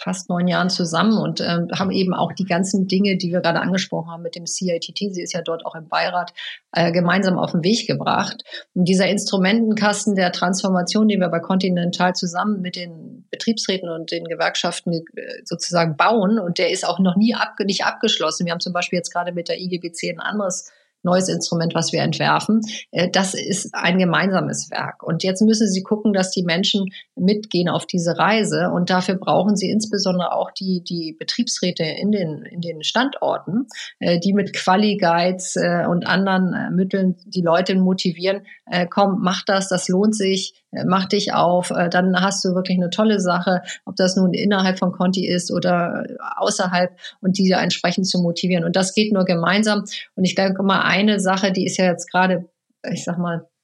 fast 0.00 0.28
neun 0.28 0.48
Jahren 0.48 0.70
zusammen 0.70 1.18
und 1.18 1.40
äh, 1.40 1.66
haben 1.74 1.90
eben 1.90 2.14
auch 2.14 2.32
die 2.32 2.44
ganzen 2.44 2.86
Dinge, 2.86 3.16
die 3.16 3.32
wir 3.32 3.40
gerade 3.40 3.60
angesprochen 3.60 4.10
haben 4.10 4.22
mit 4.22 4.34
dem 4.34 4.46
CITT, 4.46 5.12
sie 5.12 5.22
ist 5.22 5.32
ja 5.32 5.42
dort 5.42 5.64
auch 5.64 5.74
im 5.74 5.88
Beirat, 5.88 6.32
äh, 6.72 6.92
gemeinsam 6.92 7.38
auf 7.38 7.52
den 7.52 7.64
Weg 7.64 7.86
gebracht. 7.86 8.42
Und 8.74 8.84
dieser 8.86 9.08
Instrumentenkasten 9.08 10.14
der 10.14 10.32
Transformation, 10.32 11.08
den 11.08 11.20
wir 11.20 11.28
bei 11.28 11.40
Continental 11.40 12.14
zusammen 12.14 12.60
mit 12.60 12.76
den 12.76 13.26
Betriebsräten 13.30 13.88
und 13.88 14.10
den 14.10 14.24
Gewerkschaften 14.24 14.92
äh, 14.92 15.02
sozusagen 15.44 15.96
bauen, 15.96 16.38
und 16.38 16.58
der 16.58 16.70
ist 16.70 16.86
auch 16.86 16.98
noch 16.98 17.16
nie 17.16 17.34
ab, 17.34 17.54
nicht 17.64 17.84
abgeschlossen. 17.84 18.46
Wir 18.46 18.52
haben 18.52 18.60
zum 18.60 18.72
Beispiel 18.72 18.98
jetzt 18.98 19.12
gerade 19.12 19.32
mit 19.32 19.48
der 19.48 19.58
IGBC 19.58 20.10
ein 20.10 20.20
anderes 20.20 20.70
neues 21.02 21.28
Instrument, 21.28 21.74
was 21.74 21.92
wir 21.92 22.02
entwerfen. 22.02 22.60
Äh, 22.90 23.08
das 23.10 23.34
ist 23.34 23.74
ein 23.74 23.98
gemeinsames 23.98 24.70
Werk. 24.70 25.02
Und 25.02 25.22
jetzt 25.22 25.42
müssen 25.42 25.68
Sie 25.68 25.82
gucken, 25.82 26.12
dass 26.12 26.30
die 26.30 26.42
Menschen 26.42 26.86
mitgehen 27.16 27.68
auf 27.68 27.86
diese 27.86 28.18
Reise. 28.18 28.70
Und 28.74 28.90
dafür 28.90 29.16
brauchen 29.16 29.56
Sie 29.56 29.70
insbesondere 29.70 30.32
auch 30.32 30.50
die, 30.50 30.82
die 30.82 31.16
Betriebsräte 31.18 31.84
in 31.84 32.12
den, 32.12 32.42
in 32.42 32.60
den 32.60 32.82
Standorten, 32.82 33.66
äh, 33.98 34.18
die 34.18 34.32
mit 34.32 34.52
Quali-Guides 34.52 35.56
äh, 35.56 35.86
und 35.88 36.06
anderen 36.06 36.74
Mitteln 36.74 37.16
die 37.26 37.42
Leute 37.42 37.74
motivieren, 37.76 38.46
komm, 38.90 39.18
mach 39.20 39.44
das, 39.44 39.68
das 39.68 39.88
lohnt 39.88 40.14
sich, 40.14 40.54
mach 40.84 41.06
dich 41.06 41.32
auf, 41.32 41.72
dann 41.90 42.20
hast 42.20 42.44
du 42.44 42.54
wirklich 42.54 42.76
eine 42.78 42.90
tolle 42.90 43.20
Sache, 43.20 43.62
ob 43.84 43.96
das 43.96 44.16
nun 44.16 44.34
innerhalb 44.34 44.78
von 44.78 44.92
Conti 44.92 45.26
ist 45.26 45.50
oder 45.50 46.04
außerhalb 46.36 46.96
und 47.20 47.38
diese 47.38 47.54
entsprechend 47.54 48.06
zu 48.06 48.18
motivieren. 48.18 48.64
Und 48.64 48.76
das 48.76 48.94
geht 48.94 49.12
nur 49.12 49.24
gemeinsam. 49.24 49.84
Und 50.14 50.24
ich 50.24 50.34
denke 50.34 50.62
mal, 50.62 50.82
eine 50.82 51.20
Sache, 51.20 51.52
die 51.52 51.64
ist 51.64 51.78
ja 51.78 51.86
jetzt 51.86 52.10
gerade, 52.10 52.48
ich 52.90 53.04
sag 53.04 53.18
mal, 53.18 53.38
äh, 53.38 53.57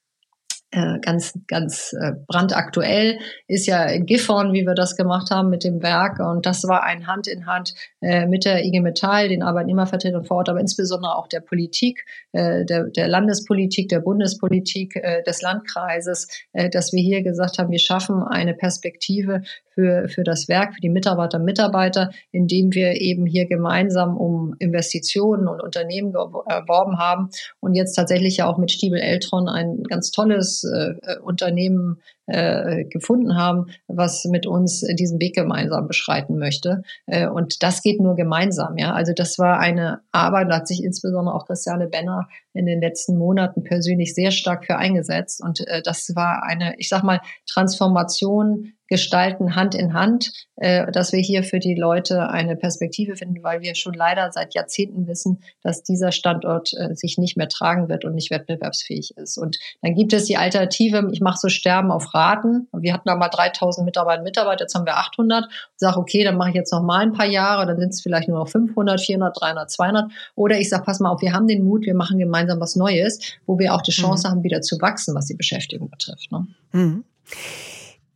ganz, 1.01 1.37
ganz 1.47 1.93
äh, 1.93 2.13
brandaktuell 2.27 3.19
ist 3.47 3.67
ja 3.67 3.97
Gifhorn, 3.97 4.53
wie 4.53 4.65
wir 4.65 4.73
das 4.75 4.95
gemacht 4.95 5.31
haben 5.31 5.49
mit 5.49 5.63
dem 5.63 5.81
Werk. 5.81 6.19
Und 6.19 6.45
das 6.45 6.63
war 6.63 6.83
ein 6.83 7.07
Hand 7.07 7.27
in 7.27 7.45
Hand 7.45 7.73
äh, 8.01 8.25
mit 8.25 8.45
der 8.45 8.63
IG 8.63 8.81
Metall, 8.81 9.29
den 9.29 9.43
Arbeitnehmervertretern 9.43 10.25
vor 10.25 10.37
Ort, 10.37 10.49
aber 10.49 10.59
insbesondere 10.59 11.15
auch 11.15 11.27
der 11.27 11.39
Politik, 11.39 12.05
der, 12.33 12.63
der 12.63 13.07
Landespolitik, 13.07 13.89
der 13.89 13.99
Bundespolitik, 13.99 15.01
des 15.25 15.41
Landkreises, 15.41 16.27
dass 16.71 16.91
wir 16.91 17.01
hier 17.01 17.23
gesagt 17.23 17.57
haben, 17.57 17.71
wir 17.71 17.79
schaffen 17.79 18.23
eine 18.23 18.53
Perspektive 18.53 19.41
für, 19.75 20.07
für 20.07 20.23
das 20.23 20.47
Werk, 20.47 20.73
für 20.73 20.81
die 20.81 20.89
Mitarbeiter 20.89 21.37
und 21.37 21.45
Mitarbeiter, 21.45 22.09
indem 22.31 22.73
wir 22.73 22.99
eben 22.99 23.25
hier 23.25 23.45
gemeinsam 23.45 24.17
um 24.17 24.55
Investitionen 24.59 25.47
und 25.47 25.61
Unternehmen 25.61 26.15
erworben 26.15 26.97
haben. 26.97 27.29
Und 27.59 27.75
jetzt 27.75 27.93
tatsächlich 27.93 28.37
ja 28.37 28.47
auch 28.47 28.57
mit 28.57 28.71
Stiebel 28.71 28.99
Eltron 28.99 29.47
ein 29.47 29.83
ganz 29.83 30.11
tolles 30.11 30.63
äh, 30.63 30.93
äh 31.01 31.19
Unternehmen 31.19 32.01
äh, 32.27 32.85
gefunden 32.85 33.35
haben, 33.35 33.67
was 33.87 34.25
mit 34.25 34.45
uns 34.45 34.81
diesen 34.81 35.19
Weg 35.19 35.35
gemeinsam 35.35 35.87
beschreiten 35.87 36.37
möchte. 36.37 36.83
Äh, 37.05 37.27
und 37.27 37.63
das 37.63 37.81
geht 37.81 38.01
nur 38.01 38.15
gemeinsam. 38.15 38.77
Ja, 38.77 38.93
also 38.93 39.13
das 39.13 39.37
war 39.37 39.59
eine 39.59 40.01
Arbeit, 40.11 40.49
da 40.49 40.57
hat 40.57 40.67
sich 40.67 40.83
insbesondere 40.83 41.35
auch 41.35 41.45
Christiane 41.45 41.87
Benner 41.87 42.27
in 42.53 42.65
den 42.65 42.81
letzten 42.81 43.17
Monaten 43.17 43.63
persönlich 43.63 44.15
sehr 44.15 44.31
stark 44.31 44.65
für 44.65 44.77
eingesetzt. 44.77 45.41
Und 45.43 45.67
äh, 45.67 45.81
das 45.83 46.15
war 46.15 46.43
eine, 46.43 46.75
ich 46.77 46.89
sag 46.89 47.03
mal, 47.03 47.21
Transformation 47.47 48.73
gestalten 48.87 49.55
Hand 49.55 49.73
in 49.73 49.93
Hand, 49.93 50.31
äh, 50.57 50.91
dass 50.91 51.11
wir 51.11 51.19
hier 51.19 51.43
für 51.43 51.59
die 51.59 51.75
Leute 51.75 52.29
eine 52.29 52.55
Perspektive 52.55 53.15
finden, 53.15 53.43
weil 53.43 53.61
wir 53.61 53.75
schon 53.75 53.93
leider 53.93 54.31
seit 54.31 54.53
Jahrzehnten 54.53 55.07
wissen, 55.07 55.41
dass 55.63 55.83
dieser 55.83 56.11
Standort 56.11 56.71
äh, 56.77 56.95
sich 56.95 57.17
nicht 57.17 57.35
mehr 57.35 57.49
tragen 57.49 57.89
wird 57.89 58.05
und 58.05 58.13
nicht 58.13 58.29
wettbewerbsfähig 58.29 59.17
ist. 59.17 59.37
Und 59.37 59.57
dann 59.81 59.95
gibt 59.95 60.13
es 60.13 60.25
die 60.25 60.37
Alternative, 60.37 61.09
ich 61.11 61.21
mache 61.21 61.39
so 61.39 61.49
Sterben 61.49 61.91
auf 61.91 62.13
Raten. 62.15 62.67
Wir 62.71 62.93
hatten 62.93 63.07
da 63.07 63.15
mal 63.15 63.29
3000 63.29 63.85
Mitarbeiter 63.85 64.19
und 64.19 64.23
Mitarbeiter, 64.23 64.63
jetzt 64.63 64.73
haben 64.73 64.85
wir 64.85 64.97
800. 64.97 65.45
Ich 65.51 65.59
sage, 65.75 65.97
okay, 65.97 66.23
dann 66.23 66.37
mache 66.37 66.49
ich 66.49 66.55
jetzt 66.55 66.71
noch 66.71 66.81
mal 66.81 66.99
ein 66.99 67.11
paar 67.11 67.25
Jahre, 67.25 67.65
dann 67.67 67.77
sind 67.79 67.89
es 67.89 68.01
vielleicht 68.01 68.29
nur 68.29 68.39
noch 68.39 68.47
500, 68.47 68.99
400, 69.01 69.39
300, 69.39 69.69
200. 69.69 70.11
Oder 70.35 70.57
ich 70.57 70.69
sage, 70.69 70.83
pass 70.83 70.99
mal 70.99 71.09
auf, 71.09 71.21
wir 71.21 71.33
haben 71.33 71.47
den 71.47 71.65
Mut, 71.65 71.85
wir 71.85 71.95
machen 71.95 72.17
gemeinsam 72.17 72.59
was 72.59 72.75
Neues, 72.75 73.19
wo 73.45 73.59
wir 73.59 73.73
auch 73.73 73.81
die 73.81 73.91
Chance 73.91 74.27
mhm. 74.27 74.31
haben, 74.31 74.43
wieder 74.43 74.61
zu 74.61 74.79
wachsen, 74.81 75.13
was 75.13 75.25
die 75.25 75.35
Beschäftigung 75.35 75.89
betrifft. 75.89 76.31
Ne? 76.31 76.47
Mhm. 76.71 77.03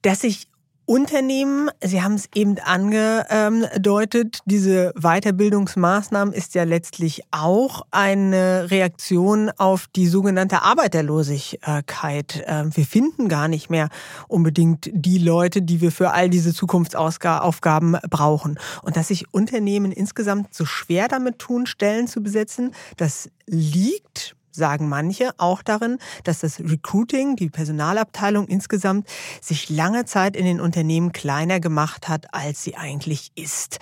Dass 0.01 0.21
sich 0.21 0.47
Unternehmen, 0.89 1.69
Sie 1.83 2.01
haben 2.01 2.15
es 2.15 2.29
eben 2.33 2.57
angedeutet, 2.57 4.39
diese 4.45 4.91
Weiterbildungsmaßnahmen 4.99 6.33
ist 6.33 6.55
ja 6.55 6.63
letztlich 6.63 7.21
auch 7.29 7.83
eine 7.91 8.71
Reaktion 8.71 9.51
auf 9.55 9.85
die 9.95 10.07
sogenannte 10.07 10.63
Arbeiterlosigkeit. 10.63 12.43
Ähm, 12.47 12.75
wir 12.75 12.85
finden 12.87 13.29
gar 13.29 13.47
nicht 13.47 13.69
mehr 13.69 13.89
unbedingt 14.27 14.89
die 14.91 15.19
Leute, 15.19 15.61
die 15.61 15.79
wir 15.79 15.91
für 15.91 16.09
all 16.09 16.27
diese 16.27 16.55
Zukunftsaufgaben 16.55 17.99
brauchen. 18.09 18.57
Und 18.81 18.97
dass 18.97 19.09
sich 19.09 19.31
Unternehmen 19.31 19.91
insgesamt 19.91 20.55
so 20.55 20.65
schwer 20.65 21.07
damit 21.07 21.37
tun, 21.37 21.67
Stellen 21.67 22.07
zu 22.07 22.23
besetzen, 22.23 22.71
das 22.97 23.29
liegt 23.45 24.35
sagen 24.59 24.87
manche, 24.87 25.31
auch 25.37 25.63
darin, 25.63 25.97
dass 26.23 26.39
das 26.39 26.59
Recruiting, 26.59 27.35
die 27.35 27.49
Personalabteilung 27.49 28.47
insgesamt, 28.47 29.07
sich 29.41 29.71
lange 29.71 30.05
Zeit 30.05 30.35
in 30.35 30.45
den 30.45 30.61
Unternehmen 30.61 31.11
kleiner 31.11 31.59
gemacht 31.59 32.07
hat, 32.07 32.31
als 32.33 32.63
sie 32.63 32.75
eigentlich 32.75 33.31
ist. 33.33 33.79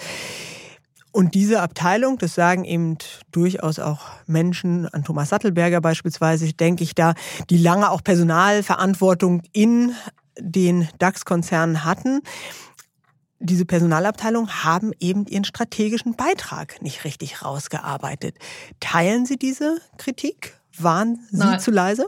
Und 1.11 1.34
diese 1.34 1.61
Abteilung, 1.61 2.17
das 2.19 2.36
sagen 2.36 2.63
eben 2.63 2.97
durchaus 3.32 3.80
auch 3.80 4.01
Menschen, 4.28 4.88
an 4.88 5.03
Thomas 5.03 5.30
Sattelberger 5.30 5.82
beispielsweise, 5.82 6.53
denke 6.53 6.84
ich 6.84 6.95
da, 6.95 7.15
die 7.49 7.57
lange 7.57 7.89
auch 7.89 8.03
Personalverantwortung 8.03 9.41
in 9.51 9.93
den 10.39 10.88
DAX-Konzernen 10.99 11.84
hatten, 11.84 12.21
diese 13.39 13.65
Personalabteilung 13.65 14.49
haben 14.63 14.91
eben 14.99 15.25
ihren 15.28 15.43
strategischen 15.43 16.15
Beitrag 16.15 16.82
nicht 16.82 17.03
richtig 17.03 17.43
rausgearbeitet. 17.43 18.36
Teilen 18.80 19.25
Sie 19.25 19.38
diese 19.38 19.80
Kritik? 19.97 20.57
Waren 20.80 21.19
Sie 21.32 21.38
nein. 21.38 21.59
zu 21.59 21.71
leise? 21.71 22.07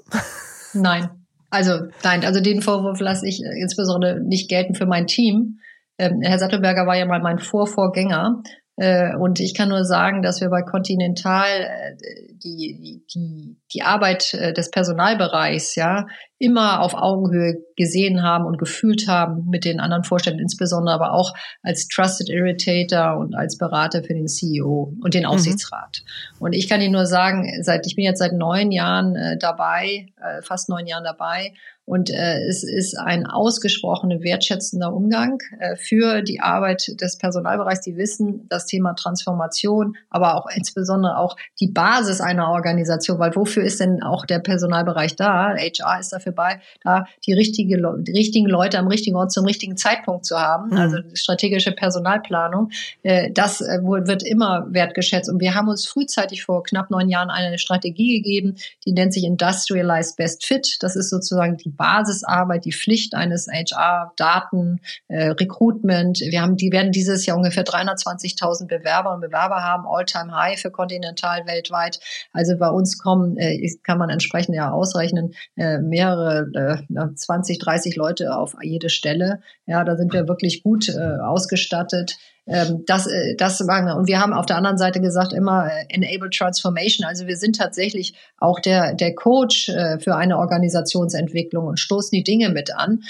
Nein. 0.73 1.09
Also 1.49 1.87
nein, 2.03 2.23
also 2.23 2.41
den 2.41 2.61
Vorwurf 2.61 2.99
lasse 2.99 3.27
ich 3.27 3.41
insbesondere 3.41 4.19
nicht 4.19 4.49
gelten 4.49 4.75
für 4.75 4.85
mein 4.85 5.07
Team. 5.07 5.59
Ähm, 5.97 6.21
Herr 6.21 6.37
Sattelberger 6.37 6.85
war 6.85 6.95
ja 6.95 7.05
mal 7.05 7.21
mein 7.21 7.39
Vorvorgänger 7.39 8.43
äh, 8.75 9.15
und 9.15 9.39
ich 9.39 9.55
kann 9.55 9.69
nur 9.69 9.83
sagen, 9.83 10.21
dass 10.21 10.41
wir 10.41 10.49
bei 10.49 10.61
Continental 10.61 11.47
äh, 11.47 11.95
die, 12.33 12.77
die, 12.79 13.03
die 13.13 13.58
Arbeit 13.83 14.33
äh, 14.33 14.53
des 14.53 14.71
Personalbereichs 14.71 15.75
ja 15.75 16.07
immer 16.39 16.81
auf 16.81 16.93
Augenhöhe 16.93 17.57
gesehen 17.75 18.23
haben 18.23 18.45
und 18.45 18.57
gefühlt 18.57 19.07
haben 19.07 19.45
mit 19.49 19.65
den 19.65 19.79
anderen 19.79 20.03
Vorständen, 20.03 20.41
insbesondere 20.41 20.95
aber 20.95 21.13
auch 21.13 21.33
als 21.61 21.87
Trusted 21.87 22.29
Irritator 22.29 23.17
und 23.17 23.35
als 23.35 23.57
Berater 23.57 24.03
für 24.03 24.13
den 24.13 24.27
CEO 24.27 24.93
und 25.01 25.13
den 25.13 25.23
mhm. 25.23 25.29
Aufsichtsrat. 25.29 26.01
Mhm. 26.01 26.45
Und 26.45 26.53
ich 26.53 26.69
kann 26.69 26.81
Ihnen 26.81 26.93
nur 26.93 27.05
sagen, 27.05 27.47
seit 27.61 27.85
ich 27.85 27.95
bin 27.95 28.05
jetzt 28.05 28.19
seit 28.19 28.33
neun 28.33 28.71
Jahren 28.71 29.15
äh, 29.15 29.37
dabei, 29.37 30.07
äh, 30.17 30.41
fast 30.41 30.69
neun 30.69 30.87
Jahren 30.87 31.03
dabei 31.03 31.53
und 31.89 32.11
äh, 32.11 32.45
es 32.47 32.63
ist 32.63 32.99
ein 32.99 33.25
ausgesprochen 33.25 34.11
wertschätzender 34.21 34.93
Umgang 34.93 35.39
äh, 35.59 35.75
für 35.75 36.21
die 36.21 36.39
Arbeit 36.39 36.85
des 37.01 37.17
Personalbereichs. 37.17 37.81
Die 37.81 37.97
wissen 37.97 38.45
das 38.47 38.67
Thema 38.67 38.93
Transformation, 38.93 39.97
aber 40.11 40.35
auch 40.35 40.45
insbesondere 40.53 41.17
auch 41.17 41.35
die 41.59 41.71
Basis 41.71 42.21
einer 42.21 42.49
Organisation, 42.49 43.17
weil 43.17 43.35
wofür 43.35 43.58
ist 43.61 43.79
denn 43.79 44.01
auch 44.03 44.25
der 44.25 44.39
Personalbereich 44.39 45.15
da? 45.15 45.55
HR 45.55 45.99
ist 45.99 46.11
dafür 46.13 46.31
bei, 46.31 46.61
da 46.83 47.05
die, 47.25 47.33
richtige, 47.33 47.77
die 47.99 48.11
richtigen 48.11 48.47
Leute 48.47 48.79
am 48.79 48.87
richtigen 48.87 49.15
Ort 49.15 49.31
zum 49.31 49.45
richtigen 49.45 49.77
Zeitpunkt 49.77 50.25
zu 50.25 50.39
haben. 50.39 50.69
Mhm. 50.71 50.77
Also 50.77 50.97
strategische 51.13 51.71
Personalplanung. 51.71 52.71
Äh, 53.03 53.31
das 53.31 53.61
äh, 53.61 53.79
wird 53.83 54.23
immer 54.23 54.67
wertgeschätzt. 54.69 55.29
Und 55.29 55.39
wir 55.39 55.55
haben 55.55 55.67
uns 55.67 55.85
frühzeitig 55.87 56.43
vor 56.43 56.63
knapp 56.63 56.89
neun 56.89 57.09
Jahren 57.09 57.29
eine 57.29 57.57
Strategie 57.57 58.21
gegeben, 58.21 58.55
die 58.85 58.93
nennt 58.93 59.13
sich 59.13 59.23
Industrialized 59.23 60.17
Best 60.17 60.45
Fit. 60.45 60.77
Das 60.81 60.95
ist 60.95 61.09
sozusagen 61.09 61.57
die 61.57 61.69
Basisarbeit, 61.69 62.65
die 62.65 62.73
Pflicht 62.73 63.15
eines 63.15 63.47
HR, 63.47 64.13
Daten, 64.17 64.81
äh, 65.07 65.29
Recruitment. 65.29 66.19
Wir 66.19 66.41
haben, 66.41 66.57
die 66.57 66.71
werden 66.71 66.91
dieses 66.91 67.25
Jahr 67.25 67.37
ungefähr 67.37 67.63
320.000 67.63 68.67
Bewerber 68.67 69.13
und 69.13 69.21
Bewerber 69.21 69.63
haben, 69.63 69.85
All-Time 69.87 70.35
High 70.35 70.59
für 70.59 70.71
Continental 70.71 71.45
weltweit. 71.45 71.99
Also 72.33 72.57
bei 72.57 72.69
uns 72.69 72.97
kommen, 72.97 73.37
kann 73.83 73.97
man 73.97 74.09
entsprechend 74.09 74.55
ja 74.55 74.71
ausrechnen, 74.71 75.33
äh, 75.55 75.79
mehrere, 75.79 76.85
äh, 76.89 77.15
20, 77.15 77.59
30 77.59 77.95
Leute 77.95 78.35
auf 78.35 78.55
jede 78.61 78.89
Stelle. 78.89 79.41
Ja, 79.65 79.83
da 79.83 79.95
sind 79.95 80.13
wir 80.13 80.27
wirklich 80.27 80.63
gut 80.63 80.89
äh, 80.89 81.17
ausgestattet. 81.21 82.17
Ähm, 82.49 82.83
das, 82.87 83.05
äh, 83.05 83.35
das 83.37 83.59
machen 83.61 83.85
wir. 83.85 83.95
Und 83.95 84.07
wir 84.07 84.19
haben 84.19 84.33
auf 84.33 84.47
der 84.47 84.57
anderen 84.57 84.77
Seite 84.77 84.99
gesagt 84.99 85.33
immer 85.33 85.67
äh, 85.67 85.85
Enable 85.89 86.31
Transformation. 86.31 87.07
Also 87.07 87.27
wir 87.27 87.37
sind 87.37 87.57
tatsächlich 87.57 88.15
auch 88.37 88.59
der, 88.59 88.95
der 88.95 89.13
Coach 89.13 89.69
äh, 89.69 89.99
für 89.99 90.15
eine 90.15 90.37
Organisationsentwicklung 90.37 91.67
und 91.67 91.79
stoßen 91.79 92.09
die 92.11 92.23
Dinge 92.23 92.49
mit 92.49 92.75
an. 92.75 93.01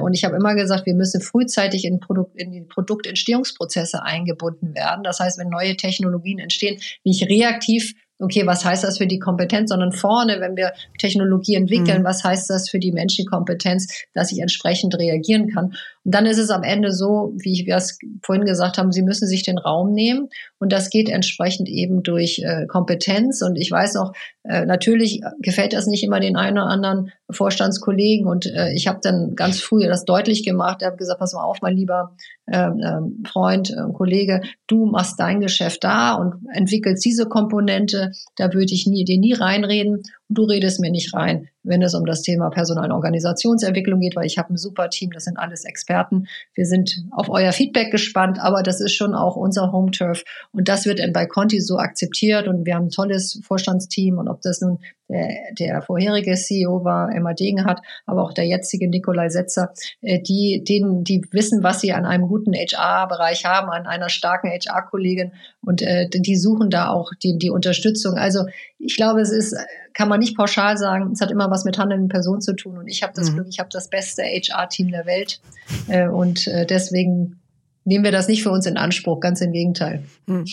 Und 0.00 0.14
ich 0.14 0.24
habe 0.24 0.36
immer 0.36 0.54
gesagt, 0.54 0.86
wir 0.86 0.94
müssen 0.94 1.20
frühzeitig 1.20 1.84
in, 1.84 2.00
Produkt, 2.00 2.40
in 2.40 2.50
die 2.50 2.62
Produktentstehungsprozesse 2.62 4.02
eingebunden 4.02 4.74
werden. 4.74 5.04
Das 5.04 5.20
heißt, 5.20 5.38
wenn 5.38 5.48
neue 5.48 5.76
Technologien 5.76 6.38
entstehen, 6.38 6.80
nicht 7.04 7.28
reaktiv 7.28 7.94
okay, 8.18 8.46
was 8.46 8.64
heißt 8.64 8.84
das 8.84 8.98
für 8.98 9.06
die 9.06 9.18
Kompetenz, 9.18 9.70
sondern 9.70 9.92
vorne, 9.92 10.40
wenn 10.40 10.56
wir 10.56 10.72
Technologie 10.98 11.54
entwickeln, 11.54 12.00
mhm. 12.00 12.04
was 12.06 12.24
heißt 12.24 12.48
das 12.50 12.70
für 12.70 12.78
die 12.78 12.92
Menschenkompetenz, 12.92 14.04
dass 14.14 14.32
ich 14.32 14.40
entsprechend 14.40 14.98
reagieren 14.98 15.52
kann. 15.52 15.74
Dann 16.08 16.24
ist 16.24 16.38
es 16.38 16.50
am 16.50 16.62
Ende 16.62 16.92
so, 16.92 17.32
wie 17.36 17.64
wir 17.66 17.74
es 17.74 17.98
vorhin 18.22 18.44
gesagt 18.44 18.78
haben, 18.78 18.92
sie 18.92 19.02
müssen 19.02 19.26
sich 19.26 19.42
den 19.42 19.58
Raum 19.58 19.92
nehmen 19.92 20.28
und 20.60 20.72
das 20.72 20.88
geht 20.88 21.08
entsprechend 21.08 21.68
eben 21.68 22.04
durch 22.04 22.40
äh, 22.44 22.66
Kompetenz. 22.66 23.42
Und 23.42 23.56
ich 23.56 23.72
weiß 23.72 23.96
auch, 23.96 24.12
äh, 24.44 24.64
natürlich 24.66 25.20
gefällt 25.40 25.72
das 25.72 25.86
nicht 25.86 26.04
immer 26.04 26.20
den 26.20 26.36
einen 26.36 26.58
oder 26.58 26.68
anderen 26.68 27.10
Vorstandskollegen. 27.28 28.28
Und 28.28 28.46
äh, 28.46 28.72
ich 28.72 28.86
habe 28.86 29.00
dann 29.02 29.34
ganz 29.34 29.60
früh 29.60 29.84
das 29.84 30.04
deutlich 30.04 30.44
gemacht. 30.44 30.78
Ich 30.80 30.86
habe 30.86 30.96
gesagt, 30.96 31.18
pass 31.18 31.34
mal 31.34 31.42
auf, 31.42 31.60
mein 31.60 31.76
lieber 31.76 32.14
ähm, 32.46 32.80
ähm, 32.84 33.24
Freund, 33.26 33.70
äh, 33.70 33.92
Kollege, 33.92 34.42
du 34.68 34.86
machst 34.86 35.18
dein 35.18 35.40
Geschäft 35.40 35.82
da 35.82 36.14
und 36.14 36.34
entwickelst 36.54 37.04
diese 37.04 37.26
Komponente. 37.26 38.12
Da 38.36 38.54
würde 38.54 38.72
ich 38.72 38.86
nie, 38.86 39.04
dir 39.04 39.18
nie 39.18 39.32
reinreden. 39.32 39.96
Und 40.28 40.38
du 40.38 40.44
redest 40.44 40.78
mir 40.78 40.92
nicht 40.92 41.12
rein, 41.14 41.48
wenn 41.66 41.82
es 41.82 41.94
um 41.94 42.06
das 42.06 42.22
Thema 42.22 42.50
Personal- 42.50 42.86
und 42.86 42.92
Organisationsentwicklung 42.92 44.00
geht, 44.00 44.16
weil 44.16 44.26
ich 44.26 44.38
habe 44.38 44.54
ein 44.54 44.56
super 44.56 44.88
Team, 44.88 45.10
das 45.10 45.24
sind 45.24 45.36
alles 45.38 45.64
Experten. 45.64 46.26
Wir 46.54 46.64
sind 46.64 47.04
auf 47.10 47.28
euer 47.28 47.52
Feedback 47.52 47.90
gespannt, 47.90 48.38
aber 48.40 48.62
das 48.62 48.80
ist 48.80 48.94
schon 48.94 49.14
auch 49.14 49.36
unser 49.36 49.72
Home 49.72 49.90
Turf. 49.90 50.24
Und 50.52 50.68
das 50.68 50.86
wird 50.86 51.00
bei 51.12 51.26
Conti 51.26 51.60
so 51.60 51.78
akzeptiert 51.78 52.48
und 52.48 52.64
wir 52.64 52.74
haben 52.74 52.86
ein 52.86 52.90
tolles 52.90 53.40
Vorstandsteam 53.44 54.18
und 54.18 54.28
ob 54.28 54.40
das 54.42 54.60
nun 54.60 54.78
der, 55.08 55.28
der 55.58 55.82
vorherige 55.82 56.34
CEO 56.34 56.84
war, 56.84 57.14
Emma 57.14 57.32
Degenhardt, 57.32 57.80
aber 58.06 58.22
auch 58.22 58.32
der 58.32 58.46
jetzige 58.46 58.88
Nikolai 58.88 59.28
Setzer, 59.28 59.72
äh, 60.02 60.20
die, 60.20 60.64
denen, 60.66 61.04
die 61.04 61.22
wissen, 61.30 61.62
was 61.62 61.80
sie 61.80 61.92
an 61.92 62.04
einem 62.04 62.28
guten 62.28 62.54
HR-Bereich 62.54 63.44
haben, 63.44 63.70
an 63.70 63.86
einer 63.86 64.08
starken 64.08 64.50
HR-Kollegin 64.50 65.32
und 65.62 65.82
äh, 65.82 66.08
die 66.08 66.36
suchen 66.36 66.70
da 66.70 66.88
auch 66.88 67.12
die, 67.22 67.38
die 67.38 67.50
Unterstützung. 67.50 68.14
Also 68.14 68.46
ich 68.78 68.96
glaube, 68.96 69.20
es 69.20 69.30
ist, 69.30 69.56
kann 69.94 70.08
man 70.08 70.20
nicht 70.20 70.36
pauschal 70.36 70.76
sagen, 70.76 71.12
es 71.12 71.20
hat 71.20 71.30
immer 71.30 71.50
was 71.50 71.64
mit 71.64 71.78
handelnden 71.78 72.08
Personen 72.08 72.40
zu 72.40 72.54
tun 72.54 72.78
und 72.78 72.88
ich 72.88 73.02
habe 73.02 73.12
das 73.14 73.30
mhm. 73.30 73.34
Glück, 73.34 73.48
ich 73.48 73.58
habe 73.58 73.70
das 73.72 73.88
beste 73.88 74.22
HR-Team 74.22 74.90
der 74.90 75.06
Welt 75.06 75.40
äh, 75.88 76.08
und 76.08 76.46
äh, 76.46 76.66
deswegen 76.66 77.40
nehmen 77.86 78.04
wir 78.04 78.12
das 78.12 78.28
nicht 78.28 78.42
für 78.42 78.50
uns 78.50 78.66
in 78.66 78.76
Anspruch, 78.76 79.20
ganz 79.20 79.40
im 79.40 79.52
Gegenteil. 79.52 80.04
Hm. 80.26 80.44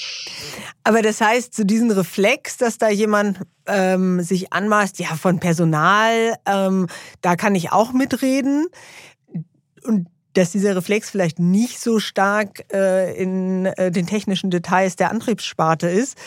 Aber 0.83 1.01
das 1.01 1.19
heißt, 1.19 1.53
zu 1.53 1.61
so 1.61 1.65
diesen 1.65 1.91
Reflex, 1.91 2.57
dass 2.57 2.77
da 2.77 2.89
jemand 2.89 3.39
ähm, 3.65 4.21
sich 4.21 4.53
anmaßt, 4.53 4.99
ja, 4.99 5.15
von 5.15 5.39
Personal, 5.39 6.35
ähm, 6.45 6.87
da 7.21 7.35
kann 7.35 7.55
ich 7.55 7.71
auch 7.71 7.91
mitreden. 7.91 8.67
Und 9.83 10.07
dass 10.33 10.51
dieser 10.51 10.75
Reflex 10.75 11.09
vielleicht 11.09 11.39
nicht 11.39 11.79
so 11.79 11.99
stark 11.99 12.65
äh, 12.71 13.15
in 13.21 13.65
äh, 13.65 13.91
den 13.91 14.07
technischen 14.07 14.49
Details 14.49 14.95
der 14.95 15.11
Antriebssparte 15.11 15.87
ist, 15.87 16.17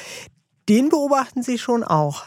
den 0.68 0.88
beobachten 0.88 1.42
Sie 1.42 1.58
schon 1.58 1.84
auch. 1.84 2.24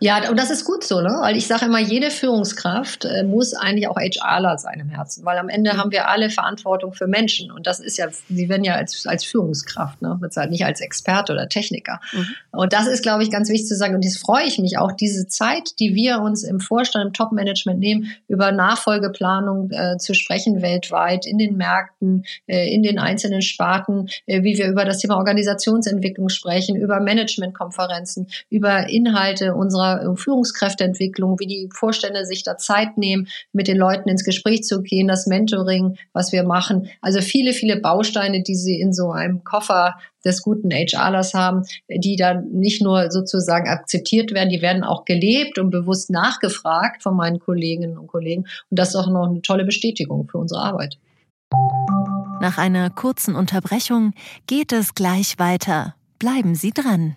Ja, 0.00 0.30
und 0.30 0.38
das 0.38 0.50
ist 0.50 0.64
gut 0.64 0.84
so, 0.84 1.00
ne? 1.00 1.18
Weil 1.20 1.36
ich 1.36 1.46
sage 1.46 1.66
immer, 1.66 1.80
jede 1.80 2.10
Führungskraft 2.10 3.04
äh, 3.04 3.24
muss 3.24 3.54
eigentlich 3.54 3.88
auch 3.88 3.96
HRler 3.96 4.58
sein 4.58 4.78
im 4.80 4.88
Herzen, 4.88 5.24
weil 5.24 5.38
am 5.38 5.48
Ende 5.48 5.74
mhm. 5.74 5.78
haben 5.78 5.90
wir 5.90 6.08
alle 6.08 6.30
Verantwortung 6.30 6.92
für 6.92 7.06
Menschen 7.06 7.50
und 7.50 7.66
das 7.66 7.80
ist 7.80 7.96
ja, 7.96 8.06
sie 8.28 8.48
werden 8.48 8.64
ja 8.64 8.74
als, 8.74 9.06
als 9.06 9.24
Führungskraft, 9.24 10.00
ne? 10.00 10.16
Bezahlt, 10.20 10.50
nicht 10.50 10.64
als 10.64 10.80
Experte 10.80 11.32
oder 11.32 11.48
Techniker. 11.48 12.00
Mhm. 12.12 12.26
Und 12.52 12.72
das 12.72 12.86
ist, 12.86 13.02
glaube 13.02 13.22
ich, 13.22 13.30
ganz 13.30 13.48
wichtig 13.48 13.66
zu 13.66 13.74
sagen 13.74 13.94
und 13.94 14.04
das 14.04 14.16
freue 14.16 14.44
ich 14.44 14.58
mich 14.58 14.78
auch, 14.78 14.92
diese 14.92 15.26
Zeit, 15.26 15.78
die 15.80 15.94
wir 15.94 16.20
uns 16.20 16.44
im 16.44 16.60
Vorstand, 16.60 17.06
im 17.06 17.12
Top-Management 17.12 17.80
nehmen, 17.80 18.12
über 18.28 18.52
Nachfolgeplanung 18.52 19.70
äh, 19.70 19.96
zu 19.98 20.14
sprechen 20.14 20.62
weltweit, 20.62 21.26
in 21.26 21.38
den 21.38 21.56
Märkten, 21.56 22.24
äh, 22.46 22.72
in 22.72 22.82
den 22.82 22.98
einzelnen 22.98 23.42
Sparten, 23.42 24.08
äh, 24.26 24.42
wie 24.42 24.56
wir 24.58 24.68
über 24.68 24.84
das 24.84 24.98
Thema 24.98 25.16
Organisationsentwicklung 25.16 26.28
sprechen, 26.28 26.76
über 26.76 27.00
Managementkonferenzen, 27.00 28.28
über 28.48 28.88
Inhalte 28.88 29.54
unserer 29.54 29.87
Thema 29.96 30.16
Führungskräfteentwicklung, 30.16 31.38
wie 31.38 31.46
die 31.46 31.68
Vorstände 31.72 32.24
sich 32.24 32.42
da 32.42 32.56
Zeit 32.56 32.98
nehmen, 32.98 33.28
mit 33.52 33.68
den 33.68 33.76
Leuten 33.76 34.08
ins 34.08 34.24
Gespräch 34.24 34.62
zu 34.62 34.82
gehen, 34.82 35.08
das 35.08 35.26
Mentoring, 35.26 35.96
was 36.12 36.32
wir 36.32 36.44
machen. 36.44 36.88
Also 37.00 37.20
viele, 37.20 37.52
viele 37.52 37.80
Bausteine, 37.80 38.42
die 38.42 38.54
sie 38.54 38.80
in 38.80 38.92
so 38.92 39.10
einem 39.10 39.44
Koffer 39.44 39.96
des 40.24 40.42
guten 40.42 40.70
HRlers 40.70 41.34
haben, 41.34 41.62
die 41.88 42.16
dann 42.16 42.50
nicht 42.50 42.82
nur 42.82 43.10
sozusagen 43.10 43.68
akzeptiert 43.68 44.32
werden, 44.32 44.50
die 44.50 44.62
werden 44.62 44.84
auch 44.84 45.04
gelebt 45.04 45.58
und 45.58 45.70
bewusst 45.70 46.10
nachgefragt 46.10 47.02
von 47.02 47.16
meinen 47.16 47.38
Kolleginnen 47.38 47.96
und 47.96 48.08
Kollegen. 48.08 48.42
Und 48.70 48.78
das 48.78 48.90
ist 48.90 48.96
auch 48.96 49.08
noch 49.08 49.28
eine 49.28 49.42
tolle 49.42 49.64
Bestätigung 49.64 50.28
für 50.28 50.38
unsere 50.38 50.60
Arbeit. 50.60 50.98
Nach 52.40 52.58
einer 52.58 52.90
kurzen 52.90 53.34
Unterbrechung 53.34 54.12
geht 54.46 54.72
es 54.72 54.94
gleich 54.94 55.38
weiter. 55.38 55.94
Bleiben 56.18 56.54
Sie 56.54 56.72
dran. 56.72 57.16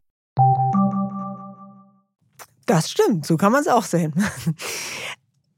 Das 2.65 2.89
stimmt, 2.89 3.25
so 3.25 3.37
kann 3.37 3.51
man 3.51 3.61
es 3.61 3.67
auch 3.67 3.83
sehen. 3.83 4.13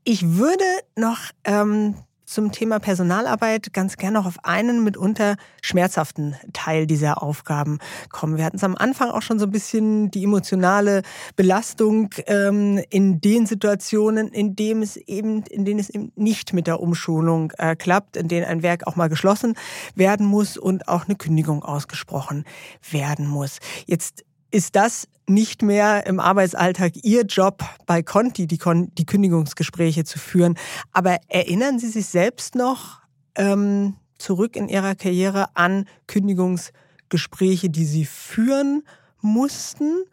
Ich 0.05 0.35
würde 0.35 0.65
noch 0.97 1.19
ähm, 1.45 1.95
zum 2.25 2.51
Thema 2.51 2.79
Personalarbeit 2.79 3.71
ganz 3.73 3.97
gerne 3.97 4.19
noch 4.19 4.25
auf 4.25 4.43
einen 4.43 4.83
mitunter 4.83 5.35
schmerzhaften 5.61 6.35
Teil 6.51 6.87
dieser 6.87 7.21
Aufgaben 7.21 7.77
kommen. 8.09 8.37
Wir 8.37 8.45
hatten 8.45 8.57
es 8.57 8.63
am 8.63 8.75
Anfang 8.75 9.11
auch 9.11 9.21
schon 9.21 9.39
so 9.39 9.45
ein 9.45 9.51
bisschen 9.51 10.09
die 10.09 10.23
emotionale 10.23 11.03
Belastung 11.35 12.09
ähm, 12.25 12.81
in 12.89 13.21
den 13.21 13.45
Situationen, 13.45 14.29
in 14.29 14.55
dem 14.55 14.81
es 14.81 14.97
eben, 14.97 15.43
in 15.43 15.63
denen 15.63 15.79
es 15.79 15.89
eben 15.89 16.11
nicht 16.15 16.53
mit 16.53 16.67
der 16.67 16.79
Umschulung 16.79 17.53
äh, 17.57 17.75
klappt, 17.75 18.17
in 18.17 18.27
denen 18.27 18.45
ein 18.45 18.63
Werk 18.63 18.87
auch 18.87 18.95
mal 18.95 19.09
geschlossen 19.09 19.55
werden 19.95 20.25
muss 20.25 20.57
und 20.57 20.87
auch 20.87 21.05
eine 21.05 21.15
Kündigung 21.15 21.63
ausgesprochen 21.63 22.45
werden 22.89 23.27
muss. 23.27 23.59
Jetzt 23.85 24.23
ist 24.53 24.75
das 24.75 25.07
nicht 25.27 25.63
mehr 25.63 26.05
im 26.05 26.19
Arbeitsalltag 26.19 26.93
Ihr 27.03 27.23
Job 27.23 27.63
bei 27.87 28.03
Conti, 28.03 28.45
die, 28.45 28.59
Kon 28.59 28.91
die 28.95 29.05
Kündigungsgespräche 29.05 30.03
zu 30.03 30.19
führen. 30.19 30.55
Aber 30.91 31.17
erinnern 31.27 31.79
Sie 31.79 31.89
sich 31.89 32.05
selbst 32.05 32.53
noch 32.53 32.99
ähm, 33.35 33.95
zurück 34.19 34.55
in 34.55 34.69
Ihrer 34.69 34.93
Karriere 34.93 35.47
an 35.55 35.85
Kündigungsgespräche, 36.05 37.71
die 37.71 37.85
Sie 37.85 38.05
führen 38.05 38.83
mussten? 39.21 40.03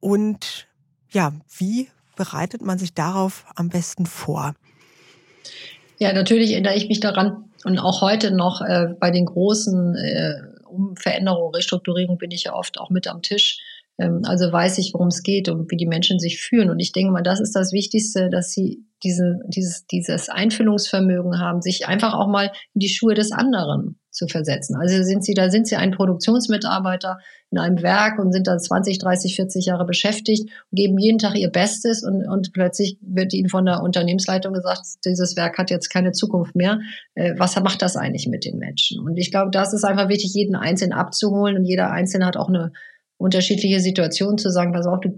Und 0.00 0.68
ja, 1.10 1.32
wie 1.58 1.88
bereitet 2.16 2.62
man 2.62 2.78
sich 2.78 2.94
darauf 2.94 3.44
am 3.56 3.68
besten 3.68 4.06
vor? 4.06 4.54
Ja, 5.98 6.14
natürlich 6.14 6.52
erinnere 6.52 6.76
ich 6.76 6.88
mich 6.88 7.00
daran 7.00 7.44
und 7.64 7.78
auch 7.78 8.00
heute 8.00 8.30
noch 8.30 8.62
äh, 8.62 8.94
bei 8.98 9.10
den 9.10 9.26
großen 9.26 9.96
äh, 9.96 10.34
Veränderungen, 10.94 11.54
Restrukturierung 11.54 12.16
bin 12.16 12.30
ich 12.30 12.44
ja 12.44 12.54
oft 12.54 12.80
auch 12.80 12.88
mit 12.88 13.06
am 13.06 13.20
Tisch 13.20 13.58
also 13.98 14.52
weiß 14.52 14.78
ich, 14.78 14.92
worum 14.94 15.08
es 15.08 15.22
geht 15.22 15.48
und 15.48 15.70
wie 15.70 15.76
die 15.76 15.86
Menschen 15.86 16.18
sich 16.18 16.40
fühlen. 16.40 16.70
Und 16.70 16.80
ich 16.80 16.92
denke 16.92 17.12
mal, 17.12 17.22
das 17.22 17.40
ist 17.40 17.54
das 17.54 17.72
Wichtigste, 17.72 18.30
dass 18.30 18.52
sie 18.52 18.84
diese, 19.04 19.40
dieses, 19.48 19.86
dieses 19.86 20.28
Einfühlungsvermögen 20.28 21.38
haben, 21.40 21.60
sich 21.60 21.86
einfach 21.86 22.14
auch 22.14 22.28
mal 22.28 22.52
in 22.74 22.78
die 22.80 22.88
Schuhe 22.88 23.14
des 23.14 23.32
anderen 23.32 23.98
zu 24.10 24.28
versetzen. 24.28 24.76
Also 24.76 25.02
sind 25.02 25.24
sie, 25.24 25.34
da 25.34 25.50
sind 25.50 25.66
sie 25.66 25.76
ein 25.76 25.90
Produktionsmitarbeiter 25.90 27.18
in 27.50 27.58
einem 27.58 27.82
Werk 27.82 28.18
und 28.18 28.32
sind 28.32 28.46
da 28.46 28.58
20, 28.58 28.98
30, 28.98 29.36
40 29.36 29.66
Jahre 29.66 29.86
beschäftigt 29.86 30.50
und 30.70 30.76
geben 30.76 30.98
jeden 30.98 31.18
Tag 31.18 31.34
ihr 31.36 31.50
Bestes 31.50 32.04
und, 32.04 32.26
und 32.28 32.52
plötzlich 32.52 32.98
wird 33.00 33.32
ihnen 33.32 33.48
von 33.48 33.64
der 33.64 33.82
Unternehmensleitung 33.82 34.52
gesagt, 34.52 34.82
dieses 35.04 35.36
Werk 35.36 35.58
hat 35.58 35.70
jetzt 35.70 35.88
keine 35.88 36.12
Zukunft 36.12 36.54
mehr. 36.54 36.80
Äh, 37.14 37.34
was 37.38 37.58
macht 37.60 37.82
das 37.82 37.96
eigentlich 37.96 38.28
mit 38.28 38.44
den 38.44 38.58
Menschen? 38.58 39.00
Und 39.00 39.16
ich 39.16 39.30
glaube, 39.30 39.50
das 39.50 39.72
ist 39.72 39.84
einfach 39.84 40.08
wichtig, 40.08 40.32
jeden 40.34 40.56
Einzelnen 40.56 40.92
abzuholen 40.92 41.56
und 41.56 41.64
jeder 41.64 41.90
Einzelne 41.90 42.26
hat 42.26 42.36
auch 42.36 42.48
eine 42.48 42.72
unterschiedliche 43.22 43.80
Situationen 43.80 44.36
zu 44.36 44.50
sagen, 44.50 44.72
pass 44.72 44.86
auf, 44.86 45.00
du, 45.00 45.10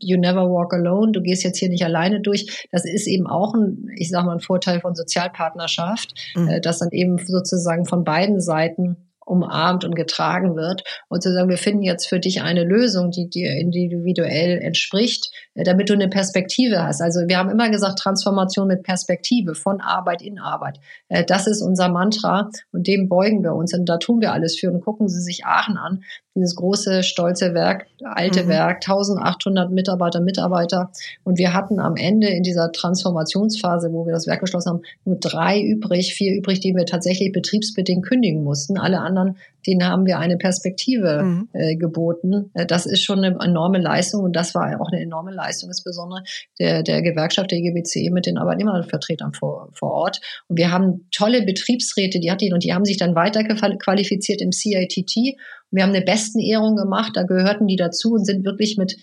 you 0.00 0.18
never 0.18 0.50
walk 0.50 0.74
alone, 0.74 1.12
du 1.12 1.22
gehst 1.22 1.44
jetzt 1.44 1.58
hier 1.58 1.68
nicht 1.68 1.84
alleine 1.84 2.20
durch. 2.20 2.66
Das 2.72 2.84
ist 2.84 3.06
eben 3.06 3.26
auch 3.26 3.54
ein, 3.54 3.86
ich 3.96 4.10
sage 4.10 4.26
mal, 4.26 4.34
ein 4.34 4.40
Vorteil 4.40 4.80
von 4.80 4.94
Sozialpartnerschaft, 4.94 6.12
mhm. 6.34 6.48
Äh, 6.48 6.60
dass 6.60 6.80
dann 6.80 6.90
eben 6.90 7.18
sozusagen 7.24 7.84
von 7.84 8.04
beiden 8.04 8.40
Seiten 8.40 8.96
umarmt 9.24 9.84
und 9.84 9.94
getragen 9.94 10.56
wird 10.56 10.82
und 11.08 11.22
zu 11.22 11.32
sagen, 11.32 11.48
wir 11.48 11.58
finden 11.58 11.82
jetzt 11.82 12.06
für 12.06 12.20
dich 12.20 12.42
eine 12.42 12.64
Lösung, 12.64 13.10
die 13.10 13.28
dir 13.28 13.52
individuell 13.52 14.58
entspricht, 14.58 15.30
damit 15.64 15.88
du 15.88 15.94
eine 15.94 16.08
Perspektive 16.08 16.82
hast. 16.82 17.00
Also 17.00 17.20
wir 17.26 17.38
haben 17.38 17.50
immer 17.50 17.70
gesagt, 17.70 17.98
Transformation 17.98 18.68
mit 18.68 18.82
Perspektive 18.82 19.54
von 19.54 19.80
Arbeit 19.80 20.22
in 20.22 20.38
Arbeit. 20.38 20.78
Äh, 21.08 21.24
das 21.24 21.46
ist 21.46 21.62
unser 21.62 21.88
Mantra 21.88 22.50
und 22.72 22.86
dem 22.86 23.08
beugen 23.08 23.42
wir 23.42 23.54
uns 23.54 23.74
und 23.74 23.88
da 23.88 23.96
tun 23.96 24.20
wir 24.20 24.32
alles 24.32 24.58
für 24.58 24.70
und 24.70 24.80
gucken 24.80 25.08
Sie 25.08 25.20
sich 25.20 25.44
Aachen 25.44 25.76
an. 25.76 26.02
dieses 26.34 26.54
große, 26.54 27.02
stolze 27.02 27.54
Werk, 27.54 27.86
alte 28.04 28.44
mhm. 28.44 28.48
Werk, 28.48 28.76
1800 28.86 29.70
Mitarbeiter, 29.70 30.20
Mitarbeiter. 30.20 30.90
Und 31.24 31.38
wir 31.38 31.54
hatten 31.54 31.80
am 31.80 31.96
Ende 31.96 32.28
in 32.28 32.42
dieser 32.42 32.72
Transformationsphase, 32.72 33.92
wo 33.92 34.04
wir 34.04 34.12
das 34.12 34.26
Werk 34.26 34.40
geschlossen 34.40 34.70
haben, 34.70 34.82
nur 35.04 35.16
drei 35.18 35.62
übrig, 35.62 36.14
vier 36.14 36.36
übrig, 36.36 36.60
die 36.60 36.74
wir 36.74 36.84
tatsächlich 36.84 37.32
betriebsbedingt 37.32 38.04
kündigen 38.04 38.44
mussten. 38.44 38.78
Alle 38.78 39.00
anderen, 39.00 39.36
denen 39.66 39.88
haben 39.88 40.06
wir 40.06 40.18
eine 40.18 40.36
Perspektive 40.36 41.22
mhm. 41.22 41.48
äh, 41.52 41.76
geboten. 41.76 42.50
Äh, 42.54 42.66
das 42.66 42.86
ist 42.86 43.02
schon 43.02 43.24
eine 43.24 43.38
enorme 43.42 43.78
Leistung 43.78 44.22
und 44.22 44.36
das 44.36 44.54
war 44.54 44.80
auch 44.80 44.90
eine 44.92 45.00
enorme 45.00 45.32
Leistung, 45.32 45.45
insbesondere 45.48 46.22
der, 46.58 46.82
der 46.82 47.02
Gewerkschaft 47.02 47.50
der 47.50 47.60
GBC 47.60 48.10
mit 48.12 48.26
den 48.26 48.38
Arbeitnehmervertretern 48.38 49.32
vor, 49.32 49.70
vor 49.72 49.92
Ort. 49.92 50.20
Und 50.48 50.58
wir 50.58 50.70
haben 50.70 51.08
tolle 51.10 51.42
Betriebsräte, 51.42 52.20
die 52.20 52.30
hat 52.30 52.40
die 52.40 52.52
und 52.52 52.64
die 52.64 52.74
haben 52.74 52.84
sich 52.84 52.96
dann 52.96 53.14
weiter 53.14 53.44
qualifiziert 53.44 54.40
im 54.40 54.52
CITT 54.52 55.36
wir 55.70 55.82
haben 55.82 55.90
eine 55.90 56.04
Besten-Ehrung 56.04 56.76
gemacht, 56.76 57.12
da 57.14 57.24
gehörten 57.24 57.66
die 57.66 57.76
dazu 57.76 58.14
und 58.14 58.24
sind 58.24 58.44
wirklich 58.44 58.76
mit 58.76 58.96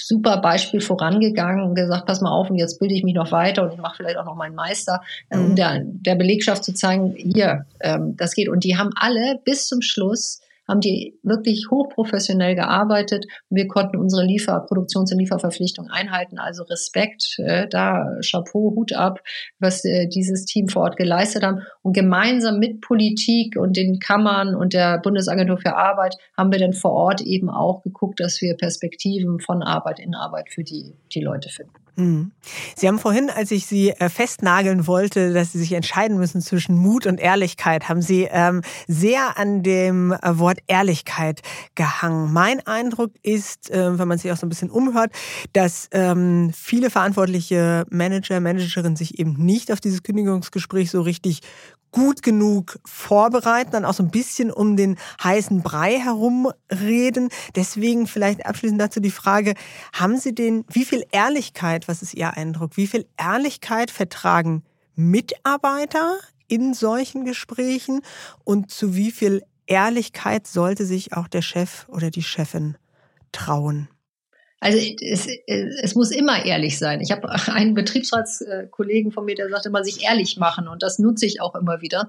super 0.00 0.38
Beispiel 0.38 0.80
vorangegangen 0.80 1.62
und 1.62 1.74
gesagt, 1.74 2.06
pass 2.06 2.20
mal 2.20 2.30
auf, 2.30 2.48
und 2.50 2.56
jetzt 2.56 2.78
bilde 2.78 2.94
ich 2.94 3.02
mich 3.02 3.14
noch 3.14 3.32
weiter 3.32 3.64
und 3.64 3.72
ich 3.72 3.78
mache 3.78 3.96
vielleicht 3.96 4.16
auch 4.16 4.24
noch 4.24 4.36
meinen 4.36 4.54
Meister, 4.54 5.02
äh, 5.28 5.36
um 5.36 5.50
mhm. 5.50 5.56
der, 5.56 5.82
der 5.84 6.14
Belegschaft 6.14 6.64
zu 6.64 6.72
zeigen, 6.72 7.14
hier, 7.16 7.66
ähm, 7.80 8.16
das 8.16 8.34
geht. 8.34 8.48
Und 8.48 8.64
die 8.64 8.78
haben 8.78 8.90
alle 8.94 9.40
bis 9.44 9.66
zum 9.66 9.82
Schluss 9.82 10.40
haben 10.70 10.80
die 10.80 11.18
wirklich 11.22 11.66
hochprofessionell 11.70 12.54
gearbeitet. 12.54 13.26
Wir 13.50 13.66
konnten 13.66 13.96
unsere 13.96 14.24
Liefer-, 14.24 14.64
Produktions- 14.66 15.12
und 15.12 15.18
Lieferverpflichtung 15.18 15.88
einhalten. 15.88 16.38
Also 16.38 16.62
Respekt, 16.62 17.36
äh, 17.38 17.66
da 17.68 18.16
Chapeau, 18.24 18.72
Hut 18.76 18.92
ab, 18.92 19.20
was 19.58 19.84
äh, 19.84 20.06
dieses 20.06 20.44
Team 20.44 20.68
vor 20.68 20.82
Ort 20.82 20.96
geleistet 20.96 21.42
haben. 21.42 21.62
Und 21.82 21.94
gemeinsam 21.94 22.58
mit 22.58 22.80
Politik 22.80 23.56
und 23.56 23.76
den 23.76 23.98
Kammern 23.98 24.54
und 24.54 24.72
der 24.72 24.98
Bundesagentur 24.98 25.58
für 25.58 25.76
Arbeit 25.76 26.16
haben 26.36 26.52
wir 26.52 26.58
dann 26.58 26.72
vor 26.72 26.92
Ort 26.92 27.20
eben 27.20 27.50
auch 27.50 27.82
geguckt, 27.82 28.20
dass 28.20 28.40
wir 28.40 28.56
Perspektiven 28.56 29.40
von 29.40 29.62
Arbeit 29.62 29.98
in 29.98 30.14
Arbeit 30.14 30.50
für 30.50 30.62
die, 30.62 30.94
die 31.12 31.20
Leute 31.20 31.48
finden. 31.48 31.72
Mhm. 31.96 32.32
Sie 32.76 32.88
haben 32.88 32.98
vorhin, 32.98 33.30
als 33.30 33.50
ich 33.50 33.66
Sie 33.66 33.90
äh, 33.90 34.08
festnageln 34.08 34.86
wollte, 34.86 35.32
dass 35.32 35.52
Sie 35.52 35.58
sich 35.58 35.72
entscheiden 35.72 36.18
müssen 36.18 36.40
zwischen 36.40 36.76
Mut 36.76 37.06
und 37.06 37.20
Ehrlichkeit, 37.20 37.88
haben 37.88 38.02
Sie 38.02 38.28
ähm, 38.30 38.62
sehr 38.86 39.38
an 39.38 39.62
dem 39.62 40.12
äh, 40.12 40.38
Wort 40.38 40.58
Ehrlichkeit 40.66 41.40
gehangen. 41.74 42.32
Mein 42.32 42.66
Eindruck 42.66 43.12
ist, 43.22 43.70
äh, 43.70 43.98
wenn 43.98 44.08
man 44.08 44.18
sich 44.18 44.30
auch 44.32 44.36
so 44.36 44.46
ein 44.46 44.50
bisschen 44.50 44.70
umhört, 44.70 45.12
dass 45.52 45.88
ähm, 45.92 46.52
viele 46.54 46.90
verantwortliche 46.90 47.84
Manager, 47.90 48.40
Managerinnen 48.40 48.96
sich 48.96 49.18
eben 49.18 49.34
nicht 49.34 49.72
auf 49.72 49.80
dieses 49.80 50.02
Kündigungsgespräch 50.02 50.90
so 50.90 51.00
richtig 51.02 51.40
gut 51.92 52.22
genug 52.22 52.78
vorbereiten, 52.84 53.72
dann 53.72 53.84
auch 53.84 53.94
so 53.94 54.02
ein 54.02 54.10
bisschen 54.10 54.50
um 54.50 54.76
den 54.76 54.96
heißen 55.22 55.62
Brei 55.62 55.98
herumreden. 55.98 57.28
Deswegen 57.56 58.06
vielleicht 58.06 58.46
abschließend 58.46 58.80
dazu 58.80 59.00
die 59.00 59.10
Frage, 59.10 59.54
haben 59.92 60.18
Sie 60.18 60.34
den, 60.34 60.64
wie 60.68 60.84
viel 60.84 61.04
Ehrlichkeit, 61.12 61.88
was 61.88 62.02
ist 62.02 62.14
Ihr 62.14 62.36
Eindruck, 62.36 62.76
wie 62.76 62.86
viel 62.86 63.06
Ehrlichkeit 63.16 63.90
vertragen 63.90 64.62
Mitarbeiter 64.94 66.18
in 66.48 66.74
solchen 66.74 67.24
Gesprächen 67.24 68.00
und 68.44 68.70
zu 68.70 68.94
wie 68.94 69.10
viel 69.10 69.42
Ehrlichkeit 69.66 70.46
sollte 70.46 70.84
sich 70.84 71.12
auch 71.14 71.28
der 71.28 71.42
Chef 71.42 71.88
oder 71.88 72.10
die 72.10 72.22
Chefin 72.22 72.76
trauen? 73.32 73.88
Also 74.60 74.78
es, 74.78 75.26
es 75.46 75.94
muss 75.94 76.10
immer 76.10 76.44
ehrlich 76.44 76.78
sein. 76.78 77.00
Ich 77.00 77.10
habe 77.10 77.28
einen 77.52 77.74
Betriebsratskollegen 77.74 79.10
von 79.10 79.24
mir, 79.24 79.34
der 79.34 79.48
sagt 79.48 79.66
immer, 79.66 79.82
sich 79.82 80.04
ehrlich 80.04 80.36
machen 80.36 80.68
und 80.68 80.82
das 80.82 80.98
nutze 80.98 81.26
ich 81.26 81.40
auch 81.40 81.54
immer 81.54 81.80
wieder, 81.80 82.08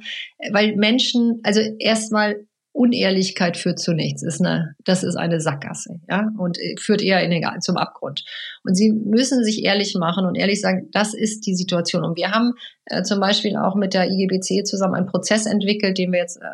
weil 0.52 0.76
Menschen, 0.76 1.39
also 1.43 1.62
erstmal 1.80 2.45
Unehrlichkeit 2.74 3.58
führt 3.58 3.80
zu 3.80 3.93
nichts. 3.93 4.24
Ist 4.24 4.39
eine, 4.39 4.76
das 4.86 5.04
ist 5.04 5.18
eine 5.18 5.41
Sackgasse, 5.41 5.99
ja, 6.10 6.30
und 6.38 6.58
führt 6.80 7.02
eher 7.02 7.22
in 7.22 7.32
den, 7.32 7.43
zum 7.60 7.76
Abgrund. 7.76 8.24
Und 8.64 8.76
Sie 8.76 8.91
müssen 8.91 9.43
sich 9.43 9.64
ehrlich 9.64 9.93
machen 9.95 10.26
und 10.26 10.36
ehrlich 10.36 10.62
sagen, 10.62 10.88
das 10.91 11.14
ist 11.14 11.45
die 11.45 11.56
Situation. 11.56 12.06
Und 12.06 12.18
wir 12.18 12.32
haben 12.32 12.54
äh, 12.86 13.04
zum 13.04 13.20
Beispiel 13.20 13.58
auch 13.58 13.76
mit 13.76 13.93
der 13.93 14.10
IGBC 14.10 14.66
zusammen 14.66 14.95
einen 14.95 15.06
Prozess 15.06 15.45
entwickelt, 15.45 15.97
den 15.97 16.14
wir 16.14 16.20
jetzt 16.20 16.38
äh, 16.38 16.45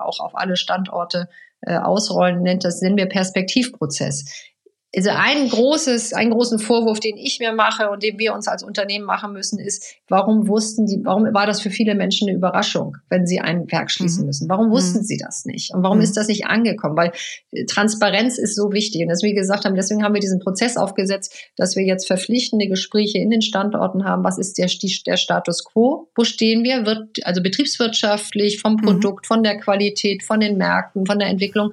auch 0.00 0.20
auf 0.20 0.36
alle 0.36 0.56
Standorte 0.56 1.28
äh, 1.62 1.76
ausrollen, 1.76 2.42
nennt 2.42 2.64
das 2.64 2.80
nennen 2.80 2.96
wir 2.96 3.06
Perspektivprozess 3.06 4.54
also 4.96 5.10
ein 5.10 5.48
großes, 5.50 6.14
einen 6.14 6.30
großen 6.30 6.58
Vorwurf, 6.58 7.00
den 7.00 7.18
ich 7.18 7.38
mir 7.38 7.52
mache 7.52 7.90
und 7.90 8.02
den 8.02 8.18
wir 8.18 8.32
uns 8.32 8.48
als 8.48 8.62
Unternehmen 8.62 9.04
machen 9.04 9.34
müssen, 9.34 9.58
ist, 9.58 9.94
warum 10.08 10.48
wussten 10.48 10.86
die, 10.86 11.00
warum 11.04 11.34
war 11.34 11.46
das 11.46 11.60
für 11.60 11.68
viele 11.68 11.94
Menschen 11.94 12.28
eine 12.28 12.36
Überraschung, 12.36 12.96
wenn 13.10 13.26
sie 13.26 13.38
ein 13.38 13.70
Werk 13.70 13.90
schließen 13.90 14.22
mhm. 14.22 14.26
müssen? 14.26 14.48
Warum 14.48 14.70
wussten 14.70 15.00
mhm. 15.00 15.04
sie 15.04 15.18
das 15.18 15.44
nicht? 15.44 15.74
Und 15.74 15.82
warum 15.82 15.98
mhm. 15.98 16.04
ist 16.04 16.16
das 16.16 16.28
nicht 16.28 16.46
angekommen? 16.46 16.96
Weil 16.96 17.12
äh, 17.52 17.66
Transparenz 17.66 18.38
ist 18.38 18.56
so 18.56 18.72
wichtig. 18.72 19.02
Und 19.02 19.08
deswegen 19.08 19.36
gesagt 19.36 19.66
haben, 19.66 19.74
deswegen 19.74 20.02
haben 20.02 20.14
wir 20.14 20.20
diesen 20.20 20.40
Prozess 20.40 20.78
aufgesetzt, 20.78 21.34
dass 21.58 21.76
wir 21.76 21.84
jetzt 21.84 22.06
verpflichtende 22.06 22.66
Gespräche 22.66 23.18
in 23.18 23.28
den 23.28 23.42
Standorten 23.42 24.06
haben. 24.06 24.24
Was 24.24 24.38
ist 24.38 24.56
der, 24.56 24.70
der 25.06 25.18
Status 25.18 25.62
quo? 25.64 26.08
Wo 26.14 26.24
stehen 26.24 26.64
wir? 26.64 26.86
Wird, 26.86 27.22
also 27.24 27.42
betriebswirtschaftlich, 27.42 28.60
vom 28.62 28.72
mhm. 28.72 28.78
Produkt, 28.78 29.26
von 29.26 29.42
der 29.42 29.58
Qualität, 29.58 30.22
von 30.22 30.40
den 30.40 30.56
Märkten, 30.56 31.04
von 31.04 31.18
der 31.18 31.28
Entwicklung. 31.28 31.72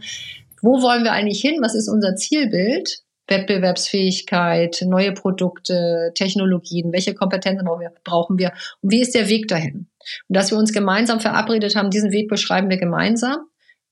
Wo 0.62 0.82
wollen 0.82 1.06
wir 1.06 1.14
eigentlich 1.14 1.42
hin? 1.42 1.60
Was 1.62 1.74
ist 1.74 1.88
unser 1.88 2.16
Zielbild? 2.16 3.04
Wettbewerbsfähigkeit, 3.28 4.84
neue 4.86 5.14
Produkte, 5.14 6.12
Technologien, 6.16 6.92
welche 6.92 7.14
Kompetenzen 7.14 7.68
brauchen 8.04 8.38
wir 8.38 8.52
und 8.82 8.92
wie 8.92 9.02
ist 9.02 9.16
der 9.16 9.30
Weg 9.30 9.48
dahin? 9.48 9.88
Und 10.28 10.36
dass 10.36 10.52
wir 10.52 10.58
uns 10.58 10.74
gemeinsam 10.74 11.20
verabredet 11.20 11.76
haben, 11.76 11.90
diesen 11.90 12.12
Weg 12.12 12.28
beschreiben 12.28 12.70
wir 12.70 12.78
gemeinsam 12.78 13.38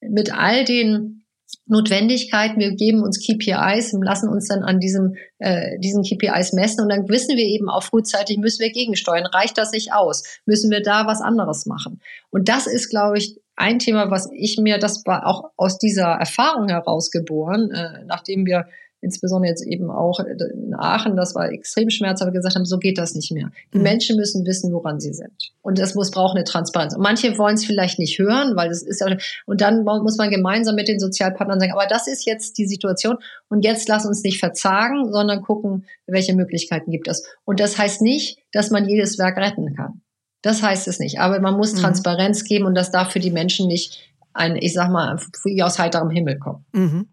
mit 0.01 0.33
all 0.33 0.65
den 0.65 1.21
Notwendigkeiten. 1.67 2.59
Wir 2.59 2.75
geben 2.75 3.01
uns 3.01 3.19
KPIs 3.19 3.93
und 3.93 4.03
lassen 4.03 4.29
uns 4.29 4.47
dann 4.47 4.63
an 4.63 4.79
diesem, 4.79 5.15
äh, 5.39 5.77
diesen 5.79 6.03
KPIs 6.03 6.53
messen 6.53 6.81
und 6.81 6.89
dann 6.89 7.07
wissen 7.09 7.37
wir 7.37 7.45
eben 7.45 7.69
auch 7.69 7.83
frühzeitig, 7.83 8.37
müssen 8.37 8.61
wir 8.61 8.71
gegensteuern. 8.71 9.25
Reicht 9.25 9.57
das 9.57 9.71
nicht 9.71 9.93
aus? 9.93 10.23
Müssen 10.45 10.71
wir 10.71 10.81
da 10.81 11.07
was 11.07 11.21
anderes 11.21 11.65
machen? 11.65 12.01
Und 12.29 12.49
das 12.49 12.67
ist, 12.67 12.89
glaube 12.89 13.17
ich, 13.17 13.39
ein 13.55 13.79
Thema, 13.79 14.09
was 14.09 14.29
ich 14.33 14.57
mir, 14.57 14.79
das 14.79 15.05
war 15.05 15.27
auch 15.27 15.51
aus 15.55 15.77
dieser 15.77 16.07
Erfahrung 16.07 16.67
herausgeboren, 16.67 17.71
äh, 17.71 18.03
nachdem 18.05 18.45
wir 18.45 18.65
insbesondere 19.01 19.49
jetzt 19.49 19.65
eben 19.65 19.89
auch 19.89 20.19
in 20.19 20.73
Aachen, 20.75 21.15
das 21.17 21.35
war 21.35 21.51
extrem 21.51 21.89
schmerzhaft, 21.89 22.31
gesagt 22.31 22.55
haben, 22.55 22.65
so 22.65 22.77
geht 22.77 22.97
das 22.97 23.15
nicht 23.15 23.31
mehr. 23.31 23.51
Die 23.73 23.79
mhm. 23.79 23.83
Menschen 23.83 24.15
müssen 24.15 24.45
wissen, 24.45 24.71
woran 24.71 24.99
sie 24.99 25.13
sind. 25.13 25.51
Und 25.61 25.79
das 25.79 25.95
muss, 25.95 26.11
braucht 26.11 26.35
eine 26.35 26.43
Transparenz. 26.43 26.95
Und 26.95 27.01
manche 27.01 27.37
wollen 27.37 27.55
es 27.55 27.65
vielleicht 27.65 27.99
nicht 27.99 28.19
hören, 28.19 28.55
weil 28.55 28.69
das 28.69 28.83
ist 28.83 29.01
ja, 29.01 29.15
und 29.45 29.61
dann 29.61 29.83
muss 29.83 30.17
man 30.17 30.29
gemeinsam 30.29 30.75
mit 30.75 30.87
den 30.87 30.99
Sozialpartnern 30.99 31.59
sagen, 31.59 31.73
aber 31.73 31.87
das 31.87 32.07
ist 32.07 32.25
jetzt 32.25 32.57
die 32.57 32.67
Situation 32.67 33.17
und 33.49 33.65
jetzt 33.65 33.89
lass 33.89 34.05
uns 34.05 34.23
nicht 34.23 34.39
verzagen, 34.39 35.11
sondern 35.11 35.41
gucken, 35.41 35.85
welche 36.05 36.35
Möglichkeiten 36.35 36.91
gibt 36.91 37.07
es. 37.07 37.25
Und 37.43 37.59
das 37.59 37.77
heißt 37.77 38.01
nicht, 38.01 38.39
dass 38.51 38.69
man 38.69 38.87
jedes 38.87 39.17
Werk 39.17 39.37
retten 39.37 39.75
kann. 39.75 40.01
Das 40.41 40.63
heißt 40.63 40.87
es 40.87 40.99
nicht. 40.99 41.19
Aber 41.19 41.39
man 41.39 41.57
muss 41.57 41.73
mhm. 41.73 41.77
Transparenz 41.77 42.43
geben 42.43 42.65
und 42.65 42.75
das 42.75 42.91
darf 42.91 43.11
für 43.11 43.19
die 43.19 43.31
Menschen 43.31 43.67
nicht 43.67 44.11
ein, 44.33 44.55
ich 44.55 44.73
sag 44.73 44.89
mal, 44.91 45.19
wie 45.43 45.61
aus 45.63 45.79
heiterem 45.79 46.09
Himmel 46.09 46.39
kommen. 46.39 46.65
Mhm. 46.71 47.07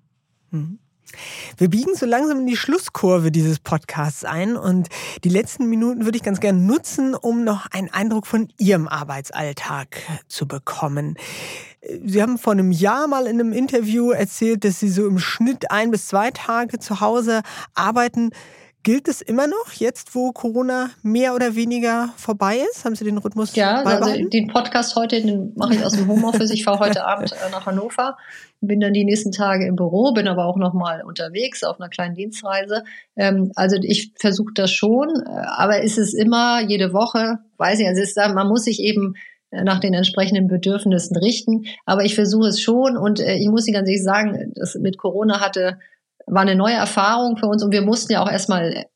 Wir 1.57 1.69
biegen 1.69 1.95
so 1.95 2.07
langsam 2.07 2.41
in 2.41 2.47
die 2.47 2.57
Schlusskurve 2.57 3.31
dieses 3.31 3.59
Podcasts 3.59 4.25
ein 4.25 4.57
und 4.57 4.89
die 5.25 5.29
letzten 5.29 5.69
Minuten 5.69 6.05
würde 6.05 6.17
ich 6.17 6.23
ganz 6.23 6.41
gerne 6.41 6.59
nutzen, 6.59 7.15
um 7.15 7.45
noch 7.45 7.67
einen 7.71 7.91
Eindruck 7.91 8.27
von 8.27 8.49
Ihrem 8.59 8.89
Arbeitsalltag 8.89 9.97
zu 10.29 10.47
bekommen. 10.47 11.17
Sie 12.05 12.23
haben 12.23 12.39
vor 12.39 12.53
einem 12.53 12.73
Jahr 12.73 13.07
mal 13.07 13.27
in 13.27 13.41
einem 13.41 13.53
Interview 13.53 14.11
erzählt, 14.11 14.65
dass 14.65 14.81
Sie 14.81 14.89
so 14.89 15.07
im 15.07 15.19
Schnitt 15.19 15.71
ein 15.71 15.91
bis 15.91 16.09
zwei 16.09 16.31
Tage 16.31 16.79
zu 16.79 17.01
Hause 17.01 17.43
arbeiten. 17.75 18.31
Gilt 18.85 19.09
es 19.09 19.21
immer 19.21 19.47
noch, 19.47 19.73
jetzt 19.75 20.15
wo 20.15 20.33
Corona 20.33 20.91
mehr 21.03 21.35
oder 21.35 21.55
weniger 21.57 22.11
vorbei 22.17 22.59
ist? 22.71 22.85
Haben 22.85 22.95
Sie 22.95 23.05
den 23.05 23.19
Rhythmus 23.19 23.55
Ja, 23.55 23.83
also 23.83 24.29
den 24.29 24.47
Podcast 24.47 24.95
heute, 24.97 25.21
den 25.21 25.53
mache 25.57 25.75
ich 25.75 25.85
aus 25.85 25.93
dem 25.93 26.07
Homeoffice. 26.09 26.51
Ich 26.51 26.65
fahre 26.65 26.79
heute 26.79 27.05
Abend 27.07 27.33
äh, 27.33 27.51
nach 27.51 27.67
Hannover, 27.67 28.17
bin 28.61 28.81
dann 28.81 28.93
die 28.93 29.05
nächsten 29.05 29.33
Tage 29.33 29.67
im 29.67 29.77
Büro, 29.77 30.13
bin 30.13 30.29
aber 30.29 30.47
auch 30.47 30.57
noch 30.57 30.75
mal 30.75 31.03
unterwegs 31.05 31.63
auf 31.65 31.81
einer 31.81 31.89
kleinen 31.89 32.15
Dienstreise. 32.15 32.85
Ähm, 33.17 33.53
also 33.55 33.77
ich 33.81 34.13
versuche 34.19 34.53
das 34.55 34.71
schon, 34.71 35.09
äh, 35.09 35.31
aber 35.57 35.83
ist 35.83 35.99
es 35.99 36.15
immer 36.15 36.61
jede 36.67 36.93
Woche, 36.93 37.39
weiß 37.57 37.81
ich, 37.81 37.87
also 37.87 38.03
ist, 38.03 38.17
man 38.17 38.49
muss 38.49 38.65
sich 38.65 38.81
eben 38.81 39.15
äh, 39.51 39.63
nach 39.63 39.79
den 39.79 39.95
entsprechenden 39.95 40.49
Bedürfnissen 40.49 41.17
richten. 41.17 41.65
Aber 41.87 42.05
ich 42.05 42.15
versuche 42.15 42.49
es 42.49 42.61
schon 42.61 42.97
und 42.97 43.21
ich 43.21 43.49
muss 43.49 43.67
Ihnen 43.67 43.75
ganz 43.75 43.89
ehrlich 43.89 44.05
sagen, 44.05 44.53
das 44.55 44.75
mit 44.75 44.99
Corona 44.99 45.41
hatte 45.41 45.79
war 46.31 46.43
eine 46.43 46.57
neue 46.57 46.75
Erfahrung 46.75 47.37
für 47.37 47.47
uns 47.47 47.63
und 47.63 47.73
wir 47.73 47.83
mussten 47.83 48.13
ja 48.13 48.23
auch 48.23 48.31
erstmal 48.31 48.87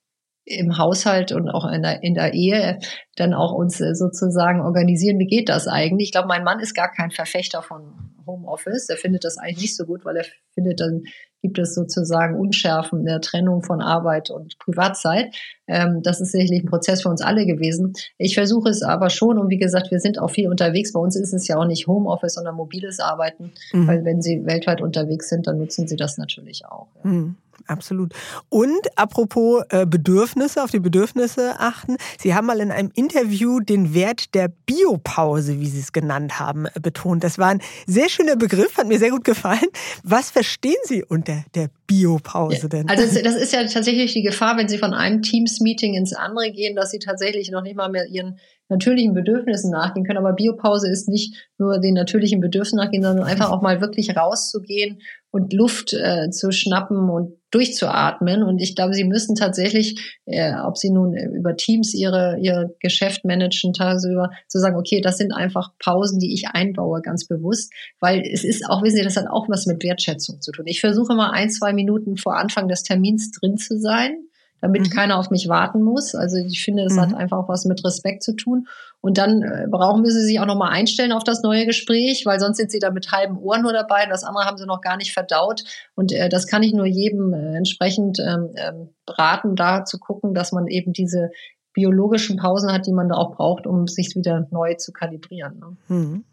im 0.45 0.77
Haushalt 0.79 1.33
und 1.33 1.49
auch 1.49 1.71
in 1.71 1.83
der, 1.83 2.03
in 2.03 2.15
der 2.15 2.35
Ehe 2.35 2.79
dann 3.17 3.33
auch 3.33 3.53
uns 3.53 3.81
äh, 3.81 3.95
sozusagen 3.95 4.61
organisieren, 4.61 5.19
wie 5.19 5.27
geht 5.27 5.49
das 5.49 5.69
eigentlich? 5.69 6.09
Ich 6.09 6.13
glaube, 6.13 6.29
mein 6.29 6.45
Mann 6.45 6.61
ist 6.61 6.75
gar 6.75 6.91
kein 6.91 7.11
Verfechter 7.11 7.63
von 7.63 8.13
Homeoffice. 8.27 8.89
Er 8.89 8.97
findet 8.97 9.25
das 9.25 9.39
eigentlich 9.39 9.63
nicht 9.63 9.77
so 9.77 9.85
gut, 9.85 10.05
weil 10.05 10.17
er 10.17 10.25
findet 10.55 10.81
dann 10.81 11.05
gibt 11.43 11.59
es 11.59 11.75
sozusagen 11.75 12.39
Unschärfen 12.39 13.05
der 13.05 13.21
Trennung 13.21 13.65
von 13.65 13.81
Arbeit 13.81 14.31
und 14.31 14.59
Privatzeit. 14.61 15.35
Ähm, 15.67 16.01
das 16.03 16.21
ist 16.21 16.31
sicherlich 16.31 16.63
ein 16.63 16.69
Prozess 16.69 17.03
für 17.03 17.09
uns 17.09 17.21
alle 17.21 17.47
gewesen. 17.47 17.95
Ich 18.17 18.35
versuche 18.35 18.69
es 18.69 18.83
aber 18.83 19.11
schon 19.11 19.39
und 19.39 19.51
wie 19.51 19.59
gesagt, 19.59 19.91
wir 19.91 19.99
sind 19.99 20.21
auch 20.21 20.31
viel 20.31 20.49
unterwegs. 20.49 20.93
Bei 20.93 21.01
uns 21.01 21.17
ist 21.17 21.33
es 21.33 21.49
ja 21.49 21.57
auch 21.57 21.67
nicht 21.67 21.89
Homeoffice, 21.89 22.35
sondern 22.35 22.55
mobiles 22.55 23.01
Arbeiten, 23.01 23.53
mhm. 23.73 23.89
weil 23.89 24.05
wenn 24.05 24.23
Sie 24.23 24.47
weltweit 24.47 24.81
unterwegs 24.81 25.29
sind, 25.29 25.49
dann 25.49 25.59
nutzen 25.59 25.89
Sie 25.89 25.97
das 25.97 26.17
natürlich 26.17 26.65
auch. 26.65 26.89
Ja. 27.03 27.11
Mhm 27.11 27.37
absolut. 27.67 28.13
Und 28.49 28.81
apropos 28.97 29.63
äh, 29.71 29.87
Bedürfnisse, 29.87 30.63
auf 30.63 30.71
die 30.71 30.81
Bedürfnisse 30.81 31.55
achten. 31.59 31.97
Sie 32.19 32.35
haben 32.35 32.47
mal 32.47 32.61
in 32.61 32.71
einem 32.71 32.91
Interview 32.95 33.61
den 33.61 33.95
Wert 33.95 34.35
der 34.35 34.49
Biopause, 34.67 35.61
wie 35.61 35.67
Sie 35.67 35.81
es 35.81 35.93
genannt 35.93 36.39
haben, 36.39 36.67
äh, 36.67 36.81
betont. 36.81 37.25
Das 37.25 37.39
war 37.39 37.49
ein 37.49 37.61
sehr 37.87 38.09
schöner 38.09 38.37
Begriff, 38.37 38.77
hat 38.77 38.87
mir 38.87 38.99
sehr 38.99 39.11
gut 39.11 39.25
gefallen. 39.25 39.69
Was 40.03 40.31
verstehen 40.31 40.77
Sie 40.85 41.05
unter 41.05 41.45
der 41.55 41.71
Biopause 41.87 42.69
denn? 42.69 42.89
Also 42.89 43.03
das 43.23 43.37
ist 43.37 43.53
ja 43.53 43.65
tatsächlich 43.65 44.13
die 44.13 44.23
Gefahr, 44.23 44.57
wenn 44.57 44.69
Sie 44.69 44.79
von 44.79 44.95
einem 44.95 45.23
Teams-Meeting 45.23 45.95
ins 45.95 46.15
andere 46.15 46.51
gehen, 46.53 46.77
dass 46.77 46.91
Sie 46.91 46.99
tatsächlich 46.99 47.51
noch 47.51 47.63
nicht 47.63 47.77
mal 47.77 47.89
mehr 47.89 48.07
Ihren 48.07 48.39
natürlichen 48.69 49.15
Bedürfnissen 49.15 49.71
nachgehen 49.71 50.05
können. 50.05 50.19
Aber 50.19 50.33
Biopause 50.33 50.91
ist 50.91 51.09
nicht 51.09 51.51
nur 51.59 51.79
den 51.79 51.95
natürlichen 51.95 52.41
Bedürfnissen 52.41 52.79
nachgehen, 52.79 53.03
sondern 53.03 53.27
einfach 53.27 53.51
auch 53.51 53.63
mal 53.63 53.81
wirklich 53.81 54.17
rauszugehen 54.17 55.01
und 55.33 55.53
Luft 55.55 55.95
äh, 55.95 56.31
zu 56.31 56.53
schnappen 56.53 57.09
und 57.09 57.39
durchzuatmen. 57.51 58.43
Und 58.43 58.61
ich 58.61 58.77
glaube, 58.77 58.93
sie 58.93 59.05
müssen 59.05 59.35
tatsächlich, 59.35 60.19
äh, 60.27 60.55
ob 60.55 60.77
sie 60.77 60.91
nun 60.91 61.17
über 61.17 61.57
Teams 61.57 61.95
ihre, 61.95 62.39
ihr 62.39 62.75
Geschäft 62.81 63.25
managen, 63.25 63.73
tagsüber, 63.73 64.31
zu 64.47 64.61
sagen, 64.61 64.77
okay, 64.77 65.01
das 65.01 65.17
sind 65.17 65.33
einfach 65.33 65.71
Pausen, 65.79 66.19
die 66.19 66.35
ich 66.35 66.49
einbaue, 66.49 67.01
ganz 67.01 67.27
bewusst. 67.27 67.73
Weil 67.99 68.21
es 68.21 68.45
ist 68.45 68.69
auch, 68.69 68.83
wissen 68.83 68.97
Sie, 68.97 69.05
das 69.05 69.17
hat 69.17 69.27
auch 69.29 69.49
was 69.49 69.67
mit 69.67 69.83
Wertschätzung 69.83 70.41
zu 70.41 70.53
tun. 70.53 70.67
Ich 70.67 70.81
versuche 70.81 71.15
mal 71.15 71.31
ein, 71.31 71.51
zwei 71.51 71.73
Minuten 71.73 72.19
vor 72.19 72.37
Anfang 72.37 72.69
des 72.69 72.83
Termins 72.83 73.33
drin 73.33 73.57
zu 73.57 73.79
sein 73.79 74.29
damit 74.63 74.83
mhm. 74.83 74.91
keiner 74.91 75.19
auf 75.19 75.31
mich 75.31 75.49
warten 75.49 75.83
muss. 75.83 76.15
Also 76.15 76.39
ich 76.39 76.65
finde, 76.65 76.85
das 76.85 76.95
mhm. 76.95 77.01
hat 77.01 77.15
einfach 77.15 77.37
auch 77.37 77.49
was 77.49 77.65
mit 77.65 77.85
Respekt 77.85 78.23
zu 78.23 78.35
tun. 78.35 78.69
Und 79.01 79.19
dann 79.19 79.43
äh, 79.43 79.67
brauchen 79.69 80.05
wir 80.05 80.11
sie 80.13 80.25
sich 80.25 80.39
auch 80.39 80.47
nochmal 80.47 80.71
einstellen 80.71 81.11
auf 81.11 81.25
das 81.25 81.43
neue 81.43 81.67
Gespräch, 81.67 82.25
weil 82.25 82.39
sonst 82.39 82.59
sind 82.59 82.71
sie 82.71 82.79
da 82.79 82.91
mit 82.91 83.11
halbem 83.11 83.39
Ohr 83.39 83.59
nur 83.59 83.73
dabei. 83.73 84.07
Das 84.07 84.23
andere 84.23 84.45
haben 84.45 84.57
sie 84.57 84.65
noch 84.65 84.81
gar 84.81 84.97
nicht 84.97 85.13
verdaut. 85.13 85.65
Und 85.97 86.13
äh, 86.13 86.29
das 86.29 86.47
kann 86.47 86.63
ich 86.63 86.73
nur 86.73 86.87
jedem 86.87 87.35
äh, 87.35 87.57
entsprechend 87.57 88.21
ähm, 88.21 88.51
ähm, 88.55 88.89
raten, 89.09 89.57
da 89.57 89.85
zu 89.85 89.99
gucken, 89.99 90.33
dass 90.33 90.53
man 90.53 90.69
eben 90.69 90.93
diese 90.93 91.31
biologischen 91.73 92.37
Pausen 92.37 92.73
hat, 92.73 92.87
die 92.87 92.93
man 92.93 93.09
da 93.09 93.17
auch 93.17 93.35
braucht, 93.35 93.67
um 93.67 93.89
sich 93.89 94.15
wieder 94.15 94.47
neu 94.53 94.75
zu 94.75 94.93
kalibrieren. 94.93 95.59
Ne? 95.59 95.77
Mhm. 95.89 96.25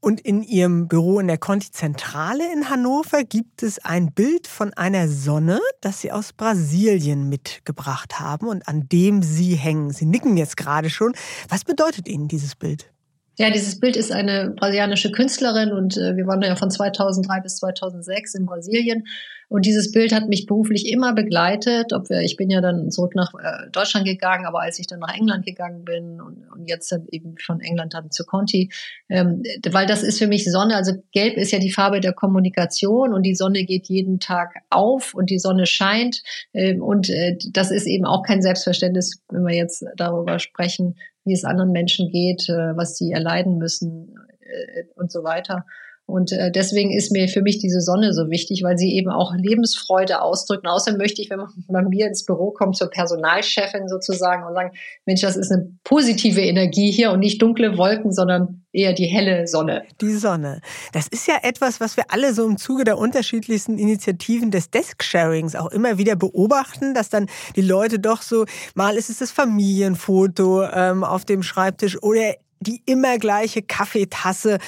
Und 0.00 0.20
in 0.20 0.42
Ihrem 0.42 0.88
Büro 0.88 1.18
in 1.18 1.26
der 1.26 1.38
Conti-Zentrale 1.38 2.44
in 2.52 2.70
Hannover 2.70 3.24
gibt 3.24 3.62
es 3.62 3.78
ein 3.84 4.12
Bild 4.12 4.46
von 4.46 4.72
einer 4.74 5.08
Sonne, 5.08 5.58
das 5.80 6.00
Sie 6.00 6.12
aus 6.12 6.32
Brasilien 6.32 7.28
mitgebracht 7.28 8.20
haben 8.20 8.46
und 8.46 8.68
an 8.68 8.88
dem 8.88 9.22
Sie 9.22 9.54
hängen. 9.54 9.90
Sie 9.90 10.06
nicken 10.06 10.36
jetzt 10.36 10.56
gerade 10.56 10.90
schon. 10.90 11.14
Was 11.48 11.64
bedeutet 11.64 12.08
Ihnen 12.08 12.28
dieses 12.28 12.54
Bild? 12.54 12.92
Ja, 13.38 13.50
dieses 13.50 13.78
Bild 13.80 13.96
ist 13.96 14.12
eine 14.12 14.54
brasilianische 14.56 15.10
Künstlerin 15.10 15.72
und 15.72 15.96
äh, 15.96 16.16
wir 16.16 16.26
waren 16.26 16.40
ja 16.40 16.56
von 16.56 16.70
2003 16.70 17.40
bis 17.40 17.56
2006 17.56 18.34
in 18.34 18.46
Brasilien. 18.46 19.04
Und 19.48 19.64
dieses 19.64 19.92
Bild 19.92 20.12
hat 20.12 20.28
mich 20.28 20.46
beruflich 20.46 20.90
immer 20.90 21.14
begleitet. 21.14 21.92
Ob 21.92 22.10
wir, 22.10 22.20
ich 22.20 22.36
bin 22.36 22.50
ja 22.50 22.60
dann 22.60 22.90
zurück 22.90 23.14
nach 23.14 23.32
äh, 23.34 23.70
Deutschland 23.70 24.04
gegangen, 24.04 24.44
aber 24.44 24.60
als 24.60 24.78
ich 24.80 24.88
dann 24.88 24.98
nach 24.98 25.14
England 25.14 25.46
gegangen 25.46 25.84
bin 25.84 26.20
und, 26.20 26.48
und 26.50 26.68
jetzt 26.68 26.90
dann 26.90 27.06
eben 27.10 27.36
von 27.38 27.60
England 27.60 27.94
dann 27.94 28.10
zu 28.10 28.24
Conti, 28.24 28.72
ähm, 29.08 29.44
weil 29.70 29.86
das 29.86 30.02
ist 30.02 30.18
für 30.18 30.26
mich 30.26 30.50
Sonne. 30.50 30.74
Also 30.74 30.94
Gelb 31.12 31.36
ist 31.36 31.52
ja 31.52 31.60
die 31.60 31.70
Farbe 31.70 32.00
der 32.00 32.12
Kommunikation 32.12 33.14
und 33.14 33.22
die 33.22 33.36
Sonne 33.36 33.64
geht 33.64 33.86
jeden 33.86 34.18
Tag 34.18 34.54
auf 34.68 35.14
und 35.14 35.30
die 35.30 35.38
Sonne 35.38 35.66
scheint. 35.66 36.22
Ähm, 36.52 36.82
und 36.82 37.08
äh, 37.08 37.38
das 37.52 37.70
ist 37.70 37.86
eben 37.86 38.04
auch 38.04 38.24
kein 38.24 38.42
Selbstverständnis, 38.42 39.22
wenn 39.30 39.44
wir 39.44 39.54
jetzt 39.54 39.84
darüber 39.96 40.40
sprechen, 40.40 40.96
wie 41.24 41.34
es 41.34 41.44
anderen 41.44 41.70
Menschen 41.70 42.10
geht, 42.10 42.48
äh, 42.48 42.76
was 42.76 42.96
sie 42.96 43.12
erleiden 43.12 43.58
müssen 43.58 44.16
äh, 44.40 44.84
und 44.96 45.12
so 45.12 45.22
weiter. 45.22 45.64
Und 46.06 46.30
äh, 46.30 46.52
deswegen 46.52 46.92
ist 46.92 47.10
mir 47.10 47.28
für 47.28 47.42
mich 47.42 47.58
diese 47.58 47.80
Sonne 47.80 48.12
so 48.12 48.30
wichtig, 48.30 48.62
weil 48.62 48.78
sie 48.78 48.94
eben 48.94 49.10
auch 49.10 49.34
Lebensfreude 49.34 50.22
ausdrückt. 50.22 50.64
Und 50.64 50.70
außerdem 50.70 50.98
möchte 50.98 51.20
ich, 51.20 51.30
wenn 51.30 51.38
man 51.38 51.48
bei 51.66 51.82
mir 51.82 52.06
ins 52.06 52.24
Büro 52.24 52.52
kommt, 52.52 52.76
zur 52.76 52.88
Personalchefin 52.88 53.88
sozusagen 53.88 54.46
und 54.46 54.54
sagen, 54.54 54.70
Mensch, 55.04 55.22
das 55.22 55.36
ist 55.36 55.50
eine 55.50 55.68
positive 55.82 56.40
Energie 56.40 56.92
hier 56.92 57.10
und 57.10 57.18
nicht 57.18 57.42
dunkle 57.42 57.76
Wolken, 57.76 58.12
sondern 58.12 58.62
eher 58.72 58.92
die 58.92 59.06
helle 59.06 59.48
Sonne. 59.48 59.82
Die 60.00 60.12
Sonne. 60.12 60.60
Das 60.92 61.08
ist 61.08 61.26
ja 61.26 61.38
etwas, 61.42 61.80
was 61.80 61.96
wir 61.96 62.04
alle 62.08 62.32
so 62.34 62.46
im 62.46 62.56
Zuge 62.56 62.84
der 62.84 62.98
unterschiedlichsten 62.98 63.76
Initiativen 63.76 64.52
des 64.52 64.70
Desk-Sharings 64.70 65.56
auch 65.56 65.72
immer 65.72 65.98
wieder 65.98 66.14
beobachten, 66.14 66.94
dass 66.94 67.08
dann 67.08 67.26
die 67.56 67.62
Leute 67.62 67.98
doch 67.98 68.22
so, 68.22 68.44
mal 68.76 68.96
ist 68.96 69.10
es 69.10 69.18
das 69.18 69.32
Familienfoto 69.32 70.62
ähm, 70.62 71.02
auf 71.02 71.24
dem 71.24 71.42
Schreibtisch 71.42 72.00
oder 72.00 72.34
die 72.60 72.82
immer 72.86 73.18
gleiche 73.18 73.62
Kaffeetasse. 73.62 74.58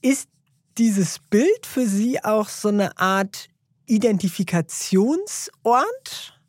Ist 0.00 0.28
dieses 0.78 1.18
Bild 1.30 1.66
für 1.66 1.86
Sie 1.86 2.22
auch 2.22 2.48
so 2.48 2.68
eine 2.68 2.98
Art 2.98 3.48
Identifikationsort? 3.86 6.40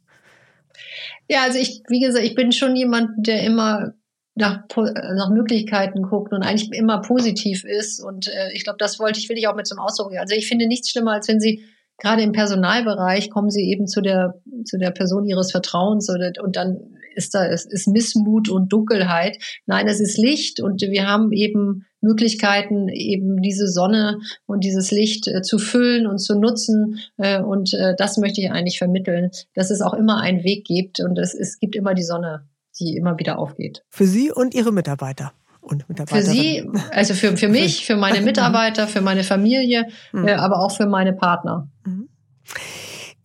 Ja, 1.28 1.44
also 1.44 1.60
ich, 1.60 1.84
wie 1.88 2.00
gesagt, 2.00 2.26
ich 2.26 2.36
bin 2.36 2.52
schon 2.52 2.76
jemand, 2.76 3.28
der 3.28 3.44
immer 3.44 3.94
nach, 4.36 4.64
nach 4.76 5.30
Möglichkeiten 5.30 6.04
guckt 6.04 6.34
und 6.34 6.44
eigentlich 6.44 6.72
immer 6.74 7.02
positiv 7.02 7.64
ist. 7.64 8.04
Und 8.04 8.28
äh, 8.28 8.52
ich 8.54 8.64
glaube, 8.64 8.78
das 8.80 9.00
wollte 9.00 9.20
ich, 9.20 9.30
will 9.30 9.38
ich 9.38 9.48
auch 9.48 9.56
mit 9.56 9.68
zum 9.68 9.80
Ausdruck. 9.80 10.14
Also 10.18 10.36
ich 10.36 10.48
finde 10.48 10.68
nichts 10.68 10.90
schlimmer, 10.90 11.14
als 11.14 11.28
wenn 11.28 11.40
Sie 11.40 11.64
gerade 11.98 12.22
im 12.22 12.34
Personalbereich 12.34 13.30
kommen 13.30 13.50
Sie 13.50 13.70
eben 13.70 13.88
zu 13.88 14.02
der, 14.02 14.42
zu 14.66 14.78
der 14.78 14.92
Person 14.92 15.26
Ihres 15.26 15.52
Vertrauens 15.52 16.10
oder, 16.10 16.34
und 16.44 16.58
dann 16.58 16.95
ist 17.16 17.34
da, 17.34 17.46
es 17.46 17.66
ist 17.66 17.88
Missmut 17.88 18.50
und 18.50 18.72
Dunkelheit. 18.72 19.38
Nein, 19.66 19.88
es 19.88 20.00
ist 20.00 20.18
Licht 20.18 20.60
und 20.60 20.82
wir 20.82 21.08
haben 21.08 21.32
eben 21.32 21.86
Möglichkeiten, 22.02 22.88
eben 22.88 23.42
diese 23.42 23.68
Sonne 23.68 24.20
und 24.46 24.64
dieses 24.64 24.92
Licht 24.92 25.28
äh, 25.28 25.42
zu 25.42 25.58
füllen 25.58 26.08
und 26.08 26.20
zu 26.20 26.40
nutzen. 26.40 27.00
Äh, 27.18 27.42
und 27.42 27.74
äh, 27.74 27.96
das 27.98 28.18
möchte 28.18 28.42
ich 28.42 28.52
eigentlich 28.52 28.78
vermitteln, 28.78 29.32
dass 29.54 29.72
es 29.72 29.82
auch 29.82 29.94
immer 29.94 30.22
einen 30.22 30.44
Weg 30.44 30.66
gibt 30.66 31.00
und 31.00 31.18
es, 31.18 31.34
es 31.34 31.60
gibt 31.60 31.76
immer 31.76 31.94
die 31.94 32.04
Sonne, 32.04 32.48
die 32.80 32.96
immer 32.96 33.18
wieder 33.18 33.40
aufgeht. 33.40 33.84
Für 33.90 34.06
Sie 34.06 34.32
und 34.32 34.54
Ihre 34.54 34.72
Mitarbeiter. 34.72 35.34
Und 35.62 35.84
für 36.08 36.22
Sie, 36.22 36.70
also 36.92 37.16
für, 37.16 37.36
für 37.38 37.48
mich, 37.48 37.88
für 37.88 37.96
meine 37.96 38.22
Mitarbeiter, 38.26 38.88
für 38.88 39.02
meine 39.02 39.24
Familie, 39.24 39.88
mhm. 40.12 40.28
aber 40.28 40.60
auch 40.60 40.72
für 40.72 40.86
meine 40.86 41.14
Partner. 41.14 41.68
Mhm. 41.84 42.08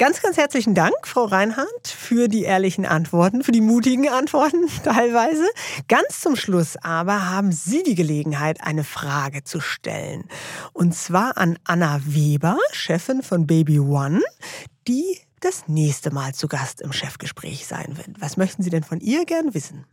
Ganz, 0.01 0.23
ganz 0.23 0.39
herzlichen 0.39 0.75
Dank, 0.75 0.95
Frau 1.05 1.25
Reinhardt, 1.25 1.87
für 1.87 2.29
die 2.29 2.45
ehrlichen 2.45 2.87
Antworten, 2.87 3.43
für 3.43 3.53
die 3.53 3.61
mutigen 3.61 4.09
Antworten 4.09 4.67
teilweise. 4.83 5.45
Ganz 5.89 6.23
zum 6.23 6.37
Schluss 6.37 6.79
aber 6.81 7.29
haben 7.29 7.53
Sie 7.53 7.83
die 7.83 7.97
Gelegenheit, 7.97 8.63
eine 8.63 8.83
Frage 8.83 9.45
zu 9.45 9.61
stellen. 9.61 10.25
Und 10.73 10.95
zwar 10.95 11.37
an 11.37 11.59
Anna 11.65 12.01
Weber, 12.07 12.57
Chefin 12.73 13.21
von 13.21 13.47
Baby 13.47 13.79
One, 13.79 14.23
die 14.89 15.19
das 15.41 15.69
nächste 15.69 16.11
Mal 16.11 16.33
zu 16.33 16.49
Gast 16.49 16.81
im 16.81 16.95
Chefgespräch 16.95 17.67
sein 17.67 17.99
wird. 17.99 18.23
Was 18.23 18.39
möchten 18.39 18.63
Sie 18.63 18.71
denn 18.71 18.85
von 18.85 19.01
ihr 19.01 19.27
gern 19.27 19.53
wissen? 19.53 19.85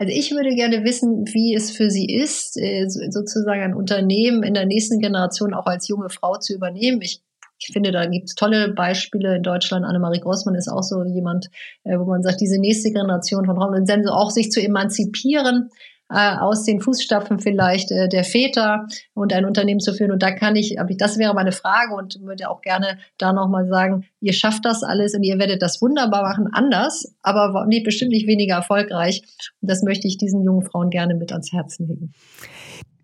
Also 0.00 0.12
ich 0.12 0.32
würde 0.32 0.56
gerne 0.56 0.82
wissen, 0.82 1.24
wie 1.26 1.54
es 1.54 1.70
für 1.70 1.88
Sie 1.88 2.12
ist, 2.12 2.56
äh, 2.56 2.86
sozusagen 2.88 3.62
ein 3.62 3.74
Unternehmen 3.74 4.42
in 4.42 4.54
der 4.54 4.66
nächsten 4.66 4.98
Generation 4.98 5.54
auch 5.54 5.66
als 5.66 5.86
junge 5.86 6.10
Frau 6.10 6.36
zu 6.38 6.52
übernehmen. 6.52 7.00
Ich 7.00 7.22
ich 7.66 7.72
finde, 7.72 7.92
da 7.92 8.06
gibt 8.06 8.28
es 8.28 8.34
tolle 8.34 8.72
Beispiele 8.72 9.36
in 9.36 9.42
Deutschland. 9.42 9.84
Annemarie 9.84 10.20
Grossmann 10.20 10.54
ist 10.54 10.68
auch 10.68 10.82
so 10.82 11.04
jemand, 11.04 11.48
äh, 11.84 11.98
wo 11.98 12.04
man 12.04 12.22
sagt, 12.22 12.40
diese 12.40 12.60
nächste 12.60 12.90
Generation 12.90 13.46
von 13.46 13.56
Frauen 13.56 13.74
und 13.74 13.88
so 13.88 14.12
auch 14.12 14.30
sich 14.30 14.50
zu 14.50 14.60
emanzipieren 14.60 15.70
äh, 16.12 16.36
aus 16.36 16.64
den 16.64 16.80
Fußstapfen 16.80 17.38
vielleicht 17.38 17.90
äh, 17.90 18.08
der 18.08 18.24
Väter 18.24 18.86
und 19.14 19.32
ein 19.32 19.44
Unternehmen 19.44 19.80
zu 19.80 19.94
führen. 19.94 20.10
Und 20.10 20.22
da 20.22 20.30
kann 20.30 20.56
ich, 20.56 20.78
aber 20.78 20.94
das 20.94 21.18
wäre 21.18 21.34
meine 21.34 21.52
Frage 21.52 21.94
und 21.94 22.20
würde 22.20 22.50
auch 22.50 22.60
gerne 22.60 22.98
da 23.16 23.32
nochmal 23.32 23.66
sagen, 23.66 24.04
ihr 24.20 24.34
schafft 24.34 24.64
das 24.64 24.82
alles 24.82 25.14
und 25.14 25.22
ihr 25.22 25.38
werdet 25.38 25.62
das 25.62 25.80
wunderbar 25.80 26.22
machen, 26.22 26.48
anders, 26.52 27.14
aber 27.22 27.64
nee, 27.66 27.80
bestimmt 27.80 28.10
nicht 28.10 28.26
weniger 28.26 28.56
erfolgreich. 28.56 29.22
Und 29.60 29.70
das 29.70 29.82
möchte 29.82 30.06
ich 30.06 30.18
diesen 30.18 30.42
jungen 30.42 30.66
Frauen 30.66 30.90
gerne 30.90 31.14
mit 31.14 31.32
ans 31.32 31.52
Herzen 31.52 31.88
legen. 31.88 32.12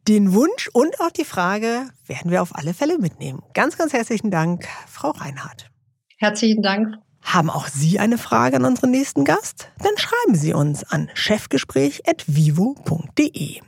Den 0.09 0.33
Wunsch 0.33 0.69
und 0.73 0.99
auch 1.01 1.11
die 1.11 1.27
Frage 1.27 1.91
werden 2.07 2.31
wir 2.31 2.41
auf 2.41 2.57
alle 2.57 2.73
Fälle 2.73 2.97
mitnehmen. 2.97 3.43
Ganz, 3.53 3.77
ganz 3.77 3.93
herzlichen 3.93 4.31
Dank, 4.31 4.67
Frau 4.87 5.11
Reinhardt. 5.11 5.71
Herzlichen 6.17 6.63
Dank. 6.63 6.97
Haben 7.21 7.51
auch 7.51 7.69
Sie 7.69 7.99
eine 7.99 8.17
Frage 8.17 8.57
an 8.57 8.65
unseren 8.65 8.91
nächsten 8.91 9.27
Gast? 9.27 9.71
Dann 9.83 9.99
schreiben 9.99 10.35
Sie 10.35 10.55
uns 10.55 10.83
an 10.83 11.11
chefgespräch.vivo.de. 11.13 13.61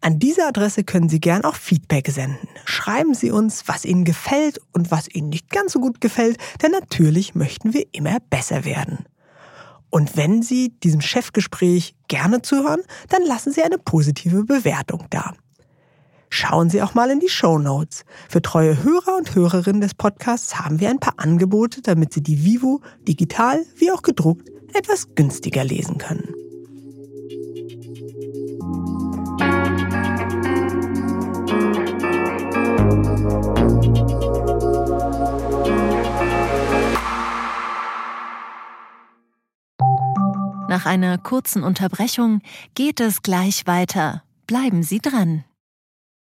An 0.00 0.18
diese 0.18 0.46
Adresse 0.46 0.82
können 0.82 1.10
Sie 1.10 1.20
gern 1.20 1.44
auch 1.44 1.56
Feedback 1.56 2.08
senden. 2.08 2.48
Schreiben 2.64 3.12
Sie 3.12 3.30
uns, 3.30 3.68
was 3.68 3.84
Ihnen 3.84 4.06
gefällt 4.06 4.62
und 4.72 4.90
was 4.90 5.14
Ihnen 5.14 5.28
nicht 5.28 5.50
ganz 5.50 5.72
so 5.72 5.80
gut 5.80 6.00
gefällt, 6.00 6.38
denn 6.62 6.70
natürlich 6.70 7.34
möchten 7.34 7.74
wir 7.74 7.84
immer 7.92 8.16
besser 8.30 8.64
werden. 8.64 9.04
Und 9.90 10.16
wenn 10.16 10.42
Sie 10.42 10.70
diesem 10.70 11.02
Chefgespräch 11.02 11.94
gerne 12.08 12.40
zuhören, 12.40 12.80
dann 13.10 13.26
lassen 13.26 13.52
Sie 13.52 13.62
eine 13.62 13.76
positive 13.76 14.44
Bewertung 14.44 15.04
da. 15.10 15.34
Schauen 16.34 16.70
Sie 16.70 16.80
auch 16.80 16.94
mal 16.94 17.10
in 17.10 17.20
die 17.20 17.28
Show 17.28 17.58
Notes. 17.58 18.06
Für 18.26 18.40
treue 18.40 18.82
Hörer 18.82 19.18
und 19.18 19.34
Hörerinnen 19.34 19.82
des 19.82 19.92
Podcasts 19.92 20.58
haben 20.58 20.80
wir 20.80 20.88
ein 20.88 20.98
paar 20.98 21.18
Angebote, 21.18 21.82
damit 21.82 22.14
Sie 22.14 22.22
die 22.22 22.42
Vivo 22.42 22.80
digital 23.06 23.62
wie 23.76 23.92
auch 23.92 24.00
gedruckt 24.00 24.48
etwas 24.72 25.14
günstiger 25.14 25.62
lesen 25.62 25.98
können. 25.98 26.34
Nach 40.66 40.86
einer 40.86 41.18
kurzen 41.18 41.62
Unterbrechung 41.62 42.40
geht 42.74 43.00
es 43.00 43.20
gleich 43.20 43.66
weiter. 43.66 44.22
Bleiben 44.46 44.82
Sie 44.82 45.00
dran. 45.00 45.44